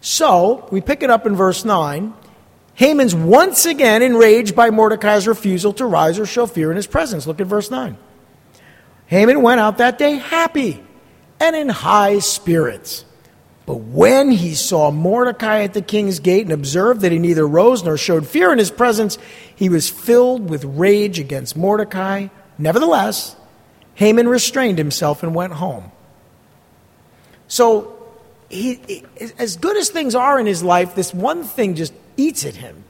So, 0.00 0.68
we 0.70 0.80
pick 0.80 1.02
it 1.02 1.10
up 1.10 1.26
in 1.26 1.34
verse 1.34 1.64
9. 1.64 2.14
Haman's 2.74 3.14
once 3.14 3.66
again 3.66 4.02
enraged 4.02 4.54
by 4.54 4.70
Mordecai's 4.70 5.26
refusal 5.26 5.72
to 5.74 5.86
rise 5.86 6.18
or 6.18 6.26
show 6.26 6.46
fear 6.46 6.70
in 6.70 6.76
his 6.76 6.86
presence. 6.86 7.26
Look 7.26 7.40
at 7.40 7.48
verse 7.48 7.70
9. 7.70 7.96
Haman 9.06 9.42
went 9.42 9.60
out 9.60 9.78
that 9.78 9.98
day 9.98 10.16
happy 10.16 10.82
and 11.40 11.56
in 11.56 11.68
high 11.68 12.20
spirits. 12.20 13.04
But 13.66 13.80
when 13.80 14.30
he 14.30 14.54
saw 14.54 14.90
Mordecai 14.90 15.62
at 15.62 15.74
the 15.74 15.82
king's 15.82 16.20
gate 16.20 16.44
and 16.44 16.52
observed 16.52 17.00
that 17.00 17.12
he 17.12 17.18
neither 17.18 17.46
rose 17.46 17.82
nor 17.84 17.98
showed 17.98 18.26
fear 18.26 18.52
in 18.52 18.58
his 18.58 18.70
presence, 18.70 19.18
he 19.54 19.68
was 19.68 19.90
filled 19.90 20.48
with 20.48 20.64
rage 20.64 21.18
against 21.18 21.56
Mordecai. 21.56 22.28
Nevertheless, 22.56 23.36
Haman 23.94 24.28
restrained 24.28 24.78
himself 24.78 25.22
and 25.22 25.34
went 25.34 25.54
home. 25.54 25.90
So, 27.48 27.97
he, 28.48 29.04
as 29.38 29.56
good 29.56 29.76
as 29.76 29.90
things 29.90 30.14
are 30.14 30.38
in 30.38 30.46
his 30.46 30.62
life, 30.62 30.94
this 30.94 31.12
one 31.12 31.44
thing 31.44 31.74
just 31.74 31.92
eats 32.16 32.44
at 32.44 32.54
him. 32.54 32.84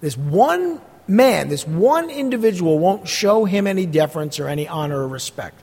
This 0.00 0.16
one 0.16 0.80
man, 1.06 1.48
this 1.48 1.66
one 1.66 2.10
individual 2.10 2.78
won't 2.78 3.08
show 3.08 3.44
him 3.44 3.66
any 3.66 3.86
deference 3.86 4.38
or 4.38 4.48
any 4.48 4.68
honor 4.68 4.98
or 4.98 5.08
respect. 5.08 5.62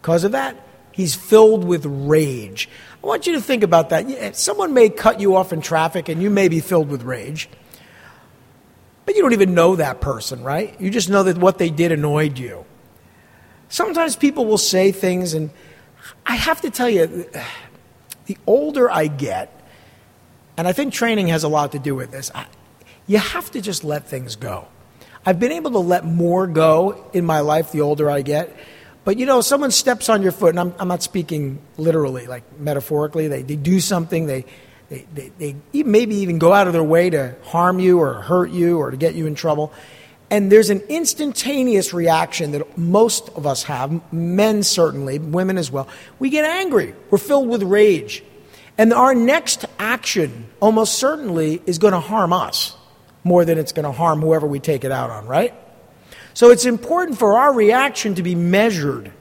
Because 0.00 0.24
of 0.24 0.32
that, 0.32 0.56
he's 0.92 1.14
filled 1.14 1.64
with 1.64 1.86
rage. 1.86 2.68
I 3.02 3.06
want 3.06 3.26
you 3.26 3.34
to 3.34 3.40
think 3.40 3.62
about 3.62 3.90
that. 3.90 4.36
Someone 4.36 4.74
may 4.74 4.88
cut 4.90 5.20
you 5.20 5.36
off 5.36 5.52
in 5.52 5.60
traffic 5.60 6.08
and 6.08 6.22
you 6.22 6.30
may 6.30 6.48
be 6.48 6.60
filled 6.60 6.88
with 6.88 7.02
rage. 7.02 7.48
But 9.06 9.14
you 9.16 9.22
don't 9.22 9.32
even 9.32 9.54
know 9.54 9.76
that 9.76 10.00
person, 10.00 10.42
right? 10.42 10.78
You 10.80 10.90
just 10.90 11.08
know 11.08 11.22
that 11.22 11.38
what 11.38 11.58
they 11.58 11.70
did 11.70 11.92
annoyed 11.92 12.38
you. 12.38 12.64
Sometimes 13.68 14.16
people 14.16 14.46
will 14.46 14.58
say 14.58 14.92
things, 14.92 15.32
and 15.32 15.50
I 16.26 16.34
have 16.36 16.60
to 16.62 16.70
tell 16.70 16.90
you, 16.90 17.28
the 18.26 18.36
older 18.46 18.90
I 18.90 19.06
get, 19.06 19.52
and 20.56 20.68
I 20.68 20.72
think 20.72 20.92
training 20.92 21.28
has 21.28 21.44
a 21.44 21.48
lot 21.48 21.72
to 21.72 21.78
do 21.78 21.94
with 21.94 22.10
this, 22.10 22.30
I, 22.34 22.46
you 23.06 23.18
have 23.18 23.50
to 23.52 23.60
just 23.60 23.84
let 23.84 24.06
things 24.06 24.36
go. 24.36 24.68
I've 25.24 25.38
been 25.38 25.52
able 25.52 25.72
to 25.72 25.78
let 25.78 26.04
more 26.04 26.46
go 26.46 27.10
in 27.12 27.24
my 27.24 27.40
life 27.40 27.72
the 27.72 27.82
older 27.82 28.10
I 28.10 28.22
get. 28.22 28.56
But 29.04 29.18
you 29.18 29.26
know, 29.26 29.40
someone 29.40 29.70
steps 29.70 30.08
on 30.08 30.22
your 30.22 30.32
foot, 30.32 30.50
and 30.50 30.60
I'm, 30.60 30.74
I'm 30.78 30.88
not 30.88 31.02
speaking 31.02 31.58
literally, 31.76 32.26
like 32.26 32.58
metaphorically. 32.58 33.28
They, 33.28 33.42
they 33.42 33.56
do 33.56 33.80
something, 33.80 34.26
they, 34.26 34.44
they, 34.88 35.06
they, 35.14 35.56
they 35.72 35.82
maybe 35.82 36.16
even 36.16 36.38
go 36.38 36.52
out 36.52 36.66
of 36.66 36.72
their 36.72 36.84
way 36.84 37.10
to 37.10 37.34
harm 37.44 37.78
you 37.78 38.00
or 38.00 38.14
hurt 38.14 38.50
you 38.50 38.78
or 38.78 38.90
to 38.90 38.96
get 38.96 39.14
you 39.14 39.26
in 39.26 39.34
trouble. 39.34 39.72
And 40.30 40.50
there's 40.50 40.70
an 40.70 40.80
instantaneous 40.88 41.92
reaction 41.92 42.52
that 42.52 42.78
most 42.78 43.28
of 43.30 43.46
us 43.46 43.64
have, 43.64 44.12
men 44.12 44.62
certainly, 44.62 45.18
women 45.18 45.58
as 45.58 45.72
well. 45.72 45.88
We 46.20 46.30
get 46.30 46.44
angry. 46.44 46.94
We're 47.10 47.18
filled 47.18 47.48
with 47.48 47.64
rage. 47.64 48.22
And 48.78 48.92
our 48.92 49.14
next 49.14 49.64
action 49.78 50.46
almost 50.60 50.94
certainly 50.94 51.60
is 51.66 51.78
going 51.78 51.92
to 51.92 52.00
harm 52.00 52.32
us 52.32 52.76
more 53.24 53.44
than 53.44 53.58
it's 53.58 53.72
going 53.72 53.84
to 53.84 53.92
harm 53.92 54.20
whoever 54.20 54.46
we 54.46 54.60
take 54.60 54.84
it 54.84 54.92
out 54.92 55.10
on, 55.10 55.26
right? 55.26 55.52
So 56.32 56.50
it's 56.50 56.64
important 56.64 57.18
for 57.18 57.36
our 57.36 57.52
reaction 57.52 58.14
to 58.14 58.22
be 58.22 58.34
measured. 58.34 59.12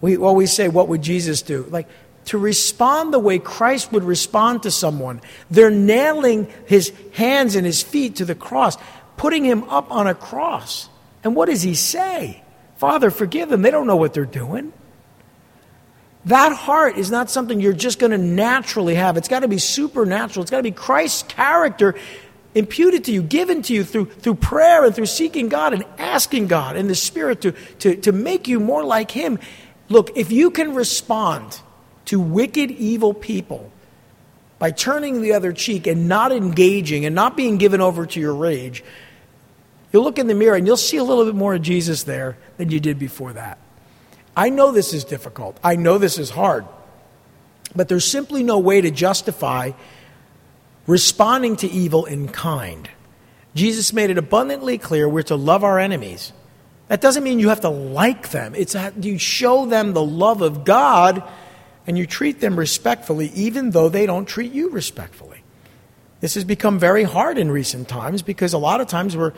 We 0.00 0.16
always 0.16 0.52
say, 0.52 0.68
What 0.68 0.88
would 0.88 1.02
Jesus 1.02 1.42
do? 1.42 1.66
Like, 1.68 1.88
to 2.26 2.38
respond 2.38 3.12
the 3.12 3.18
way 3.18 3.38
Christ 3.38 3.92
would 3.92 4.02
respond 4.02 4.64
to 4.64 4.70
someone. 4.70 5.20
They're 5.50 5.70
nailing 5.70 6.52
his 6.66 6.92
hands 7.12 7.54
and 7.54 7.64
his 7.64 7.82
feet 7.82 8.16
to 8.16 8.24
the 8.24 8.34
cross 8.34 8.76
putting 9.16 9.44
him 9.44 9.64
up 9.64 9.90
on 9.90 10.06
a 10.06 10.14
cross. 10.14 10.88
And 11.24 11.34
what 11.34 11.46
does 11.46 11.62
he 11.62 11.74
say? 11.74 12.42
Father, 12.76 13.10
forgive 13.10 13.48
them. 13.48 13.62
They 13.62 13.70
don't 13.70 13.86
know 13.86 13.96
what 13.96 14.14
they're 14.14 14.24
doing. 14.24 14.72
That 16.26 16.52
heart 16.52 16.98
is 16.98 17.10
not 17.10 17.30
something 17.30 17.60
you're 17.60 17.72
just 17.72 17.98
going 17.98 18.10
to 18.10 18.18
naturally 18.18 18.96
have. 18.96 19.16
It's 19.16 19.28
got 19.28 19.40
to 19.40 19.48
be 19.48 19.58
supernatural. 19.58 20.42
It's 20.42 20.50
got 20.50 20.58
to 20.58 20.62
be 20.64 20.72
Christ's 20.72 21.22
character 21.22 21.94
imputed 22.54 23.04
to 23.04 23.12
you, 23.12 23.22
given 23.22 23.62
to 23.62 23.74
you 23.74 23.84
through, 23.84 24.06
through 24.06 24.34
prayer 24.34 24.84
and 24.84 24.94
through 24.94 25.06
seeking 25.06 25.48
God 25.48 25.72
and 25.72 25.84
asking 25.98 26.48
God 26.48 26.76
and 26.76 26.90
the 26.90 26.94
Spirit 26.94 27.42
to, 27.42 27.52
to, 27.80 27.96
to 27.96 28.12
make 28.12 28.48
you 28.48 28.58
more 28.58 28.82
like 28.82 29.10
Him. 29.10 29.38
Look, 29.88 30.16
if 30.16 30.32
you 30.32 30.50
can 30.50 30.74
respond 30.74 31.60
to 32.06 32.18
wicked, 32.18 32.70
evil 32.72 33.14
people 33.14 33.70
by 34.58 34.70
turning 34.70 35.20
the 35.20 35.34
other 35.34 35.52
cheek 35.52 35.86
and 35.86 36.08
not 36.08 36.32
engaging 36.32 37.04
and 37.04 37.14
not 37.14 37.36
being 37.36 37.58
given 37.58 37.80
over 37.80 38.06
to 38.06 38.20
your 38.20 38.34
rage, 38.34 38.82
You'll 39.96 40.04
look 40.04 40.18
in 40.18 40.26
the 40.26 40.34
mirror 40.34 40.56
and 40.56 40.66
you'll 40.66 40.76
see 40.76 40.98
a 40.98 41.02
little 41.02 41.24
bit 41.24 41.34
more 41.34 41.54
of 41.54 41.62
Jesus 41.62 42.02
there 42.02 42.36
than 42.58 42.70
you 42.70 42.80
did 42.80 42.98
before 42.98 43.32
that. 43.32 43.56
I 44.36 44.50
know 44.50 44.70
this 44.70 44.92
is 44.92 45.04
difficult. 45.04 45.58
I 45.64 45.76
know 45.76 45.96
this 45.96 46.18
is 46.18 46.28
hard. 46.28 46.66
But 47.74 47.88
there's 47.88 48.04
simply 48.04 48.42
no 48.42 48.58
way 48.58 48.82
to 48.82 48.90
justify 48.90 49.72
responding 50.86 51.56
to 51.56 51.66
evil 51.66 52.04
in 52.04 52.28
kind. 52.28 52.90
Jesus 53.54 53.94
made 53.94 54.10
it 54.10 54.18
abundantly 54.18 54.76
clear 54.76 55.08
we're 55.08 55.22
to 55.22 55.36
love 55.36 55.64
our 55.64 55.78
enemies. 55.78 56.30
That 56.88 57.00
doesn't 57.00 57.24
mean 57.24 57.38
you 57.38 57.48
have 57.48 57.62
to 57.62 57.70
like 57.70 58.32
them. 58.32 58.54
It's 58.54 58.76
you 59.00 59.16
show 59.16 59.64
them 59.64 59.94
the 59.94 60.04
love 60.04 60.42
of 60.42 60.66
God 60.66 61.22
and 61.86 61.96
you 61.96 62.06
treat 62.06 62.40
them 62.40 62.58
respectfully, 62.58 63.28
even 63.28 63.70
though 63.70 63.88
they 63.88 64.04
don't 64.04 64.26
treat 64.26 64.52
you 64.52 64.68
respectfully. 64.68 65.42
This 66.20 66.34
has 66.34 66.44
become 66.44 66.78
very 66.78 67.04
hard 67.04 67.38
in 67.38 67.50
recent 67.50 67.88
times 67.88 68.20
because 68.20 68.52
a 68.52 68.58
lot 68.58 68.82
of 68.82 68.88
times 68.88 69.16
we're 69.16 69.32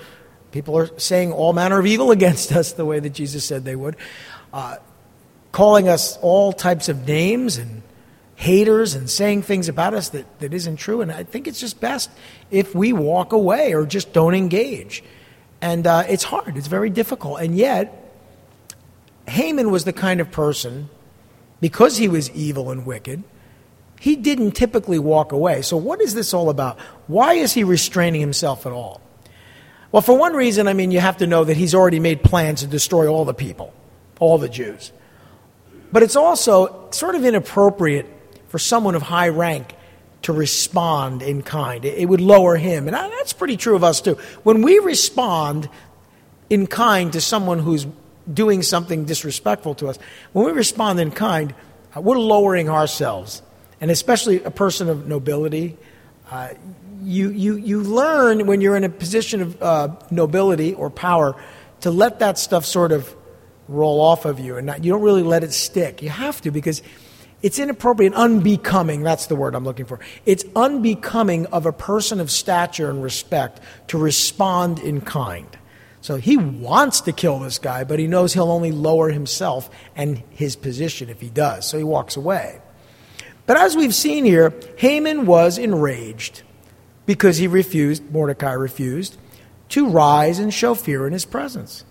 People 0.50 0.78
are 0.78 0.98
saying 0.98 1.32
all 1.32 1.52
manner 1.52 1.78
of 1.78 1.86
evil 1.86 2.10
against 2.18 2.52
us 2.52 2.72
the 2.72 2.84
way 2.84 3.00
that 3.00 3.10
Jesus 3.10 3.44
said 3.44 3.64
they 3.64 3.76
would, 3.76 3.96
uh, 4.52 4.76
calling 5.52 5.88
us 5.88 6.18
all 6.18 6.52
types 6.52 6.88
of 6.88 7.06
names 7.06 7.56
and 7.56 7.82
haters 8.36 8.94
and 8.94 9.10
saying 9.10 9.42
things 9.42 9.68
about 9.68 9.94
us 9.94 10.10
that, 10.10 10.38
that 10.38 10.54
isn't 10.54 10.76
true. 10.76 11.00
And 11.00 11.10
I 11.10 11.24
think 11.24 11.48
it's 11.48 11.58
just 11.58 11.80
best 11.80 12.08
if 12.50 12.74
we 12.74 12.92
walk 12.92 13.32
away 13.32 13.74
or 13.74 13.84
just 13.84 14.12
don't 14.12 14.34
engage. 14.34 15.02
And 15.60 15.86
uh, 15.86 16.04
it's 16.08 16.22
hard, 16.22 16.56
it's 16.56 16.68
very 16.68 16.88
difficult. 16.88 17.40
And 17.40 17.56
yet, 17.56 18.04
Haman 19.26 19.70
was 19.70 19.84
the 19.84 19.92
kind 19.92 20.20
of 20.20 20.30
person, 20.30 20.88
because 21.60 21.96
he 21.96 22.08
was 22.08 22.30
evil 22.30 22.70
and 22.70 22.86
wicked, 22.86 23.24
he 24.00 24.14
didn't 24.14 24.52
typically 24.52 24.98
walk 24.98 25.32
away. 25.32 25.62
So, 25.62 25.76
what 25.76 26.00
is 26.00 26.14
this 26.14 26.32
all 26.32 26.50
about? 26.50 26.78
Why 27.08 27.34
is 27.34 27.52
he 27.52 27.64
restraining 27.64 28.20
himself 28.20 28.64
at 28.66 28.72
all? 28.72 29.00
Well, 29.90 30.02
for 30.02 30.16
one 30.16 30.34
reason, 30.34 30.68
I 30.68 30.74
mean, 30.74 30.90
you 30.90 31.00
have 31.00 31.18
to 31.18 31.26
know 31.26 31.44
that 31.44 31.56
he's 31.56 31.74
already 31.74 32.00
made 32.00 32.22
plans 32.22 32.60
to 32.60 32.66
destroy 32.66 33.08
all 33.08 33.24
the 33.24 33.34
people, 33.34 33.72
all 34.20 34.36
the 34.36 34.48
Jews. 34.48 34.92
But 35.90 36.02
it's 36.02 36.16
also 36.16 36.90
sort 36.90 37.14
of 37.14 37.24
inappropriate 37.24 38.06
for 38.48 38.58
someone 38.58 38.94
of 38.94 39.02
high 39.02 39.28
rank 39.28 39.74
to 40.22 40.32
respond 40.32 41.22
in 41.22 41.42
kind. 41.42 41.84
It 41.84 42.08
would 42.08 42.20
lower 42.20 42.56
him. 42.56 42.86
And 42.86 42.94
that's 42.94 43.32
pretty 43.32 43.56
true 43.56 43.76
of 43.76 43.84
us, 43.84 44.00
too. 44.00 44.18
When 44.42 44.62
we 44.62 44.78
respond 44.78 45.68
in 46.50 46.66
kind 46.66 47.12
to 47.14 47.20
someone 47.20 47.58
who's 47.58 47.86
doing 48.30 48.62
something 48.62 49.06
disrespectful 49.06 49.74
to 49.76 49.88
us, 49.88 49.98
when 50.32 50.44
we 50.44 50.52
respond 50.52 51.00
in 51.00 51.10
kind, 51.10 51.54
uh, 51.96 52.00
we're 52.00 52.18
lowering 52.18 52.68
ourselves. 52.68 53.40
And 53.80 53.90
especially 53.90 54.42
a 54.42 54.50
person 54.50 54.88
of 54.88 55.06
nobility, 55.06 55.78
uh, 56.30 56.50
you, 57.02 57.30
you, 57.30 57.56
you 57.56 57.80
learn 57.82 58.46
when 58.46 58.60
you're 58.60 58.76
in 58.76 58.84
a 58.84 58.88
position 58.88 59.42
of 59.42 59.62
uh, 59.62 59.96
nobility 60.10 60.74
or 60.74 60.90
power 60.90 61.40
to 61.80 61.90
let 61.90 62.18
that 62.20 62.38
stuff 62.38 62.64
sort 62.64 62.92
of 62.92 63.14
roll 63.68 64.00
off 64.00 64.24
of 64.24 64.40
you 64.40 64.56
and 64.56 64.66
not, 64.66 64.84
you 64.84 64.92
don't 64.92 65.02
really 65.02 65.22
let 65.22 65.44
it 65.44 65.52
stick. 65.52 66.02
You 66.02 66.08
have 66.08 66.40
to 66.42 66.50
because 66.50 66.82
it's 67.40 67.58
inappropriate, 67.58 68.14
unbecoming, 68.14 69.02
that's 69.02 69.26
the 69.26 69.36
word 69.36 69.54
I'm 69.54 69.64
looking 69.64 69.86
for. 69.86 70.00
It's 70.26 70.44
unbecoming 70.56 71.46
of 71.46 71.66
a 71.66 71.72
person 71.72 72.18
of 72.18 72.30
stature 72.30 72.90
and 72.90 73.02
respect 73.02 73.60
to 73.88 73.98
respond 73.98 74.80
in 74.80 75.00
kind. 75.00 75.46
So 76.00 76.16
he 76.16 76.36
wants 76.36 77.02
to 77.02 77.12
kill 77.12 77.38
this 77.38 77.58
guy, 77.58 77.84
but 77.84 77.98
he 77.98 78.06
knows 78.06 78.32
he'll 78.32 78.50
only 78.50 78.72
lower 78.72 79.10
himself 79.10 79.70
and 79.94 80.22
his 80.30 80.56
position 80.56 81.10
if 81.10 81.20
he 81.20 81.28
does. 81.28 81.66
So 81.66 81.78
he 81.78 81.84
walks 81.84 82.16
away. 82.16 82.60
But 83.46 83.56
as 83.56 83.76
we've 83.76 83.94
seen 83.94 84.24
here, 84.24 84.52
Haman 84.76 85.26
was 85.26 85.58
enraged 85.58 86.42
because 87.08 87.38
he 87.38 87.46
refused, 87.46 88.12
Mordecai 88.12 88.52
refused, 88.52 89.16
to 89.70 89.88
rise 89.88 90.38
and 90.38 90.52
show 90.52 90.74
fear 90.74 91.06
in 91.06 91.14
his 91.14 91.24
presence. 91.24 91.86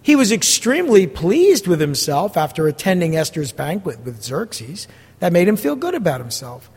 He 0.00 0.16
was 0.16 0.32
extremely 0.32 1.06
pleased 1.06 1.66
with 1.66 1.78
himself 1.78 2.34
after 2.34 2.66
attending 2.66 3.14
Esther's 3.14 3.52
banquet 3.52 4.00
with 4.00 4.22
Xerxes. 4.22 4.88
That 5.18 5.34
made 5.34 5.46
him 5.46 5.58
feel 5.58 5.76
good 5.76 5.94
about 5.94 6.22
himself, 6.22 6.70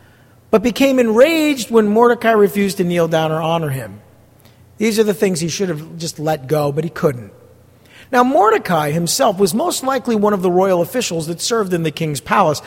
but 0.51 0.61
became 0.61 0.99
enraged 0.99 1.71
when 1.71 1.87
Mordecai 1.87 2.31
refused 2.31 2.77
to 2.77 2.83
kneel 2.83 3.07
down 3.07 3.31
or 3.31 3.41
honor 3.41 3.69
him. 3.69 4.01
These 4.77 4.99
are 4.99 5.05
the 5.05 5.13
things 5.13 5.39
he 5.39 5.47
should 5.47 5.69
have 5.69 5.97
just 5.97 6.19
let 6.19 6.47
go, 6.47 6.73
but 6.73 6.83
he 6.83 6.89
couldn't. 6.89 7.31
Now, 8.11 8.25
Mordecai 8.25 8.91
himself 8.91 9.39
was 9.39 9.53
most 9.53 9.83
likely 9.83 10.17
one 10.17 10.33
of 10.33 10.41
the 10.41 10.51
royal 10.51 10.81
officials 10.81 11.27
that 11.27 11.39
served 11.39 11.73
in 11.73 11.83
the 11.83 11.91
king's 11.91 12.19
palace. 12.19 12.61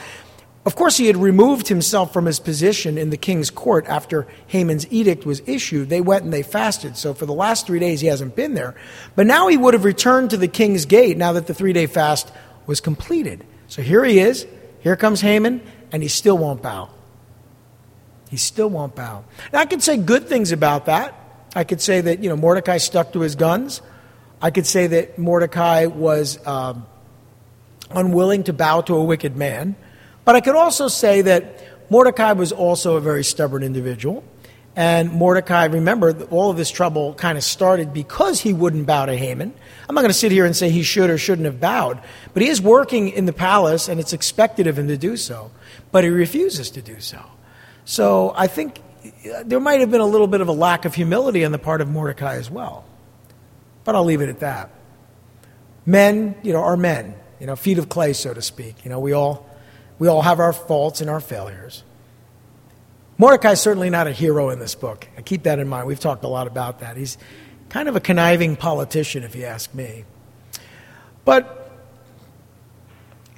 Of 0.66 0.76
course, 0.76 0.98
he 0.98 1.06
had 1.06 1.16
removed 1.16 1.68
himself 1.68 2.12
from 2.12 2.26
his 2.26 2.38
position 2.38 2.98
in 2.98 3.08
the 3.08 3.16
king's 3.16 3.48
court 3.48 3.86
after 3.86 4.26
Haman's 4.46 4.86
edict 4.92 5.24
was 5.24 5.40
issued. 5.46 5.88
They 5.88 6.02
went 6.02 6.24
and 6.24 6.32
they 6.32 6.42
fasted. 6.42 6.98
So 6.98 7.14
for 7.14 7.24
the 7.24 7.32
last 7.32 7.66
three 7.66 7.78
days, 7.78 8.02
he 8.02 8.08
hasn't 8.08 8.36
been 8.36 8.52
there. 8.54 8.74
But 9.16 9.26
now 9.26 9.48
he 9.48 9.56
would 9.56 9.72
have 9.72 9.84
returned 9.84 10.30
to 10.30 10.36
the 10.36 10.48
king's 10.48 10.84
gate 10.84 11.16
now 11.16 11.32
that 11.32 11.46
the 11.46 11.54
three 11.54 11.72
day 11.72 11.86
fast 11.86 12.30
was 12.66 12.80
completed. 12.80 13.44
So 13.68 13.80
here 13.80 14.04
he 14.04 14.18
is. 14.18 14.46
Here 14.80 14.96
comes 14.96 15.20
Haman, 15.20 15.62
and 15.92 16.02
he 16.02 16.08
still 16.08 16.36
won't 16.36 16.62
bow. 16.62 16.90
He 18.30 18.36
still 18.36 18.68
won't 18.68 18.94
bow. 18.94 19.24
Now, 19.52 19.60
I 19.60 19.66
could 19.66 19.82
say 19.82 19.96
good 19.96 20.28
things 20.28 20.52
about 20.52 20.86
that. 20.86 21.14
I 21.54 21.64
could 21.64 21.80
say 21.80 22.00
that, 22.00 22.22
you 22.22 22.28
know, 22.28 22.36
Mordecai 22.36 22.78
stuck 22.78 23.12
to 23.14 23.20
his 23.20 23.34
guns. 23.34 23.82
I 24.40 24.50
could 24.50 24.66
say 24.66 24.86
that 24.86 25.18
Mordecai 25.18 25.86
was 25.86 26.44
um, 26.46 26.86
unwilling 27.90 28.44
to 28.44 28.52
bow 28.52 28.82
to 28.82 28.94
a 28.94 29.04
wicked 29.04 29.36
man. 29.36 29.74
But 30.30 30.36
I 30.36 30.42
could 30.42 30.54
also 30.54 30.86
say 30.86 31.22
that 31.22 31.90
Mordecai 31.90 32.34
was 32.34 32.52
also 32.52 32.94
a 32.94 33.00
very 33.00 33.24
stubborn 33.24 33.64
individual. 33.64 34.22
And 34.76 35.10
Mordecai, 35.10 35.64
remember, 35.64 36.12
all 36.26 36.52
of 36.52 36.56
this 36.56 36.70
trouble 36.70 37.14
kind 37.14 37.36
of 37.36 37.42
started 37.42 37.92
because 37.92 38.40
he 38.40 38.52
wouldn't 38.52 38.86
bow 38.86 39.06
to 39.06 39.16
Haman. 39.16 39.52
I'm 39.88 39.94
not 39.96 40.02
going 40.02 40.10
to 40.10 40.16
sit 40.16 40.30
here 40.30 40.44
and 40.44 40.54
say 40.54 40.70
he 40.70 40.84
should 40.84 41.10
or 41.10 41.18
shouldn't 41.18 41.46
have 41.46 41.58
bowed, 41.58 42.00
but 42.32 42.44
he 42.44 42.48
is 42.48 42.62
working 42.62 43.08
in 43.08 43.26
the 43.26 43.32
palace 43.32 43.88
and 43.88 43.98
it's 43.98 44.12
expected 44.12 44.68
of 44.68 44.78
him 44.78 44.86
to 44.86 44.96
do 44.96 45.16
so. 45.16 45.50
But 45.90 46.04
he 46.04 46.10
refuses 46.10 46.70
to 46.70 46.80
do 46.80 47.00
so. 47.00 47.20
So 47.84 48.32
I 48.36 48.46
think 48.46 48.80
uh, 49.04 49.42
there 49.44 49.58
might 49.58 49.80
have 49.80 49.90
been 49.90 50.00
a 50.00 50.06
little 50.06 50.28
bit 50.28 50.40
of 50.40 50.46
a 50.46 50.52
lack 50.52 50.84
of 50.84 50.94
humility 50.94 51.44
on 51.44 51.50
the 51.50 51.58
part 51.58 51.80
of 51.80 51.88
Mordecai 51.88 52.36
as 52.36 52.48
well. 52.48 52.84
But 53.82 53.96
I'll 53.96 54.04
leave 54.04 54.20
it 54.20 54.28
at 54.28 54.38
that. 54.38 54.70
Men, 55.84 56.36
you 56.44 56.52
know, 56.52 56.62
are 56.62 56.76
men, 56.76 57.16
you 57.40 57.48
know, 57.48 57.56
feet 57.56 57.78
of 57.78 57.88
clay, 57.88 58.12
so 58.12 58.32
to 58.32 58.40
speak. 58.40 58.84
You 58.84 58.90
know, 58.90 59.00
we 59.00 59.12
all, 59.12 59.49
we 60.00 60.08
all 60.08 60.22
have 60.22 60.40
our 60.40 60.54
faults 60.54 61.00
and 61.02 61.08
our 61.08 61.20
failures. 61.20 61.84
Mordecai 63.18 63.52
is 63.52 63.60
certainly 63.60 63.90
not 63.90 64.06
a 64.06 64.12
hero 64.12 64.48
in 64.48 64.58
this 64.58 64.74
book. 64.74 65.06
I 65.18 65.20
keep 65.20 65.42
that 65.42 65.58
in 65.58 65.68
mind. 65.68 65.86
We've 65.86 66.00
talked 66.00 66.24
a 66.24 66.28
lot 66.28 66.46
about 66.46 66.80
that. 66.80 66.96
He's 66.96 67.18
kind 67.68 67.86
of 67.86 67.94
a 67.94 68.00
conniving 68.00 68.56
politician, 68.56 69.22
if 69.24 69.36
you 69.36 69.44
ask 69.44 69.74
me. 69.74 70.04
But 71.26 71.70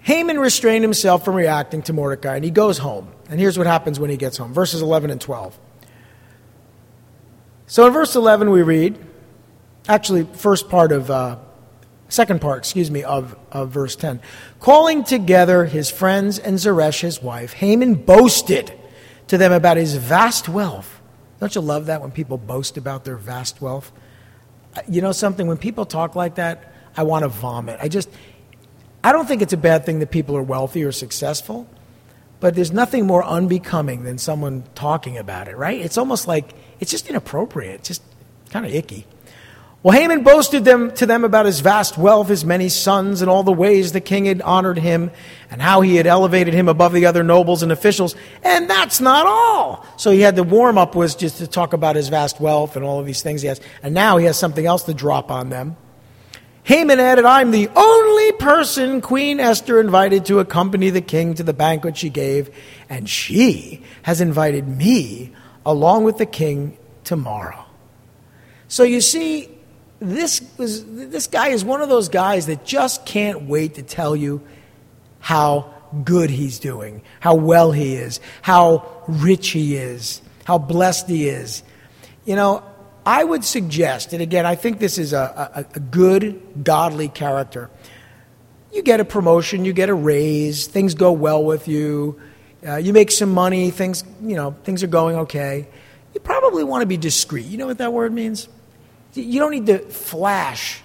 Haman 0.03 0.39
restrained 0.39 0.85
himself 0.85 1.25
from 1.25 1.35
reacting 1.35 1.83
to 1.83 1.93
Mordecai, 1.93 2.37
and 2.37 2.45
he 2.45 2.53
goes 2.53 2.79
home. 2.79 3.13
And 3.29 3.41
here's 3.41 3.59
what 3.59 3.67
happens 3.67 3.99
when 3.99 4.09
he 4.09 4.17
gets 4.17 4.37
home 4.37 4.55
verses 4.55 4.83
11 4.83 5.11
and 5.11 5.21
12. 5.21 5.59
So 7.67 7.89
in 7.89 7.93
verse 7.93 8.15
11, 8.15 8.51
we 8.51 8.63
read, 8.63 9.05
actually, 9.89 10.29
first 10.33 10.69
part 10.69 10.93
of, 10.93 11.11
uh, 11.11 11.39
second 12.13 12.41
part, 12.41 12.59
excuse 12.59 12.91
me, 12.91 13.03
of, 13.03 13.37
of 13.51 13.71
verse 13.71 13.97
10. 13.97 14.21
Calling 14.61 15.03
together 15.03 15.65
his 15.65 15.91
friends 15.91 16.39
and 16.39 16.59
Zeresh, 16.59 17.01
his 17.01 17.23
wife, 17.23 17.55
Haman 17.55 17.95
boasted 17.95 18.73
to 19.29 19.39
them 19.39 19.53
about 19.53 19.77
his 19.77 19.97
vast 19.97 20.49
wealth. 20.49 21.01
Don't 21.41 21.55
you 21.55 21.61
love 21.61 21.87
that 21.87 22.03
when 22.03 22.11
people 22.11 22.39
boast 22.39 22.77
about 22.77 23.05
their 23.05 23.17
vast 23.17 23.61
wealth? 23.61 23.91
You 24.89 25.01
know 25.01 25.13
something? 25.13 25.47
When 25.47 25.57
people 25.57 25.85
talk 25.87 26.15
like 26.15 26.37
that, 26.37 26.73
I 26.97 27.03
want 27.05 27.25
to 27.25 27.29
vomit. 27.29 27.79
I 27.81 27.89
just, 27.89 28.09
I 29.03 29.13
don't 29.13 29.27
think 29.27 29.43
it's 29.43 29.53
a 29.53 29.59
bad 29.59 29.87
thing 29.87 29.99
that 30.01 30.11
people 30.11 30.37
are 30.37 30.43
wealthy 30.43 30.85
or 30.85 30.93
successful. 30.93 31.67
But 32.41 32.55
there's 32.57 32.73
nothing 32.73 33.07
more 33.07 33.25
unbecoming 33.25 34.03
than 34.03 34.19
someone 34.19 34.65
talking 34.75 35.17
about 35.17 35.49
it, 35.49 35.57
right? 35.57 35.81
It's 35.81 35.97
almost 35.97 36.27
like 36.27 36.53
it's 36.81 36.91
just 36.91 37.09
inappropriate, 37.09 37.77
it's 37.77 37.89
just 37.89 38.03
kind 38.51 38.67
of 38.67 38.75
icky. 38.75 39.07
Well, 39.83 39.99
Haman 39.99 40.23
boasted 40.23 40.65
them, 40.65 40.93
to 40.93 41.07
them 41.07 41.25
about 41.25 41.45
his 41.45 41.59
vast 41.59 41.99
wealth, 41.99 42.29
his 42.29 42.45
many 42.45 42.69
sons, 42.69 43.21
and 43.21 43.29
all 43.29 43.43
the 43.43 43.53
ways 43.53 43.91
the 43.91 44.01
king 44.01 44.27
had 44.27 44.41
honored 44.41 44.79
him, 44.79 45.11
and 45.51 45.61
how 45.61 45.81
he 45.81 45.97
had 45.97 46.07
elevated 46.07 46.55
him 46.55 46.69
above 46.69 46.93
the 46.93 47.07
other 47.07 47.25
nobles 47.25 47.65
and 47.65 47.73
officials. 47.73 48.15
And 48.45 48.71
that's 48.71 49.01
not 49.01 49.27
all. 49.27 49.85
So 49.97 50.13
he 50.13 50.21
had 50.21 50.37
the 50.37 50.45
warm 50.45 50.79
up 50.79 50.95
was 50.95 51.17
just 51.17 51.39
to 51.39 51.49
talk 51.49 51.73
about 51.73 51.97
his 51.97 52.11
vast 52.11 52.41
wealth 52.41 52.77
and 52.77 52.85
all 52.85 53.01
of 53.01 53.07
these 53.07 53.23
things 53.23 53.43
he 53.43 53.49
has. 53.49 53.61
And 53.83 53.93
now 53.93 54.19
he 54.19 54.27
has 54.27 54.39
something 54.39 54.65
else 54.65 54.85
to 54.85 54.95
drop 54.95 55.33
on 55.33 55.49
them. 55.49 55.77
Haman 56.63 57.01
added, 57.01 57.25
I'm 57.25 57.51
the 57.51 57.69
only 57.75 58.33
person 58.33 59.01
Queen 59.01 59.41
Esther 59.41 59.81
invited 59.81 60.27
to 60.27 60.39
accompany 60.39 60.91
the 60.91 61.01
king 61.01 61.35
to 61.35 61.43
the 61.43 61.53
banquet 61.53 61.97
she 61.97 62.09
gave, 62.09 62.55
and 62.89 63.11
she 63.11 63.83
has 64.03 64.21
invited 64.21 64.69
me 64.69 65.33
along 65.67 66.05
with 66.05 66.19
the 66.19 66.27
king 66.27 66.79
tomorrow. 67.03 67.65
So 68.69 68.85
you 68.85 69.01
see, 69.01 69.51
this, 70.03 70.43
was, 70.59 70.85
this 70.85 71.27
guy 71.27 71.49
is 71.49 71.65
one 71.65 71.81
of 71.81 71.89
those 71.89 72.09
guys 72.09 72.47
that 72.47 72.65
just 72.65 73.07
can't 73.07 73.43
wait 73.43 73.75
to 73.75 73.83
tell 73.83 74.17
you 74.17 74.43
how 75.21 75.73
good 76.05 76.31
he's 76.31 76.59
doing, 76.59 77.03
how 77.21 77.35
well 77.35 77.71
he 77.71 77.95
is, 77.95 78.21
how 78.41 79.05
rich 79.07 79.51
he 79.51 79.77
is, 79.77 80.21
how 80.45 80.59
blessed 80.59 81.09
he 81.09 81.29
is. 81.29 81.63
You 82.25 82.37
know, 82.37 82.65
I 83.07 83.23
would 83.23 83.45
suggest, 83.45 84.13
and 84.13 84.23
again, 84.23 84.47
I 84.47 84.55
think 84.55 84.79
this 84.79 84.99
is 84.99 85.13
a, 85.13 85.51
a, 85.55 85.77
a, 85.77 85.81
good, 85.81 86.65
godly 86.65 87.09
character. 87.09 87.71
You 88.73 88.83
get 88.83 89.01
a 89.01 89.05
promotion, 89.05 89.65
you 89.65 89.73
get 89.73 89.89
a 89.89 89.95
raise, 89.95 90.67
things 90.67 90.95
go 90.95 91.13
well 91.13 91.45
with 91.45 91.69
you, 91.69 92.21
uh, 92.67 92.77
you 92.77 92.93
make 92.93 93.11
some 93.11 93.33
money, 93.33 93.71
things, 93.71 94.05
you 94.23 94.37
know, 94.37 94.57
things 94.65 94.83
are 94.83 94.89
going 94.89 95.17
okay. 95.17 95.69
You 96.15 96.21
probably 96.21 96.65
want 96.65 96.83
to 96.83 96.87
be 96.87 96.97
discreet. 96.97 97.47
You 97.47 97.59
know 97.59 97.67
what 97.67 97.79
that 97.79 97.93
word 97.93 98.13
means? 98.13 98.49
You 99.15 99.41
don't 99.41 99.51
need 99.51 99.67
to 99.67 99.79
flash. 99.79 100.81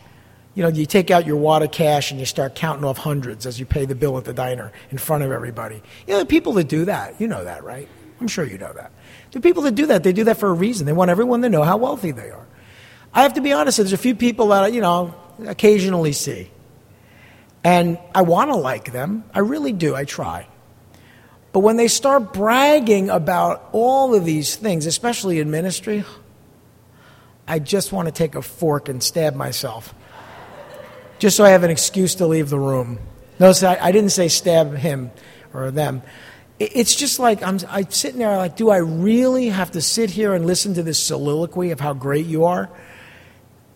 You 0.53 0.63
know, 0.63 0.69
you 0.69 0.85
take 0.85 1.11
out 1.11 1.25
your 1.25 1.37
wad 1.37 1.61
of 1.61 1.71
cash 1.71 2.11
and 2.11 2.19
you 2.19 2.25
start 2.25 2.55
counting 2.55 2.83
off 2.83 2.97
hundreds 2.97 3.45
as 3.45 3.59
you 3.59 3.65
pay 3.65 3.85
the 3.85 3.95
bill 3.95 4.17
at 4.17 4.25
the 4.25 4.33
diner 4.33 4.71
in 4.89 4.97
front 4.97 5.23
of 5.23 5.31
everybody. 5.31 5.81
You 6.07 6.13
know, 6.13 6.19
the 6.19 6.25
people 6.25 6.53
that 6.53 6.67
do 6.67 6.85
that, 6.85 7.21
you 7.21 7.27
know 7.27 7.43
that, 7.43 7.63
right? 7.63 7.87
I'm 8.19 8.27
sure 8.27 8.43
you 8.43 8.57
know 8.57 8.73
that. 8.73 8.91
The 9.31 9.39
people 9.39 9.63
that 9.63 9.75
do 9.75 9.85
that, 9.87 10.03
they 10.03 10.13
do 10.13 10.23
that 10.23 10.37
for 10.37 10.49
a 10.49 10.53
reason. 10.53 10.85
They 10.87 10.93
want 10.93 11.11
everyone 11.11 11.41
to 11.43 11.49
know 11.49 11.63
how 11.63 11.77
wealthy 11.77 12.11
they 12.11 12.31
are. 12.31 12.47
I 13.13 13.21
have 13.21 13.35
to 13.35 13.41
be 13.41 13.53
honest, 13.53 13.77
there's 13.77 13.93
a 13.93 13.97
few 13.97 14.15
people 14.15 14.47
that, 14.47 14.63
I, 14.63 14.67
you 14.67 14.81
know, 14.81 15.13
occasionally 15.45 16.13
see. 16.13 16.49
And 17.63 17.99
I 18.15 18.23
want 18.23 18.49
to 18.49 18.55
like 18.55 18.91
them. 18.91 19.23
I 19.33 19.39
really 19.39 19.73
do. 19.73 19.95
I 19.95 20.05
try. 20.05 20.47
But 21.51 21.59
when 21.59 21.77
they 21.77 21.87
start 21.87 22.33
bragging 22.33 23.09
about 23.09 23.69
all 23.71 24.15
of 24.15 24.25
these 24.25 24.55
things, 24.55 24.85
especially 24.85 25.39
in 25.39 25.51
ministry, 25.51 26.03
I 27.47 27.59
just 27.59 27.91
want 27.91 28.07
to 28.07 28.11
take 28.11 28.35
a 28.35 28.41
fork 28.41 28.89
and 28.89 29.01
stab 29.01 29.35
myself. 29.35 29.93
Just 31.19 31.37
so 31.37 31.45
I 31.45 31.49
have 31.49 31.63
an 31.63 31.71
excuse 31.71 32.15
to 32.15 32.27
leave 32.27 32.49
the 32.49 32.59
room. 32.59 32.99
Notice 33.39 33.63
I, 33.63 33.77
I 33.81 33.91
didn't 33.91 34.11
say 34.11 34.27
stab 34.27 34.75
him 34.75 35.11
or 35.53 35.71
them 35.71 36.01
it's 36.59 36.95
just 36.95 37.19
like 37.19 37.43
I'm, 37.43 37.59
I'm 37.69 37.89
sitting 37.91 38.19
there 38.19 38.35
like, 38.37 38.55
do 38.55 38.69
I 38.69 38.77
really 38.77 39.49
have 39.49 39.71
to 39.71 39.81
sit 39.81 40.09
here 40.09 40.33
and 40.33 40.45
listen 40.45 40.73
to 40.75 40.83
this 40.83 41.01
soliloquy 41.01 41.71
of 41.71 41.79
how 41.79 41.93
great 41.93 42.25
you 42.25 42.45
are? 42.45 42.69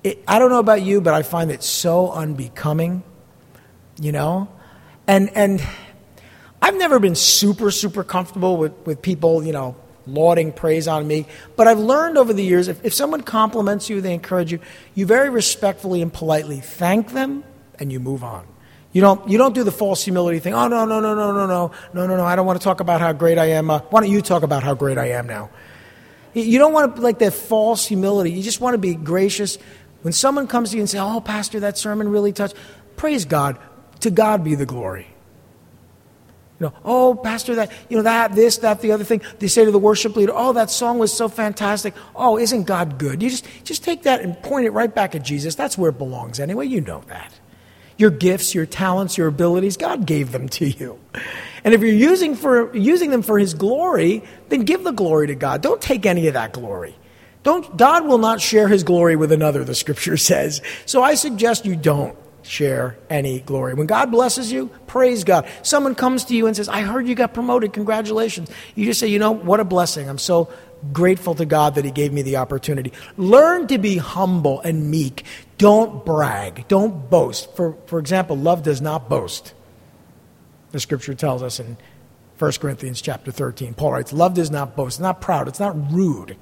It, 0.03 0.23
I 0.27 0.39
don't 0.39 0.49
know 0.49 0.59
about 0.59 0.81
you, 0.81 0.99
but 0.99 1.13
I 1.13 1.21
find 1.21 1.51
it 1.51 1.61
so 1.61 2.11
unbecoming, 2.11 3.03
you 3.99 4.11
know? 4.11 4.49
And, 5.05 5.29
and 5.35 5.61
I've 6.59 6.75
never 6.75 6.99
been 6.99 7.13
super, 7.13 7.69
super 7.69 8.03
comfortable 8.03 8.57
with, 8.57 8.73
with 8.85 9.03
people, 9.03 9.43
you 9.43 9.53
know, 9.53 9.75
lauding 10.07 10.51
praise 10.51 10.87
on 10.87 11.07
me. 11.07 11.25
But 11.55 11.67
I've 11.67 11.79
learned 11.79 12.17
over 12.17 12.33
the 12.33 12.43
years 12.43 12.67
if, 12.67 12.83
if 12.83 12.93
someone 12.93 13.21
compliments 13.21 13.89
you, 13.89 14.01
they 14.01 14.13
encourage 14.13 14.51
you, 14.51 14.59
you 14.95 15.05
very 15.05 15.29
respectfully 15.29 16.01
and 16.01 16.11
politely 16.11 16.59
thank 16.59 17.11
them 17.11 17.43
and 17.79 17.91
you 17.91 17.99
move 17.99 18.23
on. 18.23 18.45
You 18.93 19.01
don't, 19.01 19.29
you 19.29 19.37
don't 19.37 19.55
do 19.55 19.63
the 19.63 19.71
false 19.71 20.03
humility 20.03 20.39
thing. 20.39 20.53
Oh, 20.53 20.67
no, 20.67 20.83
no, 20.85 20.99
no, 20.99 21.15
no, 21.15 21.31
no, 21.31 21.47
no, 21.47 21.71
no, 21.93 22.07
no, 22.07 22.17
no. 22.17 22.25
I 22.25 22.35
don't 22.35 22.45
want 22.45 22.59
to 22.59 22.63
talk 22.63 22.81
about 22.81 22.99
how 22.99 23.13
great 23.13 23.37
I 23.37 23.51
am. 23.51 23.69
Uh, 23.69 23.79
why 23.89 24.01
don't 24.01 24.11
you 24.11 24.21
talk 24.21 24.43
about 24.43 24.63
how 24.63 24.73
great 24.73 24.97
I 24.97 25.11
am 25.11 25.27
now? 25.27 25.49
You 26.33 26.59
don't 26.59 26.73
want 26.73 26.95
to 26.95 27.01
like 27.01 27.19
that 27.19 27.33
false 27.33 27.85
humility. 27.85 28.31
You 28.31 28.43
just 28.43 28.59
want 28.59 28.73
to 28.73 28.77
be 28.77 28.95
gracious. 28.95 29.57
When 30.01 30.13
someone 30.13 30.47
comes 30.47 30.71
to 30.71 30.77
you 30.77 30.81
and 30.81 30.89
says, 30.89 31.01
Oh, 31.01 31.21
Pastor, 31.21 31.61
that 31.61 31.77
sermon 31.77 32.09
really 32.09 32.33
touched, 32.33 32.55
praise 32.95 33.25
God. 33.25 33.57
To 34.01 34.11
God 34.11 34.43
be 34.43 34.55
the 34.55 34.65
glory. 34.65 35.07
You 36.61 36.67
know, 36.67 36.73
oh, 36.85 37.15
Pastor, 37.15 37.55
that, 37.55 37.71
you 37.89 37.97
know, 37.97 38.03
that, 38.03 38.35
this, 38.35 38.59
that, 38.59 38.81
the 38.81 38.91
other 38.91 39.03
thing. 39.03 39.23
They 39.39 39.47
say 39.47 39.65
to 39.65 39.71
the 39.71 39.79
worship 39.79 40.15
leader, 40.15 40.31
oh, 40.35 40.53
that 40.53 40.69
song 40.69 40.99
was 40.99 41.11
so 41.11 41.27
fantastic. 41.27 41.95
Oh, 42.15 42.37
isn't 42.37 42.65
God 42.65 42.99
good? 42.99 43.23
You 43.23 43.31
just, 43.31 43.47
just 43.63 43.83
take 43.83 44.03
that 44.03 44.21
and 44.21 44.39
point 44.43 44.67
it 44.67 44.69
right 44.69 44.93
back 44.93 45.15
at 45.15 45.23
Jesus. 45.23 45.55
That's 45.55 45.75
where 45.75 45.89
it 45.89 45.97
belongs 45.97 46.39
anyway. 46.39 46.67
You 46.67 46.81
know 46.81 47.01
that. 47.07 47.33
Your 47.97 48.11
gifts, 48.11 48.53
your 48.53 48.67
talents, 48.67 49.17
your 49.17 49.27
abilities, 49.27 49.75
God 49.75 50.05
gave 50.05 50.31
them 50.31 50.47
to 50.49 50.69
you. 50.69 50.99
And 51.63 51.73
if 51.73 51.81
you're 51.81 51.89
using, 51.89 52.35
for, 52.35 52.71
using 52.77 53.09
them 53.09 53.23
for 53.23 53.39
His 53.39 53.55
glory, 53.55 54.23
then 54.49 54.61
give 54.61 54.83
the 54.83 54.91
glory 54.91 55.25
to 55.27 55.35
God. 55.35 55.63
Don't 55.63 55.81
take 55.81 56.05
any 56.05 56.27
of 56.27 56.35
that 56.35 56.53
glory. 56.53 56.95
Don't, 57.41 57.75
God 57.75 58.05
will 58.05 58.19
not 58.19 58.39
share 58.39 58.67
His 58.67 58.83
glory 58.83 59.15
with 59.15 59.31
another, 59.31 59.63
the 59.63 59.73
scripture 59.73 60.17
says. 60.31 60.61
So 60.85 61.01
I 61.01 61.15
suggest 61.15 61.65
you 61.65 61.75
don't 61.75 62.15
share 62.43 62.97
any 63.09 63.39
glory. 63.41 63.73
When 63.73 63.87
God 63.87 64.11
blesses 64.11 64.51
you, 64.51 64.67
praise 64.87 65.23
God. 65.23 65.47
Someone 65.63 65.95
comes 65.95 66.25
to 66.25 66.35
you 66.35 66.47
and 66.47 66.55
says, 66.55 66.69
I 66.69 66.81
heard 66.81 67.07
you 67.07 67.15
got 67.15 67.33
promoted. 67.33 67.73
Congratulations. 67.73 68.49
You 68.75 68.85
just 68.85 68.99
say, 68.99 69.07
you 69.07 69.19
know, 69.19 69.31
what 69.31 69.59
a 69.59 69.63
blessing. 69.63 70.09
I'm 70.09 70.17
so 70.17 70.51
grateful 70.91 71.35
to 71.35 71.45
God 71.45 71.75
that 71.75 71.85
He 71.85 71.91
gave 71.91 72.11
me 72.13 72.21
the 72.21 72.37
opportunity. 72.37 72.93
Learn 73.17 73.67
to 73.67 73.77
be 73.77 73.97
humble 73.97 74.61
and 74.61 74.89
meek. 74.89 75.23
Don't 75.57 76.05
brag. 76.05 76.67
Don't 76.67 77.09
boast. 77.09 77.55
For, 77.55 77.77
for 77.85 77.99
example, 77.99 78.35
love 78.35 78.63
does 78.63 78.81
not 78.81 79.09
boast. 79.09 79.53
The 80.71 80.79
scripture 80.79 81.13
tells 81.13 81.43
us 81.43 81.59
in 81.59 81.77
1 82.39 82.51
Corinthians 82.53 83.01
chapter 83.01 83.31
13. 83.31 83.75
Paul 83.75 83.91
writes, 83.91 84.13
Love 84.13 84.33
does 84.33 84.49
not 84.49 84.75
boast. 84.75 84.95
It's 84.95 84.99
not 84.99 85.21
proud. 85.21 85.47
It's 85.47 85.59
not 85.59 85.91
rude. 85.91 86.37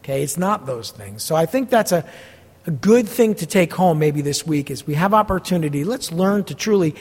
Okay? 0.00 0.22
It's 0.22 0.36
not 0.36 0.66
those 0.66 0.90
things. 0.90 1.22
So 1.22 1.36
I 1.36 1.46
think 1.46 1.70
that's 1.70 1.92
a, 1.92 2.08
a 2.66 2.70
good 2.70 3.08
thing 3.08 3.34
to 3.36 3.46
take 3.46 3.72
home 3.72 3.98
maybe 3.98 4.20
this 4.22 4.46
week 4.46 4.70
is 4.70 4.86
we 4.86 4.94
have 4.94 5.14
opportunity. 5.14 5.84
Let's 5.84 6.10
learn 6.10 6.44
to 6.44 6.54
truly 6.54 6.94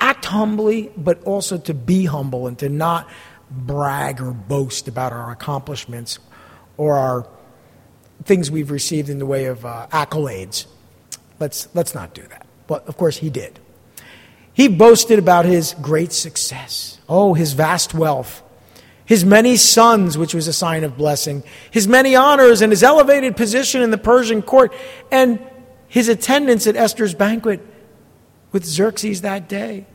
act 0.00 0.24
humbly, 0.26 0.90
but 0.96 1.22
also 1.24 1.56
to 1.58 1.74
be 1.74 2.04
humble 2.04 2.46
and 2.46 2.58
to 2.58 2.68
not 2.68 3.08
brag 3.50 4.20
or 4.20 4.32
boast 4.32 4.88
about 4.88 5.12
our 5.12 5.30
accomplishments 5.30 6.18
or 6.76 6.96
our 6.96 7.26
things 8.24 8.50
we've 8.50 8.70
received 8.70 9.08
in 9.08 9.18
the 9.18 9.26
way 9.26 9.46
of 9.46 9.64
uh, 9.64 9.86
accolades. 9.90 10.66
Let's, 11.40 11.68
let's 11.74 11.94
not 11.94 12.14
do 12.14 12.22
that. 12.22 12.46
But 12.66 12.86
of 12.86 12.96
course, 12.96 13.16
he 13.16 13.30
did. 13.30 13.58
He 14.52 14.68
boasted 14.68 15.18
about 15.18 15.44
his 15.44 15.74
great 15.80 16.12
success. 16.12 17.00
Oh, 17.08 17.34
his 17.34 17.54
vast 17.54 17.94
wealth, 17.94 18.42
his 19.04 19.24
many 19.24 19.56
sons, 19.56 20.16
which 20.16 20.34
was 20.34 20.48
a 20.48 20.52
sign 20.52 20.84
of 20.84 20.96
blessing, 20.96 21.42
his 21.70 21.88
many 21.88 22.14
honors, 22.14 22.62
and 22.62 22.72
his 22.72 22.82
elevated 22.82 23.36
position 23.36 23.82
in 23.82 23.90
the 23.90 23.98
Persian 23.98 24.42
court, 24.42 24.72
and 25.10 25.38
his 25.88 26.08
attendance 26.08 26.66
at 26.66 26.76
Esther's 26.76 27.14
banquet 27.14 27.60
with 28.52 28.64
Xerxes 28.64 29.22
that 29.22 29.48
day. 29.48 29.86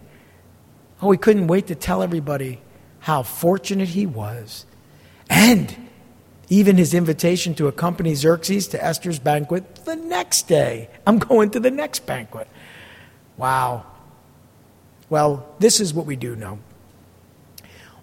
Oh, 1.02 1.12
he 1.12 1.18
couldn't 1.18 1.48
wait 1.48 1.68
to 1.68 1.76
tell 1.76 2.02
everybody 2.02 2.60
how 3.00 3.24
fortunate 3.24 3.90
he 3.90 4.06
was. 4.06 4.66
And 5.30 5.76
even 6.50 6.78
his 6.78 6.94
invitation 6.94 7.54
to 7.56 7.68
accompany 7.68 8.16
Xerxes 8.16 8.68
to 8.70 8.84
Esther's 8.84 9.20
banquet 9.20 9.86
the 9.86 9.96
next 9.96 10.48
day. 10.48 10.90
I'm 11.06 11.20
going 11.20 11.52
to 11.52 11.60
the 11.60 11.72
next 11.72 12.06
banquet. 12.06 12.48
Wow. 13.36 13.86
Well, 15.10 15.56
this 15.60 15.80
is 15.80 15.94
what 15.94 16.06
we 16.06 16.16
do 16.16 16.36
know. 16.36 16.60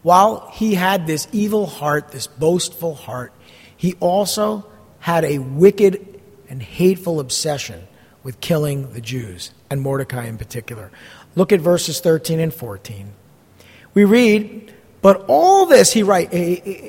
While 0.04 0.50
he 0.52 0.74
had 0.74 1.06
this 1.06 1.26
evil 1.32 1.64
heart, 1.64 2.10
this 2.10 2.26
boastful 2.26 2.94
heart, 2.94 3.32
he 3.74 3.94
also 4.00 4.66
had 5.00 5.24
a 5.24 5.38
wicked 5.38 6.20
and 6.50 6.62
hateful 6.62 7.20
obsession 7.20 7.88
with 8.22 8.38
killing 8.40 8.92
the 8.92 9.00
Jews, 9.00 9.50
and 9.70 9.80
Mordecai 9.80 10.26
in 10.26 10.36
particular. 10.36 10.90
Look 11.36 11.52
at 11.52 11.60
verses 11.60 12.00
13 12.00 12.38
and 12.38 12.52
14. 12.52 13.12
We 13.94 14.04
read, 14.04 14.74
but 15.00 15.24
all 15.26 15.64
this, 15.64 15.94
he 15.94 16.02
write, 16.02 16.28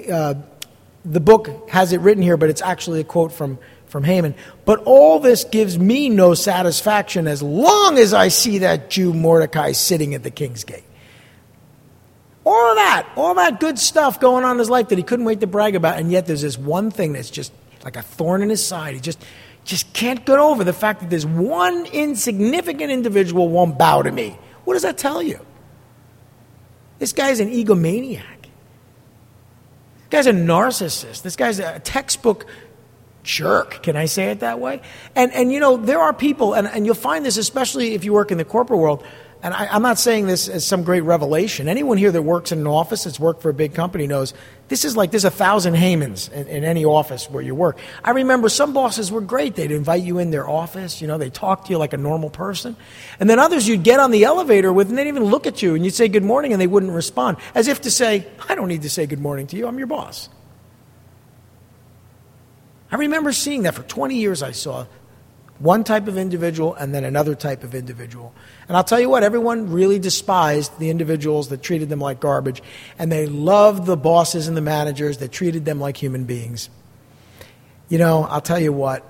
uh, 0.10 0.36
the 1.06 1.20
book 1.22 1.70
has 1.70 1.94
it 1.94 2.02
written 2.02 2.22
here, 2.22 2.36
but 2.36 2.50
it's 2.50 2.62
actually 2.62 3.00
a 3.00 3.06
quote 3.06 3.32
from, 3.32 3.60
from 3.88 4.04
Haman. 4.04 4.36
But 4.66 4.84
all 4.84 5.20
this 5.20 5.46
gives 5.46 5.80
me 5.80 6.10
no 6.10 6.34
satisfaction 6.34 7.28
as 7.28 7.42
long 7.42 7.98
as 7.98 8.14
I 8.14 8.28
see 8.28 8.58
that 8.58 8.90
Jew 8.90 9.14
Mordecai 9.14 9.72
sitting 9.72 10.16
at 10.16 10.24
the 10.24 10.32
king's 10.32 10.66
gate. 10.66 10.85
All 12.46 12.72
of 12.72 12.76
that, 12.76 13.10
all 13.16 13.34
that 13.36 13.60
good 13.60 13.80
stuff 13.80 14.20
going 14.20 14.44
on 14.44 14.52
in 14.52 14.60
his 14.60 14.70
life 14.70 14.90
that 14.90 14.98
he 15.00 15.04
couldn't 15.04 15.26
wait 15.26 15.40
to 15.40 15.48
brag 15.48 15.76
about, 15.76 15.98
and 15.98 16.12
yet 16.12 16.28
there's 16.28 16.44
this 16.44 16.58
one 16.58 16.92
thing 16.92 17.14
that's 17.14 17.32
just 17.32 17.52
like 17.84 17.96
a 17.96 18.04
thorn 18.04 18.44
in 18.44 18.50
his 18.50 18.66
side. 18.66 18.94
He 18.94 19.00
just, 19.00 19.24
just 19.64 19.92
can't 19.94 20.24
get 20.26 20.38
over 20.38 20.64
the 20.64 20.74
fact 20.74 21.02
that 21.02 21.10
this 21.10 21.26
one 21.26 21.88
insignificant 21.88 22.92
individual 22.92 23.50
won't 23.50 23.80
bow 23.80 24.04
to 24.04 24.12
me. 24.12 24.38
What 24.64 24.74
does 24.74 24.84
that 24.84 24.98
tell 24.98 25.24
you? 25.24 25.44
This 27.00 27.14
guy's 27.14 27.40
an 27.40 27.50
egomaniac. 27.50 28.42
This 28.42 30.10
guy's 30.10 30.28
a 30.28 30.32
narcissist. 30.32 31.24
This 31.24 31.36
guy's 31.36 31.58
a 31.60 31.80
textbook 31.80 32.46
jerk. 33.24 33.82
Can 33.82 33.96
I 33.96 34.06
say 34.06 34.30
it 34.30 34.42
that 34.42 34.60
way? 34.60 34.82
And, 35.16 35.34
and 35.34 35.52
you 35.52 35.60
know, 35.60 35.78
there 35.78 36.00
are 36.00 36.14
people, 36.14 36.54
and, 36.54 36.68
and 36.68 36.86
you'll 36.86 36.96
find 36.96 37.26
this 37.26 37.38
especially 37.38 37.96
if 37.96 38.06
you 38.06 38.14
work 38.14 38.32
in 38.32 38.38
the 38.38 38.46
corporate 38.46 38.80
world, 38.80 39.04
and 39.46 39.54
I, 39.54 39.76
am 39.76 39.84
not 39.84 40.00
saying 40.00 40.26
this 40.26 40.50
as 40.50 40.66
some 40.66 40.84
great 40.84 41.02
revelation. 41.02 41.68
Anyone 41.68 42.00
here 42.00 42.12
that 42.12 42.24
works 42.24 42.52
in 42.52 42.58
an 42.58 42.66
office, 42.66 43.04
that's 43.04 43.20
worked 43.20 43.44
for 43.44 43.50
a 43.50 43.54
big 43.54 43.76
company, 43.76 44.08
knows 44.08 44.34
this 44.70 44.84
is 44.84 44.98
like 44.98 45.12
there's 45.12 45.24
a 45.24 45.30
thousand 45.30 45.76
Hamans 45.76 46.32
in, 46.32 46.48
in, 46.48 46.64
any 46.64 46.84
office 46.84 47.30
where 47.30 47.44
you 47.44 47.54
work. 47.54 47.78
I 48.04 48.10
remember 48.10 48.50
some 48.50 48.74
bosses 48.74 49.12
were 49.12 49.22
great. 49.22 49.54
They'd 49.54 49.70
invite 49.70 50.02
you 50.02 50.18
in 50.18 50.32
their 50.32 50.50
office, 50.50 51.00
you 51.00 51.06
know, 51.06 51.20
they 51.20 51.30
talk 51.30 51.66
to 51.66 51.70
you 51.70 51.78
like 51.78 51.94
a 51.94 51.98
normal 51.98 52.32
person. 52.32 52.76
And 53.20 53.30
then 53.30 53.38
others 53.38 53.68
you'd 53.68 53.84
get 53.84 54.00
on 54.00 54.10
the 54.10 54.24
elevator 54.24 54.74
with 54.74 54.90
and 54.90 54.98
they'd 54.98 55.08
even 55.08 55.26
look 55.26 55.46
at 55.46 55.62
you 55.62 55.76
and 55.76 55.86
you'd 55.86 55.94
say 55.94 56.08
good 56.08 56.24
morning 56.24 56.52
and 56.52 56.60
they 56.60 56.66
wouldn't 56.66 56.92
respond, 56.92 57.38
as 57.54 57.68
if 57.68 57.82
to 57.82 57.92
say, 57.92 58.26
I 58.50 58.56
don't 58.56 58.68
need 58.68 58.82
to 58.82 58.90
say 58.90 59.06
good 59.06 59.22
morning 59.22 59.46
to 59.46 59.58
you, 59.58 59.68
I'm 59.68 59.78
your 59.78 59.86
boss. 59.86 60.28
I 62.92 62.96
remember 62.96 63.32
seeing 63.32 63.62
that 63.64 63.76
for 63.76 63.84
20 63.84 64.16
years 64.16 64.42
I 64.42 64.54
saw 64.54 64.88
one 65.60 65.84
type 65.84 66.08
of 66.08 66.18
individual 66.18 66.74
and 66.74 66.94
then 66.94 67.06
another 67.06 67.34
type 67.34 67.64
of 67.64 67.74
individual. 67.74 68.34
And 68.68 68.76
I'll 68.76 68.84
tell 68.84 69.00
you 69.00 69.10
what, 69.10 69.24
everyone 69.24 69.72
really 69.72 70.00
despised 70.00 70.78
the 70.80 70.90
individuals 70.90 71.50
that 71.50 71.64
treated 71.64 71.90
them 71.90 72.00
like 72.00 72.20
garbage, 72.20 72.62
and 73.00 73.12
they 73.12 73.26
loved 73.26 73.86
the 73.86 73.96
bosses 73.96 74.48
and 74.48 74.58
the 74.58 74.62
managers 74.62 75.18
that 75.20 75.32
treated 75.32 75.64
them 75.66 75.80
like 75.80 75.96
human 75.96 76.26
beings. 76.26 76.70
You 77.88 78.00
know, 78.00 78.24
I'll 78.24 78.42
tell 78.42 78.60
you 78.60 78.74
what, 78.74 79.10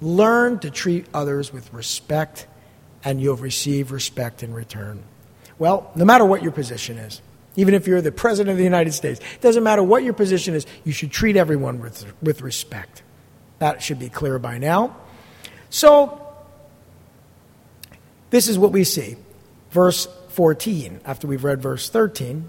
learn 0.00 0.58
to 0.60 0.70
treat 0.70 1.06
others 1.14 1.52
with 1.52 1.72
respect, 1.72 2.46
and 3.04 3.20
you'll 3.20 3.36
receive 3.36 3.92
respect 3.92 4.42
in 4.42 4.52
return. 4.52 5.02
Well, 5.58 5.90
no 5.94 6.04
matter 6.04 6.24
what 6.24 6.42
your 6.42 6.52
position 6.52 6.98
is, 6.98 7.22
even 7.56 7.74
if 7.74 7.86
you're 7.86 8.00
the 8.00 8.12
President 8.12 8.52
of 8.52 8.58
the 8.58 8.64
United 8.64 8.92
States, 8.92 9.20
it 9.20 9.40
doesn't 9.40 9.62
matter 9.62 9.82
what 9.82 10.02
your 10.02 10.14
position 10.14 10.54
is, 10.54 10.66
you 10.84 10.92
should 10.92 11.10
treat 11.10 11.36
everyone 11.36 11.80
with, 11.80 12.12
with 12.22 12.42
respect. 12.42 13.02
That 13.58 13.82
should 13.82 13.98
be 13.98 14.08
clear 14.08 14.38
by 14.38 14.58
now. 14.58 14.96
So, 15.72 16.20
this 18.28 18.46
is 18.46 18.58
what 18.58 18.72
we 18.72 18.84
see. 18.84 19.16
Verse 19.70 20.06
14, 20.28 21.00
after 21.06 21.26
we've 21.26 21.42
read 21.42 21.62
verse 21.62 21.88
13. 21.88 22.46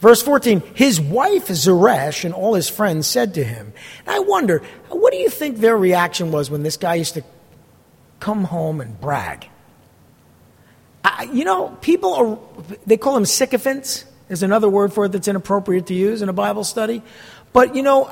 Verse 0.00 0.20
14, 0.20 0.60
his 0.74 1.00
wife 1.00 1.46
Zeresh 1.46 2.24
and 2.24 2.34
all 2.34 2.54
his 2.54 2.68
friends 2.68 3.06
said 3.06 3.34
to 3.34 3.44
him, 3.44 3.72
I 4.04 4.18
wonder, 4.18 4.64
what 4.88 5.12
do 5.12 5.18
you 5.18 5.28
think 5.28 5.58
their 5.58 5.76
reaction 5.76 6.32
was 6.32 6.50
when 6.50 6.64
this 6.64 6.76
guy 6.76 6.96
used 6.96 7.14
to 7.14 7.22
come 8.18 8.42
home 8.42 8.80
and 8.80 9.00
brag? 9.00 9.48
I, 11.04 11.30
you 11.32 11.44
know, 11.44 11.68
people 11.80 12.14
are, 12.14 12.38
they 12.84 12.96
call 12.96 13.14
them 13.14 13.26
sycophants, 13.26 14.06
is 14.28 14.42
another 14.42 14.68
word 14.68 14.92
for 14.92 15.04
it 15.04 15.12
that's 15.12 15.28
inappropriate 15.28 15.86
to 15.86 15.94
use 15.94 16.20
in 16.20 16.28
a 16.28 16.32
Bible 16.32 16.64
study. 16.64 17.02
But, 17.52 17.76
you 17.76 17.84
know, 17.84 18.10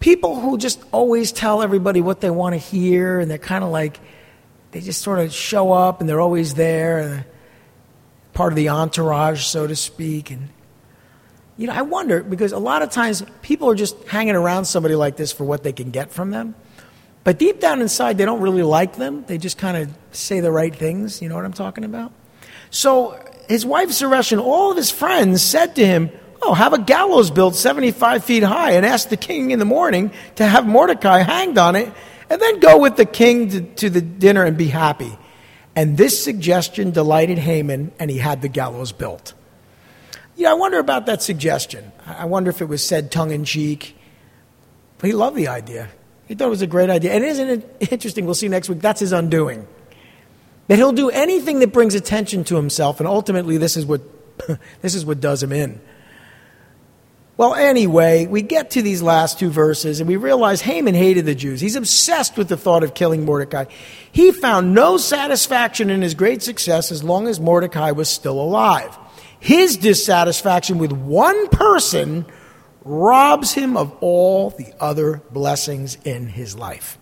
people 0.00 0.40
who 0.40 0.58
just 0.58 0.82
always 0.92 1.32
tell 1.32 1.62
everybody 1.62 2.00
what 2.00 2.20
they 2.20 2.30
want 2.30 2.54
to 2.54 2.58
hear, 2.58 3.20
and 3.20 3.30
they're 3.30 3.38
kind 3.38 3.64
of 3.64 3.70
like, 3.70 4.00
they 4.70 4.80
just 4.80 5.02
sort 5.02 5.18
of 5.18 5.32
show 5.32 5.72
up 5.72 6.00
and 6.00 6.08
they're 6.08 6.20
always 6.20 6.54
there, 6.54 6.98
and 6.98 7.24
part 8.32 8.52
of 8.52 8.56
the 8.56 8.68
entourage, 8.68 9.44
so 9.44 9.66
to 9.66 9.74
speak. 9.74 10.30
And, 10.30 10.48
you 11.56 11.66
know, 11.66 11.72
I 11.72 11.82
wonder, 11.82 12.22
because 12.22 12.52
a 12.52 12.58
lot 12.58 12.82
of 12.82 12.90
times 12.90 13.24
people 13.42 13.68
are 13.70 13.74
just 13.74 14.00
hanging 14.04 14.36
around 14.36 14.66
somebody 14.66 14.94
like 14.94 15.16
this 15.16 15.32
for 15.32 15.44
what 15.44 15.64
they 15.64 15.72
can 15.72 15.90
get 15.90 16.12
from 16.12 16.30
them. 16.30 16.54
But 17.24 17.38
deep 17.38 17.60
down 17.60 17.82
inside, 17.82 18.16
they 18.16 18.24
don't 18.24 18.40
really 18.40 18.62
like 18.62 18.96
them. 18.96 19.24
They 19.26 19.38
just 19.38 19.58
kind 19.58 19.76
of 19.76 19.92
say 20.12 20.40
the 20.40 20.52
right 20.52 20.74
things. 20.74 21.20
You 21.20 21.28
know 21.28 21.34
what 21.34 21.44
I'm 21.44 21.52
talking 21.52 21.84
about? 21.84 22.12
So 22.70 23.18
his 23.48 23.66
wife 23.66 23.88
Zeresh 23.90 24.32
and 24.32 24.40
all 24.40 24.70
of 24.70 24.76
his 24.76 24.90
friends 24.90 25.42
said 25.42 25.74
to 25.76 25.84
him, 25.84 26.10
Oh, 26.40 26.54
have 26.54 26.72
a 26.72 26.78
gallows 26.78 27.30
built 27.30 27.54
75 27.54 28.24
feet 28.24 28.42
high 28.42 28.72
and 28.72 28.86
ask 28.86 29.08
the 29.08 29.16
king 29.16 29.50
in 29.50 29.58
the 29.58 29.64
morning 29.64 30.12
to 30.36 30.46
have 30.46 30.66
Mordecai 30.66 31.18
hanged 31.18 31.58
on 31.58 31.76
it, 31.76 31.92
and 32.30 32.40
then 32.40 32.60
go 32.60 32.78
with 32.78 32.96
the 32.96 33.06
king 33.06 33.48
to, 33.50 33.60
to 33.60 33.90
the 33.90 34.00
dinner 34.00 34.44
and 34.44 34.56
be 34.56 34.68
happy. 34.68 35.18
And 35.74 35.96
this 35.96 36.22
suggestion 36.22 36.90
delighted 36.90 37.38
Haman, 37.38 37.92
and 37.98 38.10
he 38.10 38.18
had 38.18 38.42
the 38.42 38.48
gallows 38.48 38.92
built. 38.92 39.34
Yeah, 40.36 40.50
I 40.50 40.54
wonder 40.54 40.78
about 40.78 41.06
that 41.06 41.22
suggestion. 41.22 41.90
I 42.06 42.26
wonder 42.26 42.50
if 42.50 42.60
it 42.60 42.66
was 42.66 42.84
said 42.84 43.10
tongue 43.10 43.32
in 43.32 43.44
cheek. 43.44 43.96
But 44.98 45.08
he 45.08 45.12
loved 45.12 45.36
the 45.36 45.48
idea. 45.48 45.88
He 46.26 46.34
thought 46.34 46.46
it 46.46 46.50
was 46.50 46.62
a 46.62 46.66
great 46.66 46.90
idea. 46.90 47.12
And 47.12 47.24
isn't 47.24 47.48
it 47.48 47.92
interesting? 47.92 48.24
We'll 48.24 48.34
see 48.34 48.48
next 48.48 48.68
week. 48.68 48.80
That's 48.80 49.00
his 49.00 49.12
undoing. 49.12 49.66
That 50.68 50.76
he'll 50.76 50.92
do 50.92 51.10
anything 51.10 51.60
that 51.60 51.72
brings 51.72 51.94
attention 51.94 52.44
to 52.44 52.56
himself, 52.56 53.00
and 53.00 53.08
ultimately, 53.08 53.56
this 53.56 53.76
is 53.76 53.86
what 53.86 54.02
this 54.82 54.94
is 54.94 55.04
what 55.04 55.20
does 55.20 55.42
him 55.42 55.52
in. 55.52 55.80
Well, 57.38 57.54
anyway, 57.54 58.26
we 58.26 58.42
get 58.42 58.72
to 58.72 58.82
these 58.82 59.00
last 59.00 59.38
two 59.38 59.48
verses 59.48 60.00
and 60.00 60.08
we 60.08 60.16
realize 60.16 60.60
Haman 60.60 60.96
hated 60.96 61.24
the 61.24 61.36
Jews. 61.36 61.60
He's 61.60 61.76
obsessed 61.76 62.36
with 62.36 62.48
the 62.48 62.56
thought 62.56 62.82
of 62.82 62.94
killing 62.94 63.24
Mordecai. 63.24 63.66
He 64.10 64.32
found 64.32 64.74
no 64.74 64.96
satisfaction 64.96 65.88
in 65.88 66.02
his 66.02 66.14
great 66.14 66.42
success 66.42 66.90
as 66.90 67.04
long 67.04 67.28
as 67.28 67.38
Mordecai 67.38 67.92
was 67.92 68.08
still 68.08 68.40
alive. 68.40 68.98
His 69.38 69.76
dissatisfaction 69.76 70.78
with 70.78 70.90
one 70.90 71.46
person 71.50 72.26
robs 72.84 73.52
him 73.52 73.76
of 73.76 73.96
all 74.00 74.50
the 74.50 74.74
other 74.80 75.22
blessings 75.30 75.96
in 76.04 76.26
his 76.26 76.56
life. 76.56 76.98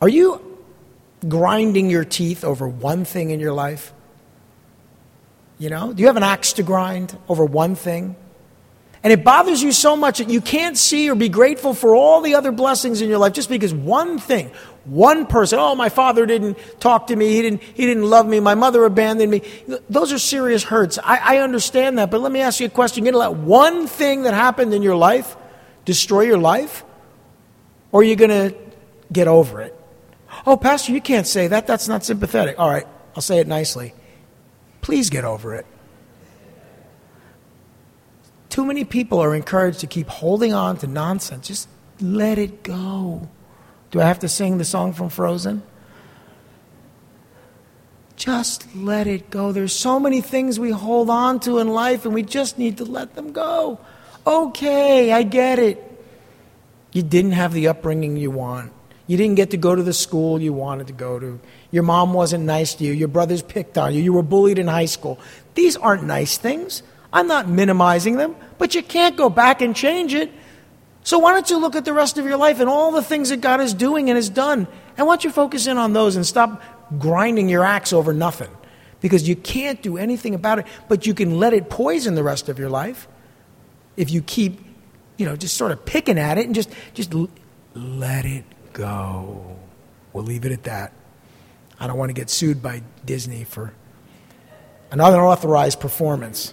Are 0.00 0.08
you 0.08 0.56
grinding 1.28 1.90
your 1.90 2.04
teeth 2.04 2.44
over 2.44 2.68
one 2.68 3.04
thing 3.04 3.30
in 3.30 3.40
your 3.40 3.52
life? 3.52 3.92
You 5.58 5.68
know, 5.68 5.92
do 5.92 6.00
you 6.00 6.06
have 6.06 6.16
an 6.16 6.22
axe 6.22 6.52
to 6.54 6.62
grind 6.62 7.18
over 7.28 7.44
one 7.44 7.74
thing? 7.74 8.14
And 9.02 9.12
it 9.12 9.24
bothers 9.24 9.62
you 9.62 9.72
so 9.72 9.96
much 9.96 10.18
that 10.18 10.28
you 10.28 10.42
can't 10.42 10.76
see 10.76 11.08
or 11.08 11.14
be 11.14 11.30
grateful 11.30 11.72
for 11.72 11.94
all 11.94 12.20
the 12.20 12.34
other 12.34 12.52
blessings 12.52 13.00
in 13.00 13.08
your 13.08 13.18
life 13.18 13.32
just 13.32 13.48
because 13.48 13.72
one 13.72 14.18
thing, 14.18 14.50
one 14.84 15.24
person, 15.24 15.58
oh, 15.58 15.74
my 15.74 15.88
father 15.88 16.26
didn't 16.26 16.58
talk 16.80 17.06
to 17.06 17.16
me, 17.16 17.28
he 17.30 17.40
didn't, 17.40 17.62
he 17.62 17.86
didn't 17.86 18.04
love 18.04 18.26
me, 18.26 18.40
my 18.40 18.54
mother 18.54 18.84
abandoned 18.84 19.30
me. 19.30 19.42
Those 19.88 20.12
are 20.12 20.18
serious 20.18 20.64
hurts. 20.64 20.98
I, 21.02 21.36
I 21.36 21.38
understand 21.38 21.96
that, 21.98 22.10
but 22.10 22.20
let 22.20 22.30
me 22.30 22.40
ask 22.40 22.60
you 22.60 22.66
a 22.66 22.70
question. 22.70 23.04
You're 23.04 23.12
going 23.12 23.24
to 23.24 23.30
let 23.30 23.38
one 23.40 23.86
thing 23.86 24.24
that 24.24 24.34
happened 24.34 24.74
in 24.74 24.82
your 24.82 24.96
life 24.96 25.34
destroy 25.84 26.22
your 26.22 26.38
life? 26.38 26.84
Or 27.92 28.00
are 28.00 28.04
you 28.04 28.16
going 28.16 28.30
to 28.30 28.54
get 29.12 29.28
over 29.28 29.60
it? 29.60 29.76
Oh, 30.46 30.56
Pastor, 30.56 30.92
you 30.92 31.00
can't 31.00 31.26
say 31.26 31.48
that. 31.48 31.66
That's 31.66 31.88
not 31.88 32.04
sympathetic. 32.04 32.58
All 32.58 32.68
right, 32.68 32.86
I'll 33.16 33.22
say 33.22 33.38
it 33.38 33.48
nicely. 33.48 33.94
Please 34.80 35.10
get 35.10 35.24
over 35.24 35.54
it. 35.54 35.66
Too 38.50 38.66
many 38.66 38.84
people 38.84 39.20
are 39.20 39.34
encouraged 39.34 39.80
to 39.80 39.86
keep 39.86 40.08
holding 40.08 40.52
on 40.52 40.76
to 40.78 40.86
nonsense. 40.86 41.46
Just 41.46 41.68
let 42.00 42.36
it 42.36 42.62
go. 42.62 43.28
Do 43.90 44.00
I 44.00 44.04
have 44.04 44.18
to 44.20 44.28
sing 44.28 44.58
the 44.58 44.64
song 44.64 44.92
from 44.92 45.08
Frozen? 45.08 45.62
Just 48.16 48.74
let 48.74 49.06
it 49.06 49.30
go. 49.30 49.52
There's 49.52 49.72
so 49.72 49.98
many 49.98 50.20
things 50.20 50.60
we 50.60 50.70
hold 50.70 51.08
on 51.08 51.40
to 51.40 51.58
in 51.58 51.68
life 51.68 52.04
and 52.04 52.12
we 52.12 52.22
just 52.22 52.58
need 52.58 52.76
to 52.78 52.84
let 52.84 53.14
them 53.14 53.32
go. 53.32 53.80
Okay, 54.26 55.12
I 55.12 55.22
get 55.22 55.58
it. 55.58 55.86
You 56.92 57.02
didn't 57.02 57.32
have 57.32 57.52
the 57.52 57.68
upbringing 57.68 58.16
you 58.16 58.30
want. 58.30 58.72
You 59.06 59.16
didn't 59.16 59.36
get 59.36 59.50
to 59.50 59.56
go 59.56 59.74
to 59.74 59.82
the 59.82 59.92
school 59.92 60.40
you 60.40 60.52
wanted 60.52 60.88
to 60.88 60.92
go 60.92 61.18
to. 61.18 61.40
Your 61.70 61.82
mom 61.82 62.12
wasn't 62.12 62.44
nice 62.44 62.74
to 62.74 62.84
you. 62.84 62.92
Your 62.92 63.08
brothers 63.08 63.42
picked 63.42 63.78
on 63.78 63.94
you. 63.94 64.00
You 64.00 64.12
were 64.12 64.22
bullied 64.22 64.58
in 64.58 64.66
high 64.68 64.84
school. 64.84 65.18
These 65.54 65.76
aren't 65.76 66.04
nice 66.04 66.36
things. 66.36 66.82
I'm 67.12 67.26
not 67.26 67.48
minimizing 67.48 68.16
them, 68.16 68.36
but 68.58 68.74
you 68.74 68.82
can't 68.82 69.16
go 69.16 69.28
back 69.28 69.62
and 69.62 69.74
change 69.74 70.14
it. 70.14 70.30
So 71.02 71.18
why 71.18 71.32
don't 71.32 71.48
you 71.50 71.58
look 71.58 71.76
at 71.76 71.84
the 71.84 71.92
rest 71.92 72.18
of 72.18 72.26
your 72.26 72.36
life 72.36 72.60
and 72.60 72.68
all 72.68 72.92
the 72.92 73.02
things 73.02 73.30
that 73.30 73.40
God 73.40 73.60
is 73.60 73.74
doing 73.74 74.10
and 74.10 74.16
has 74.16 74.28
done? 74.28 74.68
And 74.96 75.06
why 75.06 75.14
don't 75.14 75.24
you 75.24 75.30
focus 75.30 75.66
in 75.66 75.78
on 75.78 75.92
those 75.92 76.16
and 76.16 76.26
stop 76.26 76.62
grinding 76.98 77.48
your 77.48 77.64
axe 77.64 77.92
over 77.92 78.12
nothing? 78.12 78.50
Because 79.00 79.26
you 79.26 79.34
can't 79.34 79.82
do 79.82 79.96
anything 79.96 80.34
about 80.34 80.58
it, 80.58 80.66
but 80.88 81.06
you 81.06 81.14
can 81.14 81.38
let 81.38 81.54
it 81.54 81.70
poison 81.70 82.14
the 82.14 82.22
rest 82.22 82.48
of 82.48 82.58
your 82.58 82.68
life 82.68 83.08
if 83.96 84.10
you 84.10 84.20
keep, 84.20 84.60
you 85.16 85.24
know, 85.24 85.36
just 85.36 85.56
sort 85.56 85.72
of 85.72 85.84
picking 85.84 86.18
at 86.18 86.38
it 86.38 86.46
and 86.46 86.54
just, 86.54 86.70
just 86.92 87.12
let 87.74 88.26
it 88.26 88.44
go. 88.72 89.56
We'll 90.12 90.24
leave 90.24 90.44
it 90.44 90.52
at 90.52 90.64
that. 90.64 90.92
I 91.78 91.86
don't 91.86 91.96
want 91.96 92.10
to 92.10 92.14
get 92.14 92.28
sued 92.28 92.62
by 92.62 92.82
Disney 93.06 93.44
for 93.44 93.72
an 94.90 95.00
unauthorized 95.00 95.80
performance. 95.80 96.52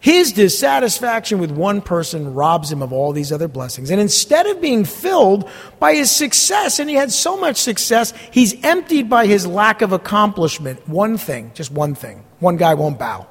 His 0.00 0.32
dissatisfaction 0.32 1.40
with 1.40 1.50
one 1.50 1.80
person 1.82 2.32
robs 2.32 2.70
him 2.70 2.82
of 2.82 2.92
all 2.92 3.12
these 3.12 3.32
other 3.32 3.48
blessings. 3.48 3.90
And 3.90 4.00
instead 4.00 4.46
of 4.46 4.60
being 4.60 4.84
filled 4.84 5.50
by 5.80 5.94
his 5.94 6.10
success, 6.10 6.78
and 6.78 6.88
he 6.88 6.94
had 6.94 7.10
so 7.10 7.36
much 7.36 7.56
success, 7.56 8.12
he's 8.30 8.54
emptied 8.64 9.10
by 9.10 9.26
his 9.26 9.44
lack 9.44 9.82
of 9.82 9.92
accomplishment. 9.92 10.88
One 10.88 11.18
thing, 11.18 11.50
just 11.52 11.72
one 11.72 11.96
thing. 11.96 12.24
One 12.38 12.56
guy 12.56 12.74
won't 12.74 12.98
bow. 12.98 13.26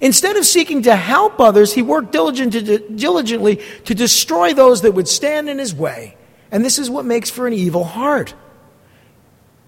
Instead 0.00 0.36
of 0.36 0.46
seeking 0.46 0.82
to 0.82 0.96
help 0.96 1.38
others, 1.38 1.74
he 1.74 1.82
worked 1.82 2.12
diligently 2.12 3.56
to 3.84 3.94
destroy 3.94 4.54
those 4.54 4.82
that 4.82 4.92
would 4.92 5.06
stand 5.06 5.50
in 5.50 5.58
his 5.58 5.74
way. 5.74 6.16
And 6.50 6.64
this 6.64 6.78
is 6.78 6.88
what 6.88 7.04
makes 7.04 7.28
for 7.28 7.46
an 7.46 7.52
evil 7.52 7.84
heart. 7.84 8.34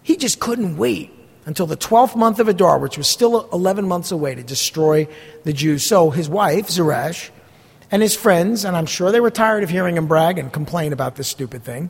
He 0.03 0.17
just 0.17 0.41
couldn't 0.41 0.79
wait 0.79 1.13
until 1.47 1.67
the 1.67 1.77
12th 1.77 2.17
month 2.17 2.41
of 2.41 2.49
Adar, 2.49 2.79
which 2.79 2.99
was 2.99 3.07
still 3.07 3.49
11 3.53 3.87
months 3.87 4.11
away, 4.11 4.35
to 4.35 4.43
destroy 4.43 5.09
the 5.45 5.53
Jews. 5.53 5.87
So 5.87 6.11
his 6.11 6.29
wife, 6.29 6.69
Zeresh, 6.69 7.31
and 7.91 8.03
his 8.03 8.17
friends, 8.17 8.65
and 8.65 8.77
I'm 8.77 8.87
sure 8.87 9.13
they 9.13 9.21
were 9.21 9.31
tired 9.31 9.63
of 9.63 9.71
hearing 9.71 9.97
him 9.97 10.09
brag 10.09 10.39
and 10.39 10.53
complain 10.53 10.93
about 10.93 11.17
this 11.17 11.29
stupid 11.29 11.63
thing, 11.63 11.89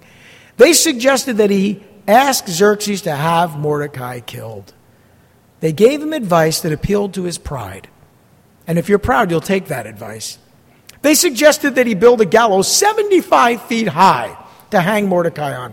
they 0.59 0.75
suggested 0.75 1.39
that 1.39 1.51
he 1.51 1.83
ask 2.07 2.47
Xerxes 2.47 3.03
to 3.03 3.17
have 3.17 3.59
Mordecai 3.59 4.21
killed. 4.21 4.73
They 5.61 5.73
gave 5.73 6.03
him 6.03 6.13
advice 6.13 6.61
that 6.61 6.73
appealed 6.73 7.15
to 7.15 7.25
his 7.25 7.39
pride. 7.39 7.89
And 8.67 8.79
if 8.79 8.89
you're 8.89 8.99
proud, 8.99 9.31
you'll 9.31 9.41
take 9.41 9.69
that 9.69 9.87
advice. 9.87 10.39
They 11.03 11.15
suggested 11.15 11.77
that 11.77 11.87
he 11.87 11.95
build 11.95 12.21
a 12.21 12.27
gallows 12.27 12.75
75 12.75 13.63
feet 13.63 13.89
high 13.89 14.37
to 14.71 14.81
hang 14.81 15.09
Mordecai 15.09 15.55
on. 15.55 15.73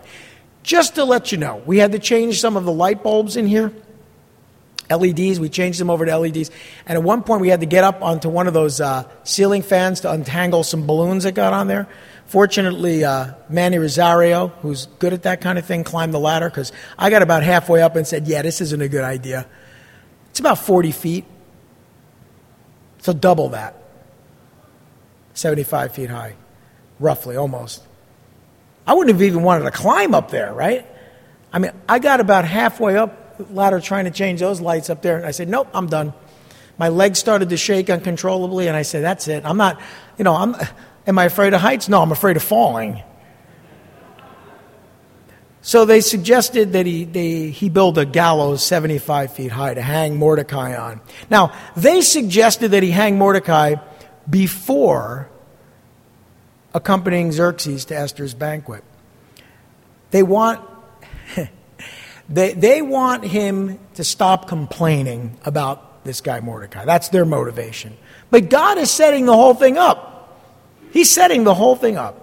Just 0.64 0.94
to 0.94 1.04
let 1.04 1.30
you 1.30 1.36
know, 1.36 1.62
we 1.66 1.76
had 1.76 1.92
to 1.92 1.98
change 1.98 2.40
some 2.40 2.56
of 2.56 2.64
the 2.64 2.72
light 2.72 3.02
bulbs 3.02 3.36
in 3.36 3.46
here. 3.46 3.70
LEDs, 4.90 5.38
we 5.38 5.50
changed 5.50 5.78
them 5.78 5.90
over 5.90 6.06
to 6.06 6.16
LEDs. 6.18 6.50
And 6.86 6.96
at 6.96 7.02
one 7.02 7.22
point, 7.22 7.42
we 7.42 7.48
had 7.48 7.60
to 7.60 7.66
get 7.66 7.84
up 7.84 8.02
onto 8.02 8.30
one 8.30 8.46
of 8.46 8.54
those 8.54 8.80
uh, 8.80 9.04
ceiling 9.24 9.62
fans 9.62 10.00
to 10.00 10.10
untangle 10.10 10.64
some 10.64 10.86
balloons 10.86 11.24
that 11.24 11.32
got 11.32 11.52
on 11.52 11.68
there. 11.68 11.86
Fortunately, 12.26 13.04
uh, 13.04 13.34
Manny 13.50 13.78
Rosario, 13.78 14.48
who's 14.62 14.86
good 14.98 15.12
at 15.12 15.24
that 15.24 15.42
kind 15.42 15.58
of 15.58 15.66
thing, 15.66 15.84
climbed 15.84 16.14
the 16.14 16.18
ladder 16.18 16.48
because 16.48 16.72
I 16.98 17.10
got 17.10 17.20
about 17.20 17.42
halfway 17.42 17.82
up 17.82 17.94
and 17.94 18.06
said, 18.06 18.26
Yeah, 18.26 18.40
this 18.40 18.62
isn't 18.62 18.80
a 18.80 18.88
good 18.88 19.04
idea. 19.04 19.46
It's 20.30 20.40
about 20.40 20.58
40 20.58 20.92
feet. 20.92 21.24
So 23.00 23.12
double 23.12 23.50
that. 23.50 23.76
75 25.34 25.92
feet 25.92 26.08
high, 26.08 26.36
roughly, 26.98 27.36
almost. 27.36 27.82
I 28.86 28.94
wouldn't 28.94 29.14
have 29.14 29.22
even 29.22 29.42
wanted 29.42 29.64
to 29.64 29.70
climb 29.70 30.14
up 30.14 30.30
there, 30.30 30.52
right? 30.52 30.86
I 31.52 31.58
mean, 31.58 31.72
I 31.88 31.98
got 31.98 32.20
about 32.20 32.44
halfway 32.44 32.96
up 32.96 33.38
the 33.38 33.44
ladder 33.52 33.80
trying 33.80 34.04
to 34.04 34.10
change 34.10 34.40
those 34.40 34.60
lights 34.60 34.90
up 34.90 35.02
there, 35.02 35.16
and 35.16 35.26
I 35.26 35.30
said, 35.30 35.48
nope, 35.48 35.68
I'm 35.74 35.86
done. 35.86 36.12
My 36.78 36.88
legs 36.88 37.18
started 37.18 37.50
to 37.50 37.56
shake 37.56 37.88
uncontrollably, 37.88 38.68
and 38.68 38.76
I 38.76 38.82
said, 38.82 39.02
that's 39.02 39.28
it. 39.28 39.44
I'm 39.44 39.56
not, 39.56 39.80
you 40.18 40.24
know, 40.24 40.34
I'm, 40.34 40.56
am 41.06 41.18
I 41.18 41.24
afraid 41.24 41.54
of 41.54 41.60
heights? 41.60 41.88
No, 41.88 42.02
I'm 42.02 42.12
afraid 42.12 42.36
of 42.36 42.42
falling. 42.42 43.02
So 45.62 45.86
they 45.86 46.02
suggested 46.02 46.72
that 46.72 46.84
he, 46.84 47.04
they, 47.04 47.48
he 47.48 47.70
build 47.70 47.96
a 47.96 48.04
gallows 48.04 48.62
75 48.66 49.32
feet 49.32 49.50
high 49.50 49.72
to 49.72 49.80
hang 49.80 50.18
Mordecai 50.18 50.76
on. 50.76 51.00
Now, 51.30 51.52
they 51.74 52.02
suggested 52.02 52.72
that 52.72 52.82
he 52.82 52.90
hang 52.90 53.16
Mordecai 53.16 53.76
before 54.28 55.30
accompanying 56.74 57.32
Xerxes 57.32 57.86
to 57.86 57.96
Esther's 57.96 58.34
banquet. 58.34 58.84
They 60.10 60.22
want, 60.22 60.60
they, 62.28 62.52
they 62.52 62.82
want 62.82 63.24
him 63.24 63.78
to 63.94 64.04
stop 64.04 64.48
complaining 64.48 65.38
about 65.44 66.04
this 66.04 66.20
guy 66.20 66.40
Mordecai. 66.40 66.84
That's 66.84 67.08
their 67.08 67.24
motivation. 67.24 67.96
But 68.30 68.50
God 68.50 68.78
is 68.78 68.90
setting 68.90 69.24
the 69.24 69.34
whole 69.34 69.54
thing 69.54 69.78
up. 69.78 70.10
He's 70.92 71.10
setting 71.10 71.44
the 71.44 71.54
whole 71.54 71.76
thing 71.76 71.96
up. 71.96 72.20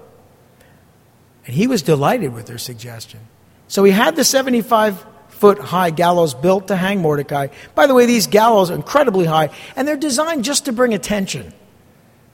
And 1.46 1.56
he 1.56 1.68
was 1.68 1.82
delighted 1.82 2.34
with 2.34 2.46
their 2.46 2.60
suggestion. 2.60 3.22
So 3.68 3.84
he 3.84 3.92
had 3.92 4.16
the 4.16 4.24
75 4.24 5.06
foot 5.30 5.58
high 5.58 5.90
gallows 5.90 6.36
built 6.36 6.68
to 6.68 6.76
hang 6.76 7.02
Mordecai. 7.02 7.48
By 7.74 7.88
the 7.88 7.96
way, 7.96 8.06
these 8.06 8.28
gallows 8.28 8.70
are 8.70 8.76
incredibly 8.76 9.26
high, 9.26 9.50
and 9.76 9.88
they're 9.88 9.98
designed 9.98 10.44
just 10.44 10.66
to 10.66 10.72
bring 10.72 10.94
attention. 10.94 11.52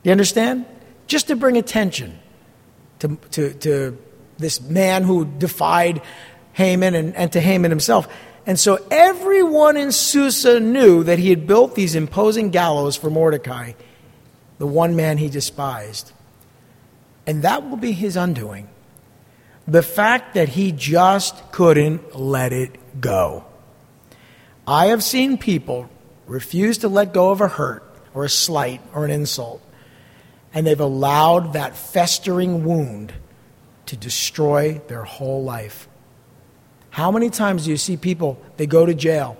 You 0.03 0.11
understand? 0.11 0.65
Just 1.07 1.27
to 1.27 1.35
bring 1.35 1.57
attention 1.57 2.19
to, 2.99 3.15
to, 3.31 3.53
to 3.53 3.97
this 4.37 4.61
man 4.61 5.03
who 5.03 5.25
defied 5.25 6.01
Haman 6.53 6.95
and, 6.95 7.15
and 7.15 7.31
to 7.31 7.41
Haman 7.41 7.71
himself. 7.71 8.07
And 8.45 8.59
so 8.59 8.85
everyone 8.89 9.77
in 9.77 9.91
Susa 9.91 10.59
knew 10.59 11.03
that 11.03 11.19
he 11.19 11.29
had 11.29 11.47
built 11.47 11.75
these 11.75 11.95
imposing 11.95 12.49
gallows 12.49 12.95
for 12.95 13.09
Mordecai, 13.09 13.73
the 14.57 14.67
one 14.67 14.95
man 14.95 15.17
he 15.17 15.29
despised. 15.29 16.13
And 17.25 17.41
that 17.43 17.69
will 17.69 17.77
be 17.77 17.91
his 17.91 18.15
undoing. 18.15 18.69
The 19.67 19.83
fact 19.83 20.35
that 20.35 20.47
he 20.49 20.71
just 20.71 21.51
couldn't 21.51 22.15
let 22.15 22.53
it 22.53 23.01
go. 23.01 23.43
I 24.65 24.87
have 24.87 25.03
seen 25.03 25.37
people 25.37 25.89
refuse 26.25 26.79
to 26.79 26.87
let 26.87 27.13
go 27.13 27.31
of 27.31 27.41
a 27.41 27.49
hurt 27.49 27.83
or 28.13 28.23
a 28.23 28.29
slight 28.29 28.81
or 28.93 29.03
an 29.03 29.11
insult 29.11 29.61
and 30.53 30.65
they've 30.65 30.79
allowed 30.79 31.53
that 31.53 31.75
festering 31.75 32.65
wound 32.65 33.13
to 33.87 33.95
destroy 33.95 34.81
their 34.87 35.03
whole 35.03 35.43
life. 35.43 35.87
How 36.89 37.11
many 37.11 37.29
times 37.29 37.65
do 37.65 37.71
you 37.71 37.77
see 37.77 37.97
people, 37.97 38.41
they 38.57 38.65
go 38.65 38.85
to 38.85 38.93
jail, 38.93 39.37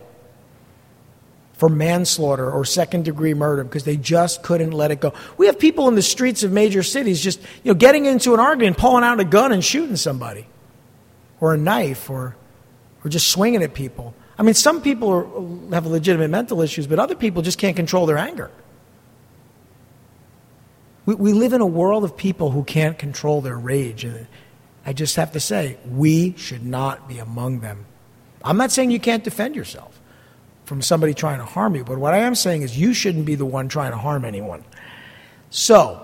for 1.57 1.69
manslaughter 1.69 2.49
or 2.49 2.63
second 2.63 3.03
degree 3.03 3.33
murder 3.33 3.63
because 3.63 3.83
they 3.83 3.97
just 3.97 4.43
couldn't 4.43 4.71
let 4.71 4.91
it 4.91 5.01
go. 5.01 5.11
We 5.37 5.47
have 5.47 5.57
people 5.57 5.87
in 5.87 5.95
the 5.95 6.03
streets 6.03 6.43
of 6.43 6.51
major 6.51 6.83
cities 6.83 7.19
just 7.19 7.41
you 7.63 7.71
know, 7.71 7.73
getting 7.73 8.05
into 8.05 8.35
an 8.35 8.39
argument, 8.39 8.77
pulling 8.77 9.03
out 9.03 9.19
a 9.19 9.23
gun 9.23 9.51
and 9.51 9.65
shooting 9.65 9.95
somebody, 9.95 10.47
or 11.39 11.55
a 11.55 11.57
knife, 11.57 12.09
or, 12.11 12.35
or 13.03 13.09
just 13.09 13.27
swinging 13.29 13.63
at 13.63 13.73
people. 13.73 14.13
I 14.37 14.43
mean, 14.43 14.53
some 14.53 14.81
people 14.81 15.09
are, 15.09 15.73
have 15.73 15.87
legitimate 15.87 16.29
mental 16.29 16.61
issues, 16.61 16.85
but 16.85 16.99
other 16.99 17.15
people 17.15 17.41
just 17.41 17.57
can't 17.57 17.75
control 17.75 18.05
their 18.05 18.19
anger. 18.19 18.51
We, 21.07 21.15
we 21.15 21.33
live 21.33 21.53
in 21.53 21.61
a 21.61 21.65
world 21.65 22.03
of 22.03 22.15
people 22.15 22.51
who 22.51 22.63
can't 22.63 22.99
control 22.99 23.41
their 23.41 23.57
rage. 23.57 24.03
And 24.03 24.27
I 24.85 24.93
just 24.93 25.15
have 25.15 25.31
to 25.31 25.39
say, 25.39 25.77
we 25.89 26.35
should 26.37 26.63
not 26.63 27.07
be 27.07 27.17
among 27.17 27.61
them. 27.61 27.85
I'm 28.43 28.57
not 28.57 28.71
saying 28.71 28.91
you 28.91 28.99
can't 28.99 29.23
defend 29.23 29.55
yourself 29.55 29.99
from 30.65 30.81
somebody 30.81 31.13
trying 31.13 31.39
to 31.39 31.45
harm 31.45 31.75
you, 31.75 31.85
but 31.85 31.97
what 31.97 32.13
I 32.13 32.19
am 32.19 32.35
saying 32.35 32.61
is 32.61 32.77
you 32.77 32.93
shouldn't 32.93 33.25
be 33.25 33.35
the 33.35 33.45
one 33.45 33.69
trying 33.69 33.91
to 33.91 33.97
harm 33.97 34.25
anyone. 34.25 34.65
So, 35.49 36.03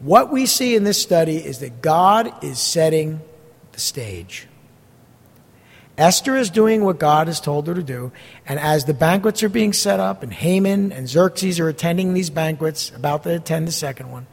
what 0.00 0.32
we 0.32 0.46
see 0.46 0.74
in 0.74 0.84
this 0.84 1.00
study 1.00 1.36
is 1.36 1.58
that 1.58 1.82
God 1.82 2.32
is 2.42 2.58
setting 2.58 3.20
the 3.72 3.80
stage. 3.80 4.48
Esther 5.98 6.36
is 6.36 6.50
doing 6.50 6.84
what 6.84 6.98
God 6.98 7.26
has 7.26 7.40
told 7.40 7.66
her 7.66 7.74
to 7.74 7.82
do, 7.82 8.12
and 8.46 8.58
as 8.58 8.86
the 8.86 8.94
banquets 8.94 9.42
are 9.42 9.48
being 9.48 9.72
set 9.72 10.00
up, 10.00 10.22
and 10.22 10.32
Haman 10.32 10.92
and 10.92 11.08
Xerxes 11.08 11.60
are 11.60 11.68
attending 11.68 12.14
these 12.14 12.30
banquets, 12.30 12.90
about 12.90 13.24
to 13.24 13.34
attend 13.34 13.68
the 13.68 13.72
second 13.72 14.10
one, 14.10 14.26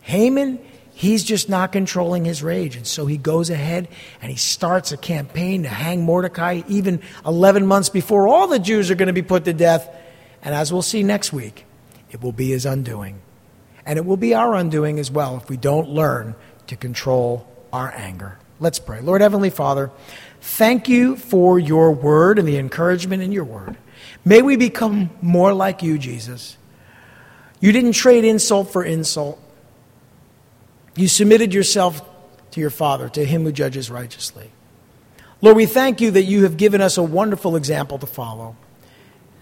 Haman 0.00 0.58
He's 0.96 1.24
just 1.24 1.48
not 1.48 1.72
controlling 1.72 2.24
his 2.24 2.40
rage. 2.40 2.76
And 2.76 2.86
so 2.86 3.04
he 3.06 3.18
goes 3.18 3.50
ahead 3.50 3.88
and 4.22 4.30
he 4.30 4.36
starts 4.36 4.92
a 4.92 4.96
campaign 4.96 5.64
to 5.64 5.68
hang 5.68 6.04
Mordecai 6.04 6.62
even 6.68 7.02
11 7.26 7.66
months 7.66 7.88
before 7.88 8.28
all 8.28 8.46
the 8.46 8.60
Jews 8.60 8.92
are 8.92 8.94
going 8.94 9.08
to 9.08 9.12
be 9.12 9.22
put 9.22 9.44
to 9.46 9.52
death. 9.52 9.88
And 10.40 10.54
as 10.54 10.72
we'll 10.72 10.82
see 10.82 11.02
next 11.02 11.32
week, 11.32 11.66
it 12.12 12.22
will 12.22 12.32
be 12.32 12.50
his 12.50 12.64
undoing. 12.64 13.20
And 13.84 13.98
it 13.98 14.04
will 14.04 14.16
be 14.16 14.34
our 14.34 14.54
undoing 14.54 15.00
as 15.00 15.10
well 15.10 15.36
if 15.36 15.48
we 15.48 15.56
don't 15.56 15.88
learn 15.88 16.36
to 16.68 16.76
control 16.76 17.46
our 17.72 17.92
anger. 17.92 18.38
Let's 18.60 18.78
pray. 18.78 19.00
Lord 19.00 19.20
Heavenly 19.20 19.50
Father, 19.50 19.90
thank 20.44 20.88
you 20.88 21.16
for 21.16 21.58
your 21.58 21.90
word 21.90 22.38
and 22.38 22.46
the 22.46 22.58
encouragement 22.58 23.22
in 23.22 23.32
your 23.32 23.44
word. 23.44 23.76
May 24.24 24.42
we 24.42 24.56
become 24.56 25.10
more 25.22 25.54
like 25.54 25.82
you, 25.82 25.98
Jesus. 25.98 26.58
You 27.60 27.72
didn't 27.72 27.92
trade 27.92 28.24
insult 28.24 28.70
for 28.70 28.84
insult. 28.84 29.40
You 30.96 31.08
submitted 31.08 31.54
yourself 31.54 32.02
to 32.52 32.60
your 32.60 32.70
Father, 32.70 33.08
to 33.08 33.24
Him 33.24 33.44
who 33.44 33.52
judges 33.52 33.90
righteously. 33.90 34.50
Lord, 35.40 35.56
we 35.56 35.66
thank 35.66 36.00
you 36.00 36.10
that 36.10 36.24
you 36.24 36.42
have 36.42 36.56
given 36.56 36.80
us 36.80 36.98
a 36.98 37.02
wonderful 37.02 37.56
example 37.56 37.98
to 37.98 38.06
follow, 38.06 38.56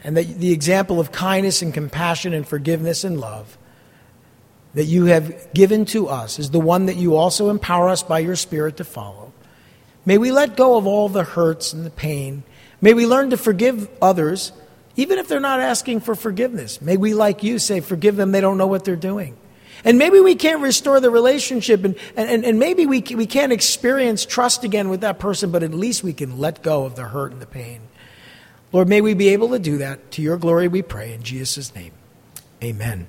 and 0.04 0.16
that 0.16 0.38
the 0.38 0.52
example 0.52 1.00
of 1.00 1.10
kindness 1.10 1.62
and 1.62 1.74
compassion 1.74 2.32
and 2.32 2.46
forgiveness 2.46 3.02
and 3.02 3.20
love 3.20 3.58
that 4.74 4.84
you 4.84 5.06
have 5.06 5.52
given 5.52 5.84
to 5.86 6.08
us 6.08 6.38
is 6.38 6.50
the 6.50 6.60
one 6.60 6.86
that 6.86 6.96
you 6.96 7.16
also 7.16 7.50
empower 7.50 7.88
us 7.88 8.02
by 8.02 8.20
your 8.20 8.36
Spirit 8.36 8.76
to 8.78 8.84
follow. 8.84 9.31
May 10.04 10.18
we 10.18 10.32
let 10.32 10.56
go 10.56 10.76
of 10.76 10.86
all 10.86 11.08
the 11.08 11.24
hurts 11.24 11.72
and 11.72 11.86
the 11.86 11.90
pain. 11.90 12.42
May 12.80 12.94
we 12.94 13.06
learn 13.06 13.30
to 13.30 13.36
forgive 13.36 13.88
others, 14.00 14.52
even 14.96 15.18
if 15.18 15.28
they're 15.28 15.40
not 15.40 15.60
asking 15.60 16.00
for 16.00 16.14
forgiveness. 16.14 16.82
May 16.82 16.96
we, 16.96 17.14
like 17.14 17.42
you, 17.42 17.58
say, 17.58 17.80
Forgive 17.80 18.16
them, 18.16 18.32
they 18.32 18.40
don't 18.40 18.58
know 18.58 18.66
what 18.66 18.84
they're 18.84 18.96
doing. 18.96 19.36
And 19.84 19.98
maybe 19.98 20.20
we 20.20 20.34
can't 20.34 20.60
restore 20.60 21.00
the 21.00 21.10
relationship, 21.10 21.84
and, 21.84 21.96
and, 22.16 22.44
and 22.44 22.58
maybe 22.58 22.86
we, 22.86 23.00
we 23.00 23.26
can't 23.26 23.52
experience 23.52 24.24
trust 24.24 24.62
again 24.62 24.88
with 24.88 25.00
that 25.00 25.18
person, 25.18 25.50
but 25.50 25.62
at 25.62 25.74
least 25.74 26.04
we 26.04 26.12
can 26.12 26.38
let 26.38 26.62
go 26.62 26.84
of 26.84 26.94
the 26.94 27.04
hurt 27.04 27.32
and 27.32 27.42
the 27.42 27.46
pain. 27.46 27.80
Lord, 28.70 28.88
may 28.88 29.00
we 29.00 29.14
be 29.14 29.30
able 29.30 29.50
to 29.50 29.58
do 29.58 29.78
that. 29.78 30.12
To 30.12 30.22
your 30.22 30.36
glory 30.36 30.68
we 30.68 30.82
pray. 30.82 31.12
In 31.12 31.22
Jesus' 31.22 31.74
name, 31.74 31.92
amen. 32.62 33.08